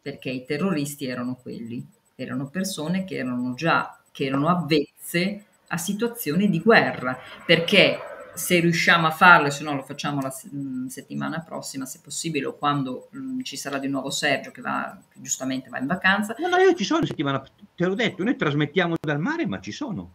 perché 0.00 0.30
i 0.30 0.44
terroristi 0.44 1.06
erano 1.06 1.38
quelli, 1.40 1.84
erano 2.14 2.48
persone 2.48 3.04
che 3.04 3.16
erano 3.16 3.54
già 3.54 3.96
che 4.12 4.26
erano 4.26 4.48
avvezze 4.48 5.44
a 5.68 5.78
situazioni 5.78 6.50
di 6.50 6.60
guerra, 6.60 7.18
perché 7.44 7.98
se 8.34 8.60
riusciamo 8.60 9.06
a 9.06 9.10
farlo, 9.10 9.50
se 9.50 9.62
no 9.62 9.74
lo 9.74 9.82
facciamo 9.82 10.20
la 10.20 10.32
mm, 10.54 10.86
settimana 10.86 11.40
prossima, 11.40 11.84
se 11.84 12.00
possibile, 12.02 12.46
o 12.46 12.56
quando 12.56 13.08
mh, 13.10 13.18
mm, 13.18 13.40
ci 13.42 13.56
sarà 13.56 13.78
di 13.78 13.88
nuovo 13.88 14.10
Sergio 14.10 14.50
che, 14.50 14.60
va, 14.60 14.96
che 15.08 15.20
giustamente 15.20 15.68
va 15.68 15.78
in 15.78 15.86
vacanza. 15.86 16.34
No, 16.38 16.48
no, 16.48 16.56
io 16.56 16.74
ci 16.74 16.84
sono 16.84 17.04
settimana, 17.04 17.42
te 17.74 17.84
l'ho 17.84 17.94
detto, 17.94 18.24
noi 18.24 18.36
trasmettiamo 18.36 18.96
dal 19.00 19.20
mare, 19.20 19.46
ma 19.46 19.60
ci 19.60 19.72
sono. 19.72 20.12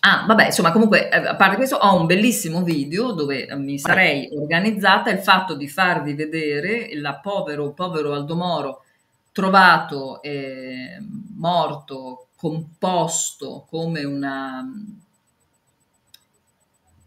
Ah, 0.00 0.24
vabbè, 0.26 0.46
insomma, 0.46 0.72
comunque, 0.72 1.10
eh, 1.10 1.16
a 1.28 1.36
parte 1.36 1.56
questo, 1.56 1.76
ho 1.76 2.00
un 2.00 2.06
bellissimo 2.06 2.62
video 2.62 3.12
dove 3.12 3.46
eh, 3.46 3.56
mi 3.56 3.78
sarei 3.78 4.30
organizzata 4.32 5.10
il 5.10 5.18
fatto 5.18 5.54
di 5.54 5.68
farvi 5.68 6.14
vedere 6.14 6.72
il 6.72 7.20
povero, 7.22 7.72
povero 7.72 8.14
Aldo 8.14 8.34
Moro 8.34 8.84
trovato 9.32 10.22
eh, 10.22 10.98
morto, 11.36 12.28
composto 12.34 13.66
come 13.68 14.04
una 14.04 14.66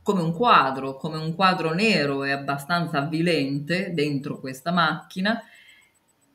come 0.03 0.21
un 0.21 0.33
quadro, 0.33 0.97
come 0.97 1.17
un 1.17 1.33
quadro 1.33 1.73
nero 1.73 2.23
e 2.23 2.31
abbastanza 2.31 2.99
avvilente 2.99 3.93
dentro 3.93 4.39
questa 4.39 4.71
macchina 4.71 5.41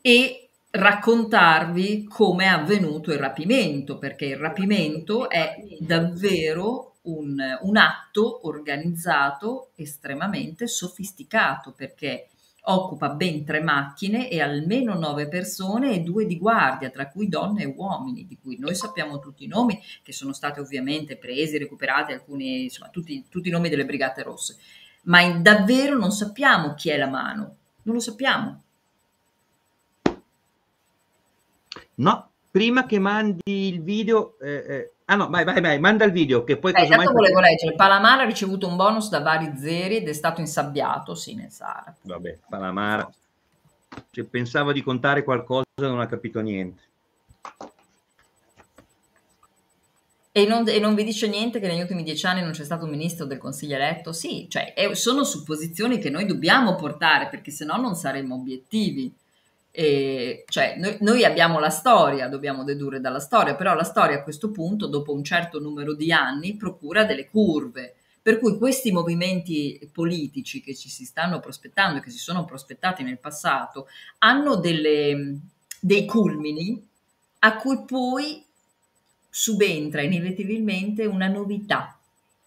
e 0.01 0.49
raccontarvi 0.71 2.05
come 2.05 2.45
è 2.45 2.49
avvenuto 2.49 3.13
il 3.13 3.19
rapimento, 3.19 3.99
perché 3.99 4.27
il 4.27 4.37
rapimento 4.37 5.29
è 5.29 5.57
davvero 5.79 6.95
un, 7.03 7.39
un 7.63 7.77
atto 7.77 8.47
organizzato 8.47 9.71
estremamente 9.77 10.67
sofisticato, 10.67 11.73
perché 11.73 12.29
occupa 12.71 13.11
ben 13.11 13.45
tre 13.45 13.61
macchine 13.61 14.29
e 14.29 14.41
almeno 14.41 14.95
nove 14.95 15.29
persone 15.29 15.93
e 15.93 16.01
due 16.01 16.27
di 16.27 16.39
guardia, 16.39 16.91
tra 16.91 17.09
cui 17.09 17.29
donne 17.29 17.63
e 17.63 17.75
uomini, 17.77 18.27
di 18.27 18.39
cui 18.41 18.59
noi 18.59 18.75
sappiamo 18.75 19.19
tutti 19.19 19.45
i 19.45 19.49
nomi, 19.49 19.81
che 20.03 20.13
sono 20.13 20.33
stati 20.33 20.61
ovviamente 20.61 21.17
presi, 21.17 21.59
recuperati, 21.59 22.13
alcuni, 22.13 22.65
insomma, 22.65 22.91
tutti, 22.91 23.25
tutti 23.29 23.49
i 23.49 23.53
nomi 23.53 23.69
delle 23.69 23.85
Brigate 23.85 24.23
Rosse. 24.23 24.59
Ma 25.03 25.31
davvero 25.39 25.97
non 25.97 26.11
sappiamo 26.11 26.75
chi 26.75 26.91
è 26.91 26.97
la 26.97 27.09
mano, 27.09 27.57
non 27.83 27.95
lo 27.95 28.01
sappiamo. 28.01 28.63
No, 31.97 32.31
prima 32.51 32.87
che 32.87 32.99
mandi 32.99 33.41
il 33.45 33.83
video, 33.83 34.39
eh, 34.41 34.65
eh, 34.69 34.93
Ah 35.11 35.17
no, 35.17 35.31
vai, 35.31 35.43
vai, 35.43 35.61
vai, 35.63 35.79
manda 35.79 36.05
il 36.05 36.13
video 36.13 36.45
che 36.45 36.59
poi... 36.59 36.73
Eh, 36.73 36.83
intanto 36.83 37.13
volevo 37.13 37.41
leggere, 37.41 37.75
Palamara 37.75 38.23
ha 38.23 38.27
ricevuto 38.27 38.69
un 38.69 38.77
bonus 38.77 39.09
da 39.09 39.21
vari 39.21 39.55
zeri 39.57 39.97
ed 39.97 40.09
è 40.09 40.13
stato 40.13 40.43
insabbiato, 40.43 41.15
sì, 41.15 41.35
nel 41.35 41.51
Sahara. 41.51 41.97
Vabbè, 42.03 42.39
Palamara, 42.47 43.11
cioè, 44.11 44.25
pensavo 44.25 44.71
di 44.73 44.83
contare 44.83 45.25
qualcosa 45.25 45.65
non 45.77 46.01
ha 46.01 46.07
capito 46.07 46.41
niente. 46.41 46.83
E 50.31 50.47
non, 50.47 50.69
e 50.69 50.79
non, 50.79 50.95
vi 50.95 51.05
dice 51.05 51.27
niente 51.27 51.59
che 51.59 51.67
negli 51.69 51.81
ultimi 51.81 52.03
dieci 52.03 52.27
anni 52.27 52.43
non 52.43 52.53
c'è 52.53 52.65
stato 52.65 52.85
un 52.85 52.91
ministro 52.91 53.25
del 53.25 53.39
Consiglio 53.39 53.77
eletto? 53.77 54.13
Sì, 54.13 54.47
cioè 54.51 54.75
è, 54.75 54.95
sono 54.95 55.25
supposizioni 55.25 55.99
che 55.99 56.11
noi 56.11 56.27
dobbiamo 56.27 56.75
portare 56.75 57.29
perché 57.29 57.51
se 57.51 57.65
no 57.65 57.77
non 57.77 57.95
saremmo 57.95 58.35
obiettivi. 58.35 59.11
E 59.79 60.43
cioè, 60.49 60.75
noi, 60.77 60.97
noi, 61.03 61.25
abbiamo 61.25 61.61
la 61.61 61.71
storia, 61.71 62.27
dobbiamo 62.27 62.65
dedurre 62.65 62.99
dalla 62.99 63.21
storia, 63.21 63.55
però 63.55 63.75
la 63.75 63.85
storia 63.85 64.17
a 64.17 64.23
questo 64.25 64.51
punto, 64.51 64.89
dopo 64.89 65.13
un 65.13 65.23
certo 65.23 65.61
numero 65.61 65.95
di 65.95 66.11
anni, 66.11 66.57
procura 66.57 67.05
delle 67.05 67.29
curve. 67.29 67.95
Per 68.21 68.41
cui 68.41 68.59
questi 68.59 68.91
movimenti 68.91 69.89
politici 69.93 70.61
che 70.61 70.75
ci 70.75 70.89
si 70.89 71.05
stanno 71.05 71.39
prospettando, 71.39 72.01
che 72.01 72.11
si 72.11 72.19
sono 72.19 72.45
prospettati 72.45 73.05
nel 73.05 73.21
passato, 73.21 73.87
hanno 74.19 74.57
delle, 74.57 75.39
dei 75.79 76.05
culmini 76.07 76.85
a 77.39 77.57
cui 77.59 77.85
poi 77.87 78.45
subentra 79.31 80.03
inevitabilmente 80.03 81.05
una 81.07 81.29
novità. 81.29 81.98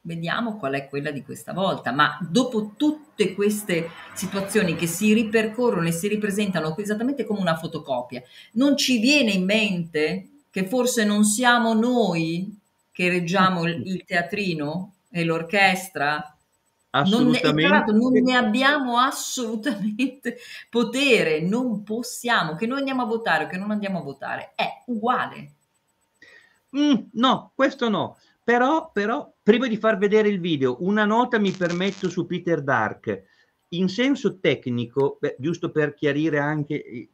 Vediamo 0.04 0.58
qual 0.58 0.74
è 0.74 0.89
quella 0.89 1.12
di 1.12 1.22
questa 1.22 1.54
volta, 1.54 1.91
ma 1.91 2.18
dopo 2.28 2.74
tutte 2.76 3.36
queste 3.36 3.89
situazioni 4.16 4.76
che 4.76 4.88
si 4.88 5.14
ripercorrono 5.14 5.88
e 5.88 5.91
si 5.91 6.08
ripresentano 6.08 6.76
esattamente 6.76 7.24
come 7.24 7.39
una 7.39 7.56
fotocopia, 7.56 8.24
non 8.54 8.76
ci 8.76 8.99
viene 8.99 9.32
in 9.32 9.45
mente 9.45 10.30
che 10.49 10.66
forse 10.68 11.06
non 11.06 11.24
siamo 11.24 11.74
noi 11.74 12.60
che 12.91 13.10
reggiamo 13.10 13.66
il, 13.66 14.04
teatrino 14.04 14.95
e 15.10 15.24
l'orchestra? 15.24 16.36
Assolutamente. 16.89 17.91
Non 17.91 18.12
ne, 18.12 18.20
non 18.20 18.24
ne 18.24 18.36
abbiamo 18.36 18.97
assolutamente 18.97 20.38
potere, 20.70 21.41
non 21.41 21.84
possiamo, 21.84 22.56
che 22.56 22.66
noi 22.66 22.80
andiamo 22.80 23.04
a 23.04 23.06
votare 23.06 23.45
o 23.45 23.47
che 23.47 23.58
non 23.58 23.72
andiamo 23.72 23.99
a 23.99 24.04
votare, 24.04 24.54
è 24.56 24.84
uguale. 24.88 25.52
Mm, 26.76 26.95
no, 27.14 27.52
questo 27.56 27.88
no. 27.89 28.18
Però, 28.44 28.92
però, 28.92 29.32
prima 29.42 29.68
di 29.68 29.78
far 29.78 29.98
vedere 29.98 30.30
il 30.30 30.39
video, 30.39 30.78
una 30.80 31.06
nota 31.06 31.39
mi 31.39 31.52
permetto 31.52 32.10
su 32.10 32.26
Peter 32.26 32.62
Dark. 32.62 33.24
In 33.70 33.88
senso 33.88 34.39
tecnico, 34.39 35.18
beh, 35.20 35.36
giusto 35.39 35.72
per 35.72 35.94
chiarire 35.94 36.39
anche 36.39 36.84
eh, 36.84 37.10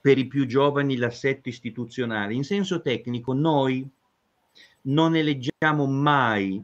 per 0.00 0.18
i 0.18 0.26
più 0.26 0.46
giovani 0.46 0.96
l'assetto 0.96 1.48
istituzionale, 1.48 2.34
in 2.34 2.42
senso 2.42 2.80
tecnico 2.80 3.32
noi 3.32 3.88
non 4.82 5.14
eleggiamo 5.14 5.86
mai 5.86 6.60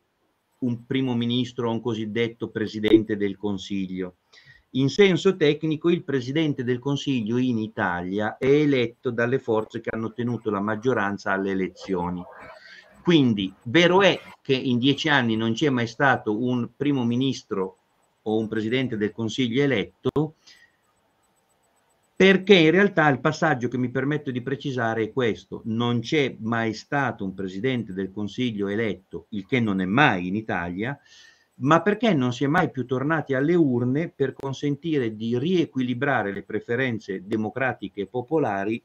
un 0.61 0.87
primo 0.87 1.15
ministro 1.15 1.69
o 1.69 1.73
un 1.73 1.81
cosiddetto 1.81 2.49
presidente 2.49 3.17
del 3.17 3.37
Consiglio. 3.37 4.17
In 4.73 4.91
senso 4.91 5.37
tecnico 5.37 5.89
il 5.89 6.03
presidente 6.03 6.65
del 6.65 6.79
Consiglio 6.79 7.39
in 7.39 7.59
Italia 7.59 8.37
è 8.37 8.47
eletto 8.47 9.11
dalle 9.11 9.39
forze 9.39 9.81
che 9.81 9.91
hanno 9.93 10.07
ottenuto 10.07 10.51
la 10.51 10.61
maggioranza 10.61 11.33
alle 11.33 11.53
elezioni. 11.53 12.23
Quindi 13.09 13.51
vero 13.63 14.03
è 14.03 14.21
che 14.43 14.53
in 14.53 14.77
dieci 14.79 15.09
anni 15.09 15.35
non 15.35 15.55
c'è 15.55 15.71
mai 15.71 15.87
stato 15.87 16.45
un 16.45 16.69
primo 16.77 17.07
ministro 17.07 17.79
o 18.25 18.37
un 18.37 18.49
presidente 18.49 18.99
del 18.99 19.13
Consiglio 19.13 19.63
eletto, 19.63 20.35
perché 22.15 22.55
in 22.55 22.71
realtà 22.71 23.09
il 23.09 23.21
passaggio 23.21 23.69
che 23.69 23.79
mi 23.79 23.89
permetto 23.89 24.31
di 24.31 24.43
precisare 24.43 25.05
è 25.05 25.11
questo, 25.11 25.63
non 25.65 26.01
c'è 26.01 26.37
mai 26.41 26.75
stato 26.75 27.25
un 27.25 27.33
presidente 27.33 27.95
del 27.95 28.11
Consiglio 28.13 28.69
eletto, 28.69 29.25
il 29.31 29.47
che 29.47 29.59
non 29.59 29.81
è 29.81 29.87
mai 29.87 30.27
in 30.27 30.37
Italia, 30.37 31.01
ma 31.61 31.81
perché 31.81 32.13
non 32.13 32.35
si 32.35 32.45
è 32.45 32.47
mai 32.47 32.71
più 32.71 32.85
tornati 32.85 33.33
alle 33.33 33.55
urne 33.55 34.13
per 34.15 34.35
consentire 34.35 35.17
di 35.17 35.39
riequilibrare 35.39 36.31
le 36.31 36.43
preferenze 36.43 37.27
democratiche 37.27 38.03
e 38.03 38.07
popolari 38.07 38.85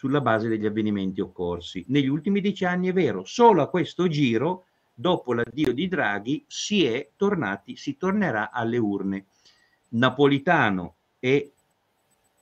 sulla 0.00 0.22
base 0.22 0.48
degli 0.48 0.64
avvenimenti 0.64 1.20
occorsi. 1.20 1.84
Negli 1.88 2.08
ultimi 2.08 2.40
dieci 2.40 2.64
anni 2.64 2.88
è 2.88 2.92
vero, 2.94 3.22
solo 3.26 3.60
a 3.60 3.68
questo 3.68 4.08
giro, 4.08 4.64
dopo 4.94 5.34
l'addio 5.34 5.74
di 5.74 5.88
Draghi, 5.88 6.42
si 6.48 6.86
è 6.86 7.10
tornati, 7.16 7.76
si 7.76 7.98
tornerà 7.98 8.50
alle 8.50 8.78
urne. 8.78 9.26
Napolitano 9.90 10.94
e 11.18 11.52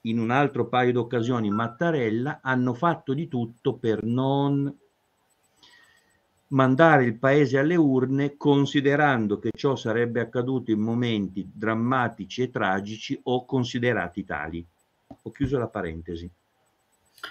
in 0.02 0.20
un 0.20 0.30
altro 0.30 0.68
paio 0.68 0.92
d'occasioni 0.92 1.50
Mattarella 1.50 2.38
hanno 2.42 2.74
fatto 2.74 3.12
di 3.12 3.26
tutto 3.26 3.74
per 3.74 4.04
non 4.04 4.72
mandare 6.50 7.04
il 7.06 7.16
paese 7.16 7.58
alle 7.58 7.74
urne 7.74 8.36
considerando 8.36 9.40
che 9.40 9.50
ciò 9.52 9.74
sarebbe 9.74 10.20
accaduto 10.20 10.70
in 10.70 10.78
momenti 10.78 11.50
drammatici 11.52 12.42
e 12.42 12.50
tragici 12.52 13.18
o 13.24 13.44
considerati 13.44 14.24
tali. 14.24 14.64
Ho 15.22 15.32
chiuso 15.32 15.58
la 15.58 15.66
parentesi. 15.66 16.30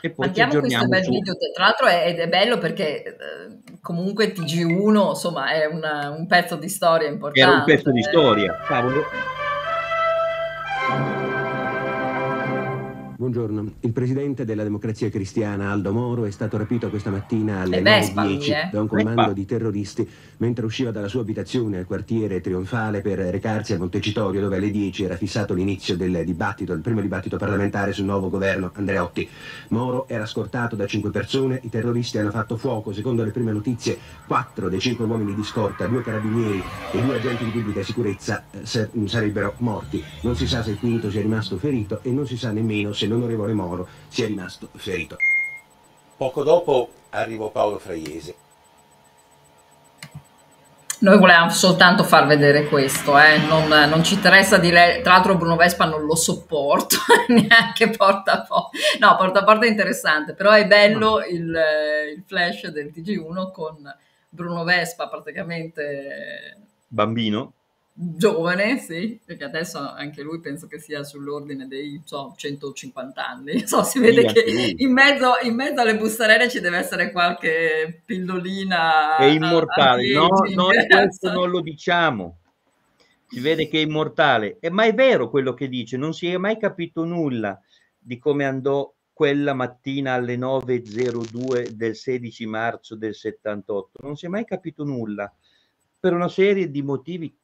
E 0.02 0.12
poi 0.12 0.28
Andiamo 0.28 0.60
questo 0.60 0.88
bel 0.88 1.04
su... 1.04 1.10
video, 1.12 1.34
tra 1.54 1.64
l'altro 1.66 1.88
è, 1.88 2.16
è 2.16 2.28
bello 2.28 2.58
perché 2.58 3.04
eh, 3.04 3.16
comunque 3.82 4.34
TG1 4.34 5.10
insomma 5.10 5.52
è 5.52 5.66
una, 5.66 6.10
un 6.10 6.28
pezzo 6.28 6.56
di 6.56 6.70
storia 6.70 7.08
importante. 7.08 7.40
Era 7.50 7.60
un 7.60 7.64
pezzo 7.66 7.92
di 7.92 8.04
storia, 8.04 8.58
cavolo. 8.68 9.04
Buongiorno. 13.28 13.74
Il 13.82 13.92
presidente 13.92 14.46
della 14.46 14.64
Democrazia 14.64 15.10
Cristiana, 15.10 15.70
Aldo 15.70 15.92
Moro, 15.92 16.24
è 16.24 16.32
stato 16.32 16.56
rapito 16.56 16.90
questa 16.90 17.10
mattina 17.10 17.60
alle 17.60 17.82
9.10 17.82 18.52
eh? 18.52 18.70
da 18.72 18.80
un 18.80 18.88
comando 18.88 19.34
di 19.34 19.46
terroristi 19.46 20.08
mentre 20.38 20.64
usciva 20.64 20.92
dalla 20.92 21.10
sua 21.10 21.22
abitazione 21.22 21.80
al 21.80 21.86
quartiere 21.86 22.40
Trionfale 22.40 23.02
per 23.02 23.20
recarsi 23.20 23.74
a 23.74 23.80
Montecitorio 23.80 24.40
dove 24.40 24.56
alle 24.56 24.72
10 24.72 25.04
era 25.04 25.18
fissato 25.18 25.54
l'inizio 25.54 25.98
del 25.98 26.24
dibattito, 26.24 26.72
il 26.72 26.80
primo 26.80 27.02
dibattito 27.02 27.36
parlamentare 27.36 27.92
sul 27.92 28.06
nuovo 28.06 28.30
governo 28.30 28.72
Andreotti. 28.74 29.28
Moro 29.70 30.08
era 30.08 30.26
scortato 30.26 30.78
da 30.78 30.86
cinque 30.86 31.10
persone, 31.10 31.60
i 31.64 31.70
terroristi 31.70 32.18
hanno 32.20 32.32
fatto 32.32 32.56
fuoco, 32.56 32.94
secondo 32.94 33.26
le 33.26 33.32
prime 33.32 33.52
notizie, 33.52 33.98
quattro 34.26 34.70
dei 34.70 34.80
cinque 34.80 35.04
uomini 35.04 35.36
di 35.36 35.44
scorta, 35.44 35.86
due 35.88 36.02
carabinieri 36.02 36.64
e 36.94 37.02
due 37.02 37.18
agenti 37.18 37.44
di 37.44 37.50
pubblica 37.50 37.84
sicurezza 37.84 38.46
eh, 38.52 38.90
sarebbero 39.06 39.56
morti. 39.58 40.02
Non 40.22 40.38
si 40.38 40.48
sa 40.48 40.64
se 40.64 40.72
il 40.72 40.80
quinto 40.80 41.12
sia 41.12 41.20
rimasto 41.20 41.58
ferito 41.58 42.00
e 42.04 42.12
non 42.12 42.26
si 42.26 42.38
sa 42.38 42.52
nemmeno 42.52 42.94
se 42.94 43.06
non 43.06 43.16
l'onorevole 43.18 43.54
Moro 43.54 43.88
sia 44.08 44.28
rimasto 44.28 44.70
ferito. 44.76 45.18
Poco 46.16 46.44
dopo 46.44 46.90
arrivò 47.10 47.50
Paolo 47.50 47.80
Fraiese. 47.80 48.36
Noi 51.00 51.20
volevamo 51.20 51.52
soltanto 51.52 52.04
far 52.04 52.26
vedere 52.26 52.66
questo, 52.66 53.20
eh? 53.20 53.38
non, 53.38 53.68
non, 53.68 54.04
ci 54.04 54.16
interessa 54.16 54.58
di 54.58 54.72
lei. 54.72 55.04
Tra 55.04 55.14
l'altro, 55.14 55.36
Bruno 55.36 55.56
Vespa 55.56 55.86
non 55.86 56.04
lo 56.06 56.16
sopporto 56.16 56.98
neanche 57.28 57.92
porta 57.92 58.32
a 58.32 58.44
porta. 58.44 58.78
No, 59.00 59.16
porta 59.16 59.40
a 59.40 59.44
porta 59.44 59.66
è 59.66 59.70
interessante, 59.70 60.34
però 60.34 60.52
è 60.52 60.66
bello 60.66 61.24
il, 61.24 61.56
il 62.16 62.24
flash 62.26 62.70
del 62.70 62.92
TG1 62.92 63.52
con 63.52 63.76
Bruno 64.30 64.64
Vespa 64.64 65.08
praticamente 65.08 66.58
bambino 66.88 67.54
giovane, 68.00 68.78
sì, 68.78 69.20
perché 69.26 69.44
adesso 69.44 69.80
anche 69.80 70.22
lui 70.22 70.40
penso 70.40 70.68
che 70.68 70.80
sia 70.80 71.04
sull'ordine 71.04 71.68
dei 71.68 72.00
so, 72.06 72.36
150 72.38 73.28
anni. 73.28 73.66
So, 73.66 73.82
si 73.84 74.00
vede 74.00 74.28
sì, 74.28 74.34
che 74.34 74.76
in 74.78 74.92
mezzo, 74.92 75.34
in 75.42 75.56
mezzo, 75.56 75.82
alle 75.82 75.98
bustarelle 75.98 76.48
ci 76.48 76.60
deve 76.60 76.78
essere 76.78 77.12
qualche 77.12 78.04
pillolina. 78.06 79.18
È 79.18 79.26
immortale, 79.26 80.12
no, 80.14 80.28
no, 80.54 80.68
questo 80.88 81.32
non 81.34 81.50
lo 81.50 81.62
diciamo. 81.62 82.38
Si 83.30 83.40
vede 83.40 83.68
che 83.68 83.80
è 83.80 83.82
immortale, 83.82 84.58
eh, 84.60 84.70
ma 84.70 84.86
è 84.86 84.94
vero 84.94 85.30
quello 85.30 85.54
che 85.54 85.68
dice, 85.68 85.98
non 85.98 86.14
si 86.14 86.28
è 86.28 86.38
mai 86.38 86.58
capito 86.58 87.04
nulla 87.04 87.60
di 87.98 88.20
come 88.20 88.46
andò 88.46 88.94
quella 89.12 89.54
mattina 89.54 90.14
alle 90.14 90.38
9.02 90.38 91.70
del 91.70 91.96
16 91.96 92.46
marzo 92.46 92.96
del 92.96 93.16
78, 93.16 94.00
non 94.04 94.16
si 94.16 94.28
è 94.28 94.30
mai 94.30 94.46
capito 94.46 94.84
nulla 94.84 95.34
per 96.00 96.14
una 96.14 96.30
serie 96.30 96.70
di 96.70 96.82
motivi 96.84 97.36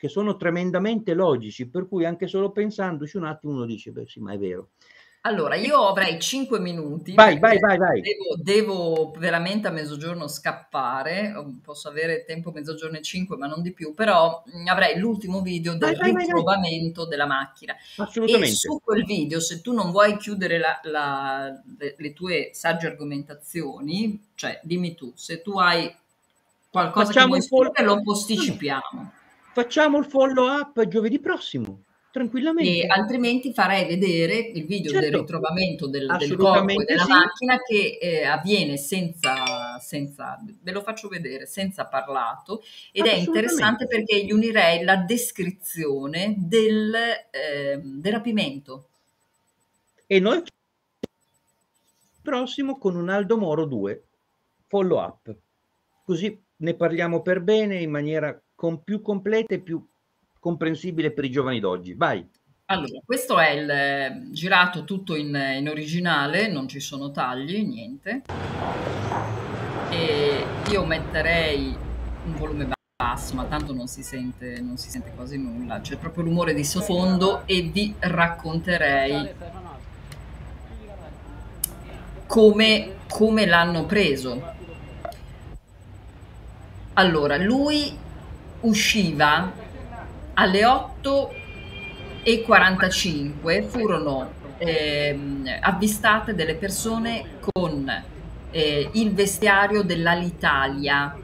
che 0.00 0.08
sono 0.08 0.38
tremendamente 0.38 1.12
logici, 1.12 1.68
per 1.68 1.86
cui 1.86 2.06
anche 2.06 2.26
solo 2.26 2.52
pensandoci 2.52 3.18
un 3.18 3.26
attimo 3.26 3.52
uno 3.52 3.66
dice, 3.66 3.90
beh 3.90 4.06
sì, 4.06 4.18
ma 4.18 4.32
è 4.32 4.38
vero. 4.38 4.70
Allora, 5.24 5.56
io 5.56 5.86
avrei 5.86 6.18
5 6.18 6.58
minuti. 6.58 7.12
Vai, 7.12 7.38
vai, 7.38 7.58
vai, 7.58 7.76
vai. 7.76 8.00
Devo, 8.00 8.36
devo, 8.38 9.10
veramente 9.18 9.68
a 9.68 9.70
mezzogiorno 9.70 10.26
scappare. 10.26 11.34
Posso 11.62 11.88
avere 11.88 12.24
tempo 12.24 12.50
mezzogiorno 12.50 12.96
e 12.96 13.02
5, 13.02 13.36
ma 13.36 13.46
non 13.46 13.60
di 13.60 13.74
più. 13.74 13.92
Però 13.92 14.42
mm, 14.56 14.68
avrei 14.68 14.98
l'ultimo 14.98 15.42
video 15.42 15.76
del 15.76 15.94
vai, 15.98 16.14
ritrovamento 16.16 17.02
vai, 17.02 17.10
della 17.10 17.26
macchina. 17.26 17.74
Assolutamente. 17.98 18.54
E 18.54 18.56
su 18.56 18.80
quel 18.82 19.04
video, 19.04 19.38
se 19.38 19.60
tu 19.60 19.74
non 19.74 19.90
vuoi 19.90 20.16
chiudere 20.16 20.56
la, 20.56 20.80
la, 20.84 21.62
le, 21.78 21.94
le, 21.98 22.12
tue 22.14 22.52
sagge 22.54 22.86
argomentazioni, 22.86 24.28
cioè 24.34 24.58
dimmi 24.62 24.94
tu, 24.94 25.12
se 25.14 25.42
tu 25.42 25.58
hai 25.58 25.94
qualcosa 26.70 27.12
Facciamo 27.12 27.34
che 27.34 27.46
vuoi 27.50 27.70
dire, 27.76 27.84
lo 27.84 28.00
posticipiamo 28.00 29.18
facciamo 29.52 29.98
il 29.98 30.04
follow 30.04 30.48
up 30.48 30.86
giovedì 30.86 31.18
prossimo 31.20 31.84
tranquillamente. 32.10 32.82
E 32.82 32.86
altrimenti 32.86 33.52
farei 33.52 33.86
vedere 33.86 34.36
il 34.36 34.66
video 34.66 34.90
certo. 34.90 35.08
del 35.08 35.18
ritrovamento 35.20 35.86
del, 35.86 36.14
del 36.18 36.36
corpo 36.36 36.80
e 36.80 36.84
della 36.84 37.04
sì. 37.04 37.10
macchina 37.10 37.58
che 37.58 37.98
eh, 38.00 38.24
avviene 38.24 38.76
senza, 38.76 39.78
senza, 39.78 40.38
ve 40.62 40.72
lo 40.72 40.82
faccio 40.82 41.08
vedere, 41.08 41.46
senza 41.46 41.86
parlato 41.86 42.62
ed 42.92 43.06
è 43.06 43.14
interessante 43.14 43.86
perché 43.86 44.24
gli 44.24 44.32
unirei 44.32 44.82
la 44.82 44.96
descrizione 44.96 46.34
del, 46.36 46.94
eh, 47.30 47.80
del 47.80 48.12
rapimento. 48.12 48.88
E 50.06 50.18
noi 50.18 50.42
prossimo 52.22 52.78
con 52.78 52.96
un 52.96 53.08
Aldo 53.08 53.38
Moro 53.38 53.64
2 53.64 54.04
follow 54.66 55.00
up, 55.00 55.34
così 56.04 56.40
ne 56.56 56.74
parliamo 56.74 57.22
per 57.22 57.40
bene 57.40 57.76
in 57.76 57.90
maniera 57.90 58.40
con 58.60 58.84
più 58.84 59.00
completa 59.00 59.54
e 59.54 59.60
più 59.60 59.82
comprensibile 60.38 61.12
per 61.12 61.24
i 61.24 61.30
giovani 61.30 61.60
d'oggi. 61.60 61.94
Vai. 61.94 62.22
Allora, 62.66 63.00
questo 63.02 63.38
è 63.38 63.52
il 63.52 63.70
eh, 63.70 64.26
girato 64.32 64.84
tutto 64.84 65.14
in, 65.14 65.34
in 65.34 65.66
originale, 65.66 66.46
non 66.46 66.68
ci 66.68 66.78
sono 66.78 67.10
tagli, 67.10 67.64
niente. 67.64 68.24
E 69.88 70.44
io 70.70 70.84
metterei 70.84 71.74
un 72.26 72.36
volume 72.36 72.68
basso, 72.98 73.34
ma 73.34 73.46
tanto 73.46 73.72
non 73.72 73.86
si 73.86 74.02
sente, 74.02 74.60
non 74.60 74.76
si 74.76 74.90
sente 74.90 75.10
quasi 75.16 75.38
nulla. 75.38 75.80
C'è 75.80 75.96
proprio 75.96 76.24
rumore 76.24 76.52
di 76.52 76.62
sottofondo 76.62 77.46
e 77.46 77.62
vi 77.62 77.94
racconterei 77.98 79.30
come, 82.26 82.96
come 83.08 83.46
l'hanno 83.46 83.86
preso. 83.86 84.58
Allora, 86.92 87.38
lui 87.38 88.08
usciva 88.60 89.52
alle 90.34 90.64
8 90.64 91.34
e 92.22 92.42
45 92.42 93.62
furono 93.62 94.30
ehm, 94.58 95.46
avvistate 95.60 96.34
delle 96.34 96.54
persone 96.54 97.38
con 97.40 98.04
eh, 98.50 98.90
il 98.92 99.12
vestiario 99.12 99.82
dell'Alitalia 99.82 101.16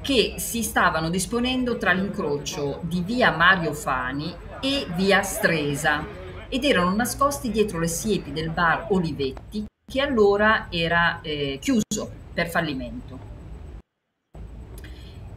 che 0.00 0.34
si 0.38 0.62
stavano 0.62 1.10
disponendo 1.10 1.76
tra 1.76 1.92
l'incrocio 1.92 2.80
di 2.82 3.02
via 3.02 3.30
Mario 3.30 3.72
Fani 3.74 4.34
e 4.60 4.86
via 4.94 5.22
Stresa 5.22 6.04
ed 6.48 6.64
erano 6.64 6.94
nascosti 6.94 7.50
dietro 7.50 7.78
le 7.78 7.88
siepi 7.88 8.32
del 8.32 8.50
bar 8.50 8.86
Olivetti 8.90 9.66
che 9.84 10.00
allora 10.00 10.66
era 10.70 11.20
eh, 11.22 11.58
chiuso 11.60 12.10
per 12.32 12.48
fallimento. 12.48 13.18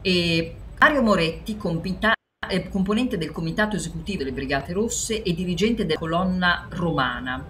E 0.00 0.56
Mario 0.82 1.02
Moretti, 1.02 1.56
compita- 1.56 2.12
è 2.44 2.68
componente 2.68 3.16
del 3.16 3.30
comitato 3.30 3.76
esecutivo 3.76 4.24
delle 4.24 4.32
Brigate 4.32 4.72
Rosse 4.72 5.22
e 5.22 5.32
dirigente 5.32 5.86
della 5.86 6.00
colonna 6.00 6.66
romana, 6.70 7.40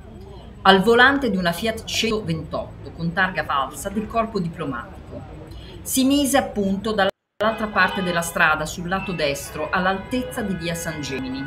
al 0.61 0.83
volante 0.83 1.30
di 1.30 1.39
una 1.39 1.51
Fiat 1.51 1.85
128 1.85 2.91
con 2.91 3.14
targa 3.14 3.43
falsa 3.43 3.89
del 3.89 4.07
corpo 4.07 4.39
diplomatico. 4.39 5.18
Si 5.80 6.05
mise 6.05 6.37
appunto 6.37 6.93
dall'altra 6.93 7.68
parte 7.68 8.03
della 8.03 8.20
strada, 8.20 8.66
sul 8.66 8.87
lato 8.87 9.12
destro, 9.12 9.70
all'altezza 9.70 10.43
di 10.43 10.53
via 10.53 10.74
San 10.74 11.01
Gemini. 11.01 11.43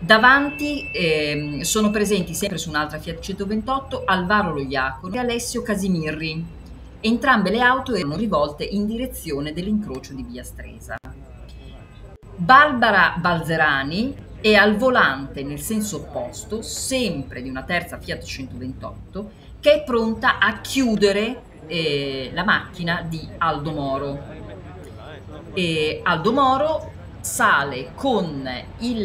Davanti 0.00 0.90
eh, 0.90 1.60
sono 1.62 1.90
presenti 1.90 2.34
sempre 2.34 2.58
su 2.58 2.70
un'altra 2.70 2.98
Fiat 2.98 3.20
128 3.20 4.02
Alvaro 4.04 4.52
Loiacono 4.52 5.14
e 5.14 5.18
Alessio 5.18 5.62
Casimirri. 5.62 6.57
Entrambe 7.00 7.50
le 7.50 7.60
auto 7.60 7.94
erano 7.94 8.16
rivolte 8.16 8.64
in 8.64 8.84
direzione 8.84 9.52
dell'incrocio 9.52 10.14
di 10.14 10.24
via 10.24 10.42
Stresa. 10.42 10.96
Barbara 12.34 13.14
Balzerani 13.18 14.16
è 14.40 14.54
al 14.54 14.76
volante 14.76 15.44
nel 15.44 15.60
senso 15.60 15.98
opposto, 15.98 16.60
sempre 16.60 17.40
di 17.40 17.48
una 17.48 17.62
terza 17.62 17.98
Fiat 17.98 18.24
128, 18.24 19.30
che 19.60 19.74
è 19.74 19.84
pronta 19.84 20.40
a 20.40 20.60
chiudere 20.60 21.42
eh, 21.68 22.30
la 22.32 22.42
macchina 22.42 23.04
di 23.08 23.28
Aldo 23.38 23.70
Moro. 23.70 24.18
E 25.54 26.00
Aldo 26.02 26.32
Moro 26.32 26.92
sale 27.28 27.90
con 27.94 28.48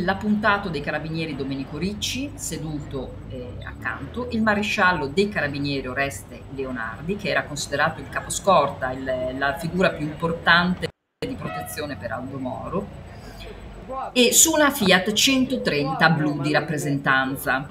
l'appuntato 0.05 0.69
dei 0.69 0.79
carabinieri 0.79 1.35
Domenico 1.35 1.77
Ricci 1.77 2.31
seduto 2.35 3.15
eh, 3.29 3.57
accanto, 3.65 4.29
il 4.31 4.41
maresciallo 4.41 5.07
dei 5.07 5.27
carabinieri 5.27 5.87
Oreste 5.87 6.43
Leonardi, 6.55 7.17
che 7.17 7.29
era 7.29 7.43
considerato 7.43 7.99
il 7.99 8.07
caposcorta, 8.09 8.91
il, 8.91 9.35
la 9.37 9.57
figura 9.57 9.89
più 9.89 10.05
importante 10.05 10.87
di 11.27 11.35
protezione 11.35 11.97
per 11.97 12.13
Aldo 12.13 12.39
Moro, 12.39 12.87
e 14.13 14.31
su 14.31 14.53
una 14.53 14.71
Fiat 14.71 15.11
130 15.11 16.09
blu 16.09 16.41
di 16.41 16.53
rappresentanza. 16.53 17.67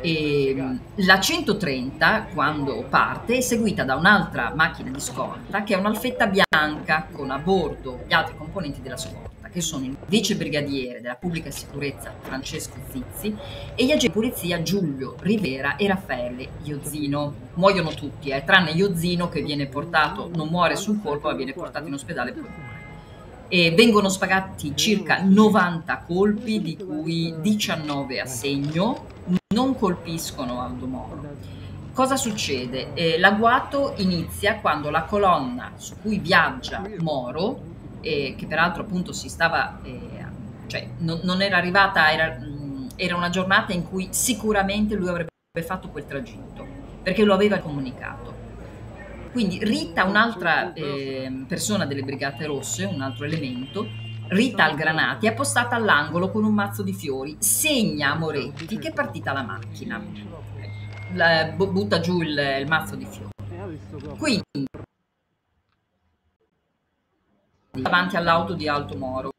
E 0.00 0.78
la 0.96 1.20
130, 1.20 2.28
quando 2.32 2.84
parte, 2.88 3.38
è 3.38 3.40
seguita 3.40 3.84
da 3.84 3.96
un'altra 3.96 4.52
macchina 4.54 4.90
di 4.90 5.00
scorta 5.00 5.62
che 5.62 5.74
è 5.74 5.76
un'alfetta 5.76 6.26
bianca 6.26 7.08
con 7.10 7.30
a 7.30 7.38
bordo 7.38 8.04
gli 8.06 8.12
altri 8.12 8.36
componenti 8.36 8.80
della 8.80 8.96
scorta, 8.96 9.48
che 9.48 9.60
sono 9.60 9.84
il 9.84 9.96
vice 10.06 10.36
brigadiere 10.36 11.00
della 11.00 11.16
pubblica 11.16 11.50
sicurezza 11.50 12.14
Francesco 12.20 12.76
Zizzi 12.90 13.34
e 13.74 13.84
gli 13.84 13.90
agenti 13.90 14.06
di 14.06 14.12
polizia 14.12 14.62
Giulio 14.62 15.16
Rivera 15.20 15.76
e 15.76 15.86
Raffaele 15.88 16.48
Iozzino. 16.62 17.34
Muoiono 17.54 17.90
tutti, 17.90 18.30
eh, 18.30 18.44
tranne 18.44 18.70
Iozzino 18.70 19.28
che 19.28 19.42
viene 19.42 19.66
portato, 19.66 20.30
non 20.34 20.48
muore 20.48 20.76
sul 20.76 21.00
colpo, 21.02 21.28
ma 21.28 21.34
viene 21.34 21.52
portato 21.52 21.86
in 21.86 21.94
ospedale 21.94 22.32
poi 22.32 22.74
e 23.48 23.72
vengono 23.72 24.08
spagati 24.08 24.72
circa 24.74 25.22
90 25.22 26.04
colpi, 26.06 26.60
di 26.60 26.76
cui 26.76 27.34
19 27.40 28.20
a 28.20 28.26
segno, 28.26 29.06
non 29.56 29.74
colpiscono 29.74 30.60
Aldo 30.60 30.86
Moro. 30.86 31.34
Cosa 31.94 32.16
succede? 32.16 32.92
Eh, 32.92 33.18
l'agguato 33.18 33.94
inizia 33.96 34.56
quando 34.60 34.90
la 34.90 35.04
colonna 35.04 35.72
su 35.76 35.94
cui 36.02 36.18
viaggia 36.18 36.82
Moro, 36.98 37.62
eh, 38.02 38.34
che 38.36 38.46
peraltro 38.46 38.82
appunto 38.82 39.14
si 39.14 39.30
stava, 39.30 39.78
eh, 39.82 40.24
cioè 40.66 40.86
non, 40.98 41.20
non, 41.22 41.40
era 41.40 41.56
arrivata, 41.56 42.12
era, 42.12 42.36
mh, 42.38 42.88
era 42.96 43.16
una 43.16 43.30
giornata 43.30 43.72
in 43.72 43.88
cui 43.88 44.08
sicuramente 44.10 44.94
lui 44.94 45.08
avrebbe 45.08 45.30
fatto 45.62 45.88
quel 45.88 46.04
tragitto, 46.04 46.66
perché 47.02 47.24
lo 47.24 47.32
aveva 47.32 47.58
comunicato 47.58 48.26
quindi 49.36 49.58
Rita, 49.62 50.04
un'altra 50.04 50.72
eh, 50.72 51.30
persona 51.46 51.84
delle 51.84 52.00
Brigate 52.00 52.46
Rosse, 52.46 52.86
un 52.86 53.02
altro 53.02 53.26
elemento, 53.26 53.86
Rita 54.28 54.64
Algranati 54.64 55.26
è 55.26 55.30
appostata 55.30 55.76
all'angolo 55.76 56.30
con 56.30 56.44
un 56.44 56.52
mazzo 56.52 56.82
di 56.82 56.92
fiori, 56.92 57.36
segna 57.38 58.12
a 58.12 58.14
Moretti 58.16 58.78
che 58.78 58.88
è 58.88 58.92
partita 58.92 59.32
la 59.32 59.42
macchina, 59.42 60.02
la, 61.12 61.54
butta 61.56 62.00
giù 62.00 62.20
il, 62.20 62.36
il 62.60 62.66
mazzo 62.66 62.96
di 62.96 63.06
fiori. 63.06 63.30
Quindi 64.18 64.66
davanti 67.70 68.16
all'auto 68.16 68.54
di 68.54 68.66
Alto 68.66 68.96
Moro. 68.96 69.30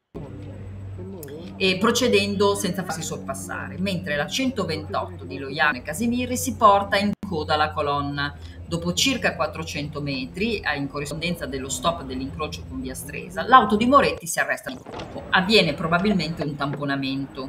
E 1.60 1.76
procedendo 1.78 2.54
senza 2.54 2.84
farsi 2.84 3.02
sorpassare, 3.02 3.78
mentre 3.78 4.14
la 4.14 4.28
128 4.28 5.24
di 5.24 5.38
Loiano 5.38 5.78
e 5.78 5.82
Casimiri 5.82 6.36
si 6.36 6.54
porta 6.54 6.96
in 6.96 7.10
coda 7.28 7.54
alla 7.54 7.72
colonna 7.72 8.32
Dopo 8.68 8.92
circa 8.92 9.34
400 9.34 10.02
metri, 10.02 10.62
in 10.76 10.88
corrispondenza 10.90 11.46
dello 11.46 11.70
stop 11.70 12.02
dell'incrocio 12.02 12.64
con 12.68 12.82
via 12.82 12.94
Stresa, 12.94 13.46
l'auto 13.46 13.76
di 13.76 13.86
Moretti 13.86 14.26
si 14.26 14.40
arresta 14.40 14.68
di 14.68 14.76
colpo. 14.76 15.22
Avviene 15.30 15.72
probabilmente 15.72 16.42
un 16.42 16.54
tamponamento. 16.54 17.48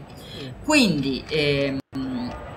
Quindi 0.63 1.21
ehm, 1.27 1.77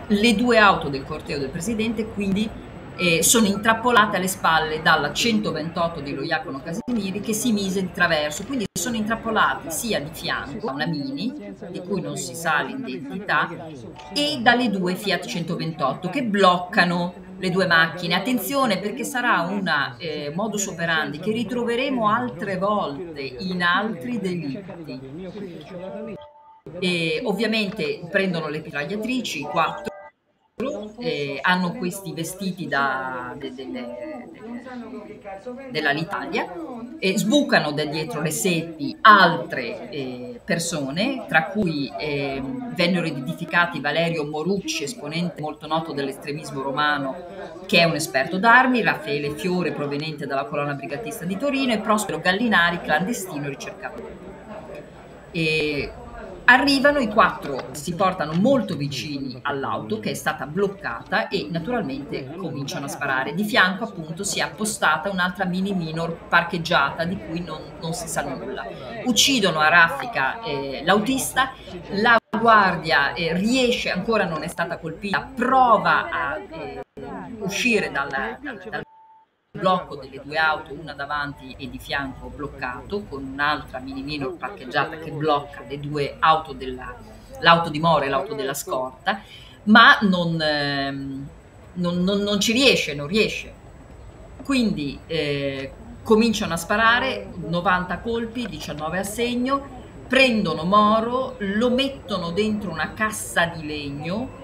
le 0.07 0.35
due 0.37 0.59
auto 0.59 0.89
del 0.89 1.05
corteo 1.05 1.41
del 1.41 1.49
presidente 1.49 2.07
quindi 2.07 2.49
eh, 2.97 3.23
sono 3.23 3.47
intrappolate 3.47 4.19
alle 4.19 4.29
spalle 4.29 4.81
dalla 4.81 5.13
128 5.13 6.01
di 6.01 6.15
Loiacono 6.15 6.63
Casimiri 6.63 7.21
che 7.21 7.33
si 7.33 7.51
mise 7.53 7.81
di 7.81 7.91
traverso, 7.91 8.45
quindi 8.45 8.67
sono 8.73 8.95
intrappolati 8.95 9.71
sia 9.71 10.01
di 10.01 10.11
fianco 10.13 10.69
a 10.69 10.73
una 10.75 10.87
Mini, 10.87 11.33
di 11.71 11.81
cui 11.81 12.01
non 12.01 12.17
si 12.17 12.35
sa 12.35 12.63
l'identità, 12.63 13.49
e 14.15 14.39
dalle 14.41 14.71
due 14.71 14.95
Fiat 14.95 15.27
128 15.27 16.11
che 16.11 16.23
bloccano 16.23 17.31
le 17.43 17.51
due 17.51 17.67
macchine. 17.67 18.15
Attenzione 18.15 18.79
perché 18.79 19.03
sarà 19.03 19.41
un 19.41 19.69
eh, 19.99 20.31
modus 20.33 20.69
operandi 20.69 21.19
che 21.19 21.33
ritroveremo 21.33 22.09
altre 22.09 22.57
volte 22.57 23.21
in 23.21 23.63
altri 23.65 24.21
delitti. 24.21 25.01
E 26.79 27.21
ovviamente 27.25 28.07
prendono 28.09 28.49
le 28.49 28.61
mitragliatrici, 28.61 29.41
quattro 29.41 29.92
eh, 31.03 31.39
hanno 31.43 31.73
questi 31.73 32.13
vestiti 32.13 32.69
da, 32.69 33.35
de, 33.37 33.53
de, 33.53 33.71
de, 33.71 33.87
dell'Alitalia 35.71 36.53
e 36.99 37.19
sbucano 37.19 37.73
da 37.73 37.85
dietro 37.85 38.21
le 38.21 38.31
sepi 38.31 38.97
altre 39.01 39.91
eh, 39.91 40.41
persone, 40.45 41.25
tra 41.27 41.47
cui 41.47 41.93
eh, 41.99 42.41
vennero 42.75 43.05
identificati 43.05 43.81
Valerio 43.81 44.25
Morucci, 44.25 44.85
esponente 44.85 45.41
molto 45.41 45.67
noto 45.67 45.93
dell'estremismo 45.93 46.63
romano, 46.63 47.17
che 47.67 47.81
è 47.81 47.85
un 47.85 47.97
esperto 47.97 48.39
d'armi, 48.39 48.83
Raffaele 48.83 49.35
Fiore, 49.35 49.73
proveniente 49.73 50.27
dalla 50.27 50.45
colonna 50.45 50.75
brigatista 50.75 51.25
di 51.25 51.37
Torino, 51.37 51.73
e 51.73 51.79
Prospero 51.79 52.21
Gallinari, 52.21 52.81
clandestino 52.81 53.49
ricercatore. 53.49 54.31
E 55.33 55.91
Arrivano 56.45 56.99
i 56.99 57.09
quattro, 57.09 57.69
si 57.71 57.95
portano 57.95 58.33
molto 58.33 58.77
vicini 58.77 59.39
all'auto 59.43 60.01
che 60.01 60.11
è 60.11 60.15
stata 60.15 60.45
bloccata 60.45 61.29
e 61.29 61.47
naturalmente 61.49 62.35
cominciano 62.37 62.87
a 62.87 62.89
sparare. 62.89 63.35
Di 63.35 63.45
fianco 63.45 63.85
appunto 63.85 64.25
si 64.25 64.41
è 64.41 64.43
appostata 64.43 65.09
un'altra 65.09 65.45
mini 65.45 65.73
minor 65.73 66.27
parcheggiata 66.29 67.05
di 67.05 67.17
cui 67.17 67.43
non, 67.43 67.61
non 67.81 67.95
si 67.95 68.09
sa 68.09 68.23
nulla. 68.23 68.67
Uccidono 69.05 69.61
a 69.61 69.69
raffica 69.69 70.43
eh, 70.43 70.83
l'autista, 70.85 71.53
la 71.91 72.19
guardia 72.39 73.15
eh, 73.15 73.33
riesce, 73.35 73.91
ancora 73.91 74.25
non 74.25 74.43
è 74.43 74.49
stata 74.49 74.79
colpita, 74.79 75.31
prova 75.35 76.09
a 76.11 76.39
eh, 76.39 76.81
uscire 77.39 77.91
dal, 77.93 78.09
dal, 78.09 78.39
dal 78.69 78.83
blocco 79.55 79.97
delle 79.97 80.19
due 80.25 80.39
auto, 80.39 80.73
una 80.73 80.95
davanti 80.95 81.55
e 81.59 81.69
di 81.69 81.79
fianco 81.79 82.33
bloccato, 82.35 83.03
con 83.03 83.23
un'altra 83.23 83.81
mini 83.81 84.01
minor 84.01 84.39
parcheggiata 84.39 84.97
che 84.97 85.11
blocca 85.11 85.63
le 85.69 85.79
due 85.79 86.17
auto 86.21 86.55
della, 86.55 86.95
l'auto 87.41 87.69
di 87.69 87.79
Moro 87.79 88.03
e 88.03 88.09
l'auto 88.09 88.33
della 88.33 88.55
scorta, 88.55 89.21
ma 89.65 89.99
non, 90.01 90.41
ehm, 90.41 91.29
non, 91.75 92.03
non, 92.03 92.21
non 92.21 92.41
ci 92.41 92.53
riesce, 92.53 92.95
non 92.95 93.07
riesce. 93.07 93.53
Quindi 94.43 94.99
eh, 95.07 95.71
cominciano 96.03 96.55
a 96.55 96.57
sparare 96.57 97.29
90 97.35 97.99
colpi, 97.99 98.49
19 98.49 98.99
a 99.01 99.05
segno, 99.05 99.81
prendono 100.09 100.65
Moro, 100.65 101.35
lo 101.41 101.69
mettono 101.69 102.31
dentro 102.31 102.71
una 102.71 102.95
cassa 102.95 103.45
di 103.45 103.67
legno 103.67 104.42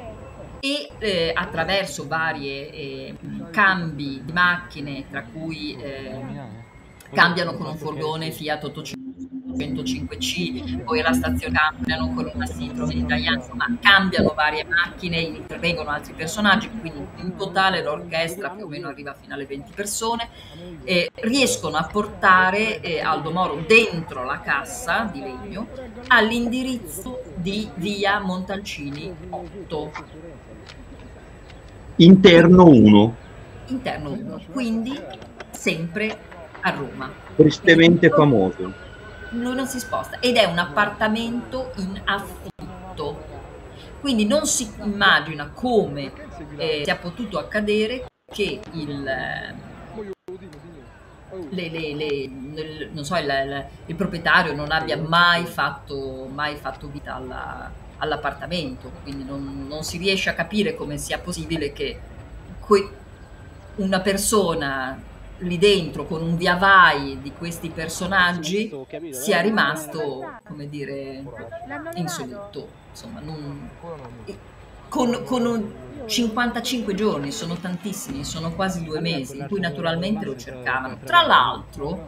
e 0.60 0.90
eh, 0.98 1.32
attraverso 1.34 2.06
varie 2.06 2.70
eh, 2.70 3.14
cambi 3.50 4.22
di 4.24 4.32
macchine, 4.32 5.04
tra 5.10 5.22
cui 5.22 5.76
eh, 5.80 6.66
cambiano 7.12 7.54
con 7.54 7.66
un 7.66 7.76
furgone 7.76 8.30
Fiat 8.30 8.64
805C, 8.64 10.84
poi 10.84 11.00
alla 11.00 11.12
stazione 11.12 11.56
cambiano 11.56 12.12
con 12.12 12.30
una 12.32 12.46
Citroen 12.46 12.98
italiana, 12.98 13.36
insomma 13.36 13.66
cambiano 13.80 14.32
varie 14.34 14.64
macchine, 14.64 15.20
intervengono 15.20 15.90
altri 15.90 16.12
personaggi, 16.12 16.68
quindi 16.68 17.06
in 17.16 17.36
totale 17.36 17.82
l'orchestra 17.82 18.50
più 18.50 18.64
o 18.64 18.68
meno 18.68 18.88
arriva 18.88 19.14
fino 19.14 19.34
alle 19.34 19.46
20 19.46 19.72
persone, 19.74 20.28
riescono 21.22 21.76
a 21.76 21.84
portare 21.84 22.80
eh, 22.80 23.00
Aldo 23.00 23.30
Moro 23.30 23.62
dentro 23.66 24.24
la 24.24 24.40
cassa 24.40 25.08
di 25.10 25.20
legno 25.20 25.66
all'indirizzo 26.08 27.22
di 27.36 27.68
via 27.76 28.20
Montalcini 28.20 29.14
8 29.30 29.92
Interno 32.00 32.66
1. 32.66 33.16
Interno 33.66 34.10
1, 34.12 34.40
quindi 34.52 34.96
sempre 35.50 36.16
a 36.60 36.70
Roma. 36.70 37.10
Tristemente 37.34 38.08
famoso. 38.08 38.72
Lui 39.30 39.54
non 39.56 39.66
si 39.66 39.80
sposta 39.80 40.20
ed 40.20 40.36
è 40.36 40.44
un 40.44 40.58
appartamento 40.58 41.72
in 41.78 42.00
affitto. 42.04 43.24
Quindi 43.98 44.26
non 44.26 44.46
si 44.46 44.70
immagina 44.80 45.50
come 45.52 46.12
eh, 46.56 46.82
sia 46.84 46.94
potuto 46.94 47.36
accadere 47.36 48.06
che 48.32 48.60
il, 48.74 49.02
le, 51.50 51.68
le, 51.68 51.94
le, 51.94 52.90
non 52.92 53.04
so, 53.04 53.16
il, 53.16 53.66
il, 53.86 53.96
proprietario 53.96 54.54
non 54.54 54.70
abbia 54.70 54.96
mai 54.96 55.46
fatto, 55.46 56.28
mai 56.32 56.54
fatto 56.54 56.86
vita 56.86 57.16
alla, 57.16 57.72
all'appartamento, 57.98 58.90
quindi 59.02 59.24
non, 59.24 59.66
non, 59.68 59.82
si 59.82 59.98
riesce 59.98 60.30
a 60.30 60.34
capire 60.34 60.74
come 60.74 60.98
sia 60.98 61.18
possibile 61.18 61.72
che 61.72 61.98
que- 62.60 62.90
una 63.76 64.00
persona 64.00 65.00
lì 65.38 65.58
dentro 65.58 66.04
con 66.04 66.22
un 66.22 66.36
via 66.36 66.56
vai 66.56 67.18
di 67.22 67.32
questi 67.32 67.70
personaggi 67.70 68.74
sia 69.10 69.40
rimasto, 69.40 70.38
come 70.44 70.68
dire, 70.68 71.24
insoluto. 71.94 72.68
Insomma, 72.90 73.20
non... 73.20 73.70
con, 74.88 75.22
con 75.24 75.46
un 75.46 75.72
55 76.06 76.94
giorni, 76.94 77.30
sono 77.30 77.56
tantissimi, 77.56 78.24
sono 78.24 78.52
quasi 78.52 78.82
due 78.82 79.00
mesi, 79.00 79.38
in 79.38 79.46
cui 79.46 79.60
naturalmente 79.60 80.24
lo 80.24 80.36
cercavano. 80.36 80.98
Tra 81.04 81.22
l'altro, 81.22 82.06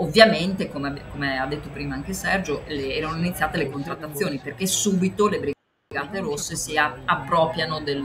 Ovviamente, 0.00 0.68
come, 0.68 0.94
come, 1.10 1.38
ha 1.38 1.46
detto 1.46 1.68
prima 1.70 1.94
anche 1.94 2.12
Sergio, 2.12 2.62
le, 2.66 2.94
erano 2.94 3.16
iniziate 3.16 3.58
le 3.58 3.70
contrattazioni 3.70 4.38
perché 4.38 4.66
subito 4.66 5.28
le 5.28 5.38
Brigate 5.38 6.20
Rosse 6.20 6.54
si 6.54 6.76
appropriano 6.76 7.80
del, 7.80 8.04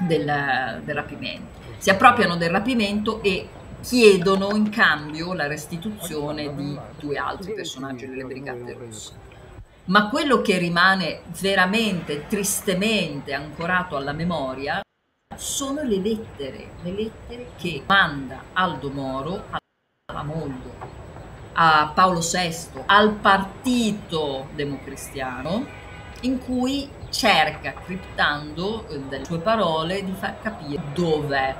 del, 0.00 0.80
del 0.84 0.94
rapimento. 0.94 1.60
Si 1.78 1.90
appropriano 1.90 2.36
del 2.36 2.50
rapimento 2.50 3.20
e 3.22 3.48
chiedono 3.80 4.54
in 4.54 4.70
cambio 4.70 5.34
la 5.34 5.48
restituzione 5.48 6.54
di 6.54 6.78
due 7.00 7.16
altri 7.16 7.52
personaggi 7.52 8.06
delle 8.06 8.24
Brigate 8.24 8.76
Rosse. 8.78 9.30
Ma 9.86 10.08
quello 10.08 10.40
che 10.40 10.58
rimane 10.58 11.22
veramente 11.40 12.28
tristemente 12.28 13.32
ancorato 13.32 13.96
alla 13.96 14.12
memoria 14.12 14.80
sono 15.36 15.82
le 15.82 15.96
lettere, 15.96 16.68
le 16.82 16.92
lettere 16.92 17.50
che 17.56 17.82
manda 17.86 18.44
Aldo 18.52 18.90
Moro 18.90 19.60
a 20.14 20.22
Moldo, 20.22 20.72
a 21.54 21.90
Paolo 21.94 22.20
VI, 22.20 22.82
al 22.86 23.12
partito 23.12 24.48
democristiano, 24.54 25.66
in 26.22 26.38
cui 26.38 26.88
cerca, 27.10 27.72
criptando 27.72 28.86
eh, 28.88 29.00
delle 29.00 29.24
sue 29.24 29.38
parole, 29.38 30.04
di 30.04 30.12
far 30.12 30.40
capire 30.40 30.82
dov'è. 30.94 31.54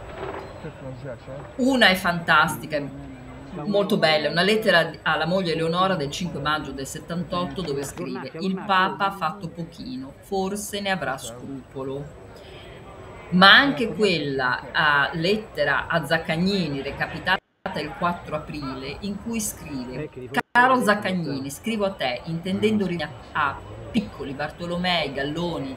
Una 1.57 1.89
è 1.89 1.95
fantastica, 1.95 2.81
molto 3.65 3.97
bella, 3.97 4.31
una 4.31 4.43
lettera 4.43 4.93
alla 5.03 5.27
moglie 5.27 5.53
Eleonora 5.53 5.97
del 5.97 6.11
5 6.11 6.41
maggio 6.41 6.71
del 6.71 6.87
78 6.87 7.61
dove 7.61 7.85
scrive 7.85 8.31
il 8.41 8.55
Papa 8.55 9.07
ha 9.07 9.11
fatto 9.11 9.49
pochino, 9.49 10.13
forse 10.21 10.81
ne 10.81 10.91
avrà 10.91 11.19
scrupolo. 11.19 12.21
Ma 13.31 13.51
anche 13.55 13.95
quella 13.95 14.69
a 14.73 15.11
lettera 15.15 15.87
a 15.87 16.05
Zaccagnini 16.05 16.83
recapitata 16.83 17.42
il 17.81 17.93
4 17.99 18.37
aprile 18.37 18.97
in 19.01 19.23
cui 19.23 19.41
scrive 19.41 20.09
Caro 20.51 20.83
Zaccagnini, 20.83 21.51
scrivo 21.51 21.87
a 21.87 21.91
te 21.93 22.21
intendendo 22.25 22.87
a 23.33 23.59
piccoli 23.91 24.33
Bartolomei, 24.33 25.13
Galloni, 25.13 25.77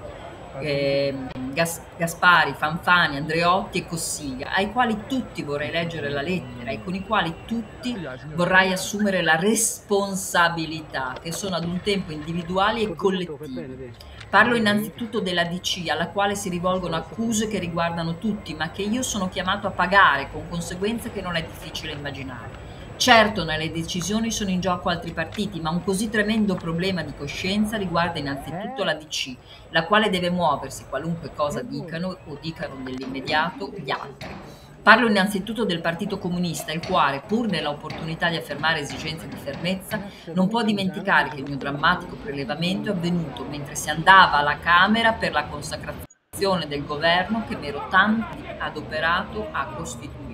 eh, 0.59 1.13
Gas- 1.53 1.81
Gaspari, 1.97 2.53
Fanfani, 2.53 3.17
Andreotti 3.17 3.79
e 3.79 3.85
Cossiglia, 3.85 4.53
ai 4.53 4.71
quali 4.71 5.03
tutti 5.07 5.43
vorrei 5.43 5.71
leggere 5.71 6.09
la 6.09 6.21
lettera 6.21 6.71
e 6.71 6.83
con 6.83 6.93
i 6.93 7.05
quali 7.05 7.33
tutti 7.45 7.97
vorrei 8.33 8.71
assumere 8.71 9.21
la 9.21 9.35
responsabilità, 9.35 11.15
che 11.21 11.31
sono 11.31 11.55
ad 11.55 11.65
un 11.65 11.81
tempo 11.81 12.11
individuali 12.11 12.83
e 12.83 12.95
collettivi. 12.95 13.93
Parlo 14.35 14.57
innanzitutto 14.57 15.21
della 15.21 15.45
DC, 15.45 15.87
alla 15.87 16.09
quale 16.09 16.35
si 16.35 16.49
rivolgono 16.49 16.97
accuse 16.97 17.47
che 17.47 17.57
riguardano 17.57 18.17
tutti, 18.17 18.53
ma 18.53 18.69
che 18.69 18.81
io 18.81 19.01
sono 19.01 19.29
chiamato 19.29 19.65
a 19.65 19.71
pagare, 19.71 20.27
con 20.29 20.49
conseguenze 20.49 21.09
che 21.09 21.21
non 21.21 21.37
è 21.37 21.41
difficile 21.41 21.93
immaginare. 21.93 22.49
Certo, 22.97 23.45
nelle 23.45 23.71
decisioni 23.71 24.31
sono 24.31 24.49
in 24.49 24.59
gioco 24.59 24.89
altri 24.89 25.13
partiti, 25.13 25.61
ma 25.61 25.69
un 25.69 25.85
così 25.85 26.09
tremendo 26.09 26.55
problema 26.55 27.01
di 27.01 27.13
coscienza 27.17 27.77
riguarda 27.77 28.19
innanzitutto 28.19 28.83
la 28.83 28.95
DC, 28.95 29.37
la 29.69 29.85
quale 29.85 30.09
deve 30.09 30.29
muoversi, 30.29 30.83
qualunque 30.89 31.31
cosa 31.33 31.61
dicano 31.61 32.17
o 32.25 32.37
dicano 32.41 32.75
nell'immediato 32.83 33.71
gli 33.73 33.89
altri. 33.89 34.64
Parlo 34.85 35.07
innanzitutto 35.07 35.65
del 35.65 35.81
Partito 35.81 36.19
Comunista, 36.19 36.71
il 36.71 36.85
quale, 36.85 37.23
pur 37.25 37.47
nell'opportunità 37.47 38.29
di 38.29 38.35
affermare 38.35 38.81
esigenze 38.81 39.27
di 39.27 39.35
fermezza, 39.35 39.99
non 40.35 40.47
può 40.47 40.61
dimenticare 40.61 41.29
che 41.29 41.37
il 41.37 41.43
mio 41.43 41.55
drammatico 41.55 42.15
prelevamento 42.17 42.89
è 42.89 42.93
avvenuto 42.93 43.45
mentre 43.45 43.73
si 43.73 43.89
andava 43.89 44.33
alla 44.33 44.59
Camera 44.59 45.13
per 45.13 45.31
la 45.31 45.45
consacrazione 45.45 46.67
del 46.67 46.85
governo 46.85 47.45
che 47.47 47.55
mi 47.55 47.65
ero 47.65 47.87
tanto 47.89 48.37
adoperato 48.59 49.47
a 49.51 49.65
costituire. 49.75 50.33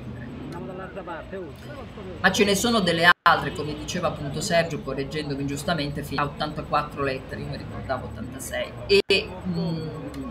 Ma 2.20 2.32
ce 2.34 2.44
ne 2.44 2.56
sono 2.56 2.82
delle 2.82 3.10
altre, 3.22 3.54
come 3.54 3.74
diceva 3.74 4.10
appunto 4.10 4.42
Sergio, 4.42 4.82
correggendomi 4.82 5.46
giustamente, 5.46 6.04
fino 6.04 6.24
a 6.24 6.26
84 6.26 7.02
lettere, 7.04 7.40
io 7.40 7.48
mi 7.48 7.56
ricordavo 7.56 8.08
86. 8.08 8.72
E 8.86 9.30
mh, 9.46 9.60
mm, 9.62 10.31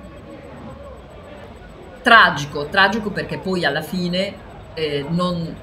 tragico, 2.02 2.66
tragico 2.66 3.10
perché 3.10 3.38
poi 3.38 3.64
alla 3.64 3.82
fine 3.82 4.34
eh, 4.74 5.04
non, 5.08 5.54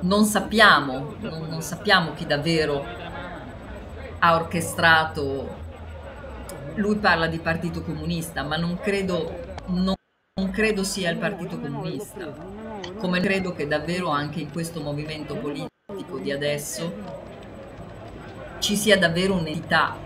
non, 0.00 0.24
sappiamo, 0.24 1.14
non, 1.20 1.46
non 1.48 1.62
sappiamo 1.62 2.14
chi 2.14 2.26
davvero 2.26 2.84
ha 4.18 4.34
orchestrato. 4.34 5.66
Lui 6.74 6.96
parla 6.96 7.26
di 7.26 7.38
partito 7.38 7.82
comunista, 7.82 8.42
ma 8.42 8.56
non 8.56 8.78
credo, 8.78 9.56
non, 9.66 9.94
non 10.34 10.50
credo 10.50 10.84
sia 10.84 11.10
il 11.10 11.18
partito 11.18 11.58
comunista 11.58 12.56
come 12.98 13.20
credo 13.20 13.52
che 13.52 13.66
davvero 13.66 14.08
anche 14.08 14.40
in 14.40 14.50
questo 14.50 14.80
movimento 14.80 15.36
politico 15.36 16.18
di 16.20 16.32
adesso 16.32 16.92
ci 18.58 18.76
sia 18.76 18.98
davvero 18.98 19.34
un'entità 19.34 19.96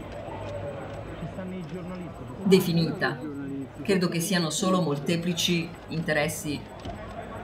definita. 2.45 3.32
Credo 3.83 4.09
che 4.09 4.20
siano 4.20 4.51
solo 4.51 4.80
molteplici 4.80 5.68
interessi 5.89 6.61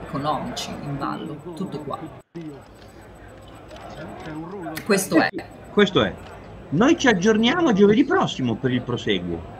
economici 0.05 0.69
in 0.83 0.97
ballo, 0.97 1.35
tutto 1.55 1.79
qua. 1.79 1.99
Questo 4.85 5.17
è. 5.21 5.29
Questo 5.71 6.03
è. 6.03 6.13
Noi 6.69 6.97
ci 6.97 7.07
aggiorniamo 7.07 7.73
giovedì 7.73 8.05
prossimo 8.05 8.55
per 8.55 8.71
il 8.71 8.81
proseguo. 8.81 9.57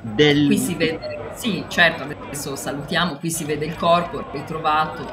Del... 0.00 0.46
Qui 0.46 0.58
si 0.58 0.74
vede 0.74 1.18
sì, 1.34 1.64
certo, 1.68 2.02
adesso 2.02 2.56
salutiamo, 2.56 3.16
qui 3.16 3.30
si 3.30 3.44
vede 3.44 3.66
il 3.66 3.76
corpo 3.76 4.24
ritrovato, 4.32 5.06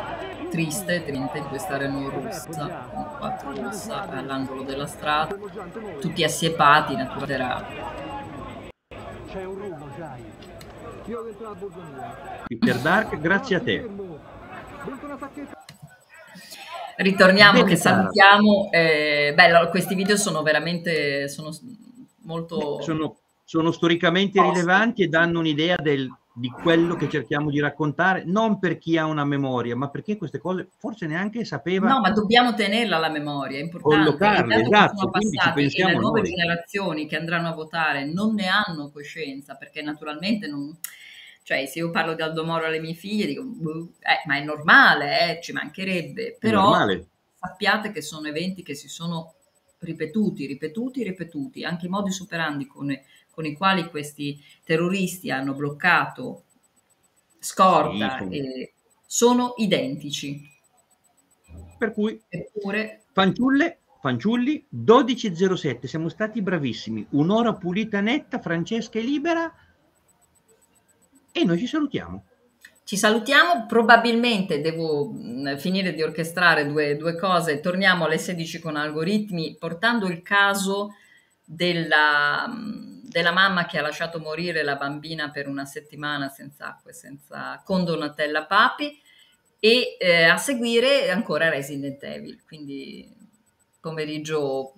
triste, 0.49 1.03
triste 1.05 1.37
in 1.37 1.47
questa 1.47 1.77
Renault 1.77 2.11
rossa, 2.11 2.87
con 2.91 3.07
quattro 3.19 3.53
rossa 3.53 4.09
all'angolo 4.09 4.63
della 4.63 4.87
strada, 4.87 5.35
tutti 5.99 6.23
assiepati, 6.23 6.95
naturalmente. 6.95 8.13
Io 11.07 11.21
dentro 11.21 11.49
la 11.49 12.45
Peter 12.47 12.79
Dark, 12.79 13.19
grazie 13.19 13.55
a 13.55 13.59
te. 13.59 13.87
Ritorniamo 16.97 17.63
che 17.63 17.75
salutiamo. 17.75 18.69
Eh, 18.71 19.33
beh, 19.35 19.69
questi 19.69 19.93
video 19.93 20.17
sono 20.17 20.41
veramente 20.41 21.27
sono 21.27 21.55
molto... 22.23 22.81
Sono, 22.81 23.17
sono 23.43 23.71
storicamente 23.71 24.39
posto. 24.39 24.53
rilevanti 24.53 25.03
e 25.03 25.07
danno 25.07 25.39
un'idea 25.39 25.75
del, 25.75 26.09
di 26.37 26.49
quello 26.49 26.95
che 26.95 27.07
cerchiamo 27.07 27.49
di 27.49 27.61
raccontare, 27.61 28.23
non 28.25 28.59
per 28.59 28.77
chi 28.77 28.97
ha 28.97 29.05
una 29.05 29.23
memoria, 29.23 29.73
ma 29.73 29.89
perché 29.89 30.17
queste 30.17 30.37
cose 30.37 30.67
forse 30.77 31.07
neanche 31.07 31.45
sapeva. 31.45 31.87
No, 31.87 32.01
ma 32.01 32.11
dobbiamo 32.11 32.53
tenerla 32.53 32.97
la 32.97 33.09
memoria, 33.09 33.57
è 33.57 33.61
importante. 33.61 34.03
Collocarle, 34.03 34.61
esatto, 34.61 34.97
sono 34.97 35.11
passati 35.11 35.63
e 35.63 35.85
le 35.85 35.93
nuove 35.93 36.19
noi. 36.19 36.29
generazioni 36.29 37.07
che 37.07 37.15
andranno 37.15 37.47
a 37.47 37.53
votare 37.53 38.03
non 38.03 38.33
ne 38.33 38.47
hanno 38.47 38.91
coscienza, 38.91 39.55
perché 39.55 39.81
naturalmente 39.81 40.47
non... 40.47 40.77
Cioè, 41.41 41.65
se 41.67 41.79
io 41.79 41.89
parlo 41.91 42.15
di 42.15 42.21
Aldomoro 42.21 42.65
alle 42.65 42.79
mie 42.79 42.95
figlie, 42.95 43.27
dico, 43.27 43.43
eh, 43.99 44.27
ma 44.27 44.35
è 44.35 44.43
normale, 44.43 45.37
eh, 45.37 45.41
ci 45.41 45.53
mancherebbe. 45.53 46.35
Però 46.37 46.73
sappiate 47.39 47.91
che 47.91 48.01
sono 48.01 48.27
eventi 48.27 48.61
che 48.61 48.75
si 48.75 48.89
sono 48.89 49.35
ripetuti, 49.79 50.47
ripetuti, 50.47 51.03
ripetuti, 51.03 51.63
anche 51.63 51.85
i 51.85 51.89
modi 51.89 52.11
superandi 52.11 52.65
con 52.65 52.93
con 53.35 53.45
i 53.45 53.53
quali 53.53 53.89
questi 53.89 54.41
terroristi 54.63 55.29
hanno 55.29 55.53
bloccato 55.53 56.45
Scorta 57.45 58.17
sì, 58.21 58.41
sì. 58.41 58.71
sono 59.05 59.53
identici. 59.57 60.41
Per 61.77 61.91
cui, 61.93 62.19
Eppure, 62.27 63.03
fanciulle, 63.11 63.81
fanciulli, 64.01 64.65
12.07, 64.73 65.85
siamo 65.85 66.09
stati 66.09 66.41
bravissimi, 66.41 67.05
un'ora 67.11 67.53
pulita 67.53 68.01
netta, 68.01 68.39
Francesca 68.39 68.97
è 68.97 69.03
libera 69.03 69.53
e 71.31 71.43
noi 71.43 71.59
ci 71.59 71.67
salutiamo. 71.67 72.25
Ci 72.83 72.97
salutiamo, 72.97 73.67
probabilmente 73.67 74.59
devo 74.59 75.11
mm, 75.11 75.57
finire 75.57 75.93
di 75.93 76.01
orchestrare 76.01 76.65
due, 76.65 76.97
due 76.97 77.15
cose, 77.15 77.59
torniamo 77.59 78.05
alle 78.05 78.17
16 78.17 78.59
con 78.59 78.75
algoritmi, 78.75 79.55
portando 79.59 80.07
il 80.07 80.23
caso 80.23 80.95
della 81.43 82.47
mm, 82.47 82.94
della 83.15 83.31
mamma 83.31 83.65
che 83.65 83.77
ha 83.77 83.81
lasciato 83.81 84.19
morire 84.19 84.61
la 84.61 84.75
bambina 84.75 85.31
per 85.31 85.47
una 85.47 85.63
settimana 85.63 86.27
senza 86.27 86.67
acqua 86.67 86.91
e 86.91 86.93
senza, 86.93 87.61
con 87.63 87.85
Donatella 87.85 88.43
Papi 88.45 89.01
e 89.57 89.95
eh, 89.97 90.25
a 90.25 90.35
seguire 90.35 91.09
ancora 91.09 91.47
Resident 91.47 92.03
Evil. 92.03 92.43
Quindi 92.45 93.09
pomeriggio 93.79 94.73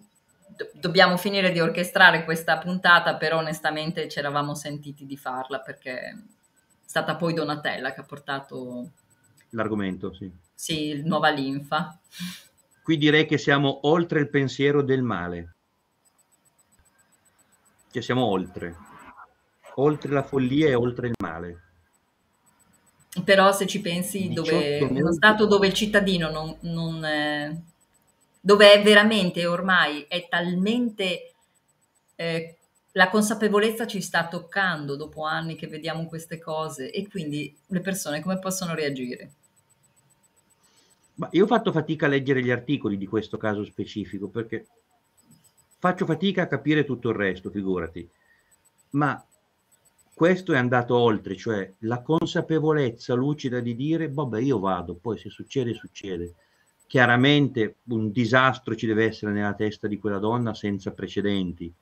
do- 0.56 0.70
dobbiamo 0.74 1.18
finire 1.18 1.52
di 1.52 1.60
orchestrare 1.60 2.26
questa 2.26 2.60
puntata, 2.60 3.16
però 3.16 3.40
onestamente 3.40 4.08
ci 4.08 4.20
eravamo 4.20 4.54
sentiti 4.54 5.08
di 5.08 5.18
farla 5.18 5.60
perché 5.60 6.00
è 6.00 6.16
stata 6.86 7.16
poi 7.16 7.34
Donatella 7.34 7.92
che 7.92 8.02
ha 8.02 8.06
portato 8.06 8.92
l'argomento, 9.50 10.14
sì. 10.14 10.32
Sì, 10.54 11.02
nuova 11.04 11.30
linfa. 11.30 12.00
Qui 12.84 12.98
direi 12.98 13.26
che 13.26 13.40
siamo 13.40 13.80
oltre 13.88 14.20
il 14.20 14.30
pensiero 14.30 14.84
del 14.84 15.02
male 15.02 15.56
cioè 17.92 18.02
siamo 18.02 18.26
oltre, 18.26 18.76
oltre 19.76 20.12
la 20.12 20.24
follia 20.24 20.68
e 20.68 20.76
oltre 20.76 21.08
il 21.08 21.14
male. 21.22 21.62
Però 23.24 23.52
se 23.52 23.66
ci 23.66 23.82
pensi, 23.82 24.30
dove, 24.30 24.80
uno 24.84 25.12
stato 25.12 25.48
dove 25.48 25.68
il 25.68 25.74
cittadino 25.74 26.30
non, 26.30 26.56
non 26.62 27.04
eh, 27.04 27.64
dove 28.40 28.72
è 28.72 28.82
veramente 28.82 29.46
ormai 29.46 30.06
è 30.08 30.28
talmente 30.30 31.34
eh, 32.16 32.58
la 32.94 33.10
consapevolezza 33.10 33.86
ci 33.86 34.02
sta 34.02 34.28
toccando 34.28 34.96
dopo 34.96 35.24
anni 35.24 35.56
che 35.56 35.68
vediamo 35.68 36.08
queste 36.08 36.40
cose 36.40 36.92
e 36.92 37.08
quindi 37.08 37.56
le 37.68 37.82
persone 37.82 38.22
come 38.22 38.40
possono 38.40 38.74
reagire? 38.74 39.32
Ma 41.16 41.28
io 41.32 41.44
ho 41.44 41.48
fatto 41.48 41.72
fatica 41.72 42.06
a 42.06 42.10
leggere 42.10 42.42
gli 42.42 42.50
articoli 42.50 42.98
di 42.98 43.06
questo 43.06 43.38
caso 43.38 43.64
specifico 43.64 44.28
perché 44.30 44.66
faccio 45.88 46.06
fatica 46.06 46.44
a 46.44 46.48
capire 46.48 46.84
tutto 46.84 47.10
il 47.10 47.16
resto, 47.16 47.50
figurati. 47.50 48.08
Ma 48.92 49.24
questo 50.14 50.52
è 50.52 50.58
andato 50.58 50.98
oltre, 50.98 51.38
cioè 51.38 51.72
la 51.80 52.02
consapevolezza 52.02 53.14
lucida 53.14 53.62
di 53.62 53.74
dire, 53.74 54.12
vabbè, 54.12 54.40
io 54.40 54.60
vado, 54.60 54.96
poi 54.96 55.18
se 55.18 55.30
succede, 55.30 55.74
succede. 55.74 56.34
Chiaramente 56.88 57.78
un 57.86 58.12
disastro 58.12 58.76
ci 58.76 58.86
deve 58.86 59.06
essere 59.06 59.32
nella 59.32 59.54
testa 59.54 59.88
di 59.88 59.98
quella 59.98 60.20
donna 60.20 60.54
senza 60.54 60.92
precedenti, 60.92 61.74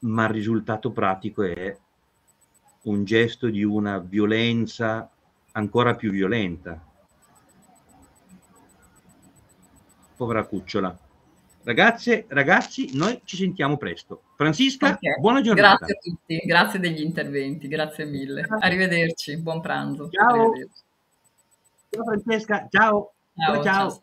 ma 0.00 0.24
il 0.24 0.30
risultato 0.30 0.90
pratico 0.90 1.42
è 1.42 1.76
un 2.82 3.04
gesto 3.04 3.48
di 3.48 3.62
una 3.62 3.98
violenza 3.98 5.10
ancora 5.52 5.94
più 5.94 6.10
violenta. 6.10 6.82
Povera 10.16 10.46
cucciola. 10.46 11.08
Ragazze, 11.62 12.24
ragazzi, 12.28 12.96
noi 12.96 13.20
ci 13.24 13.36
sentiamo 13.36 13.76
presto. 13.76 14.22
Francisca, 14.36 14.92
okay. 14.92 15.20
buona 15.20 15.42
giornata. 15.42 15.84
Grazie 15.84 15.94
a 15.94 16.00
tutti, 16.00 16.36
grazie 16.46 16.78
degli 16.78 17.02
interventi, 17.02 17.68
grazie 17.68 18.04
mille. 18.06 18.46
Arrivederci, 18.60 19.36
buon 19.38 19.60
pranzo. 19.60 20.08
Ciao. 20.08 20.52
Ciao 21.90 22.04
Francesca, 22.04 22.66
ciao. 22.70 23.12
Ciao, 23.34 23.54
ciao. 23.54 23.62
ciao. 23.62 24.00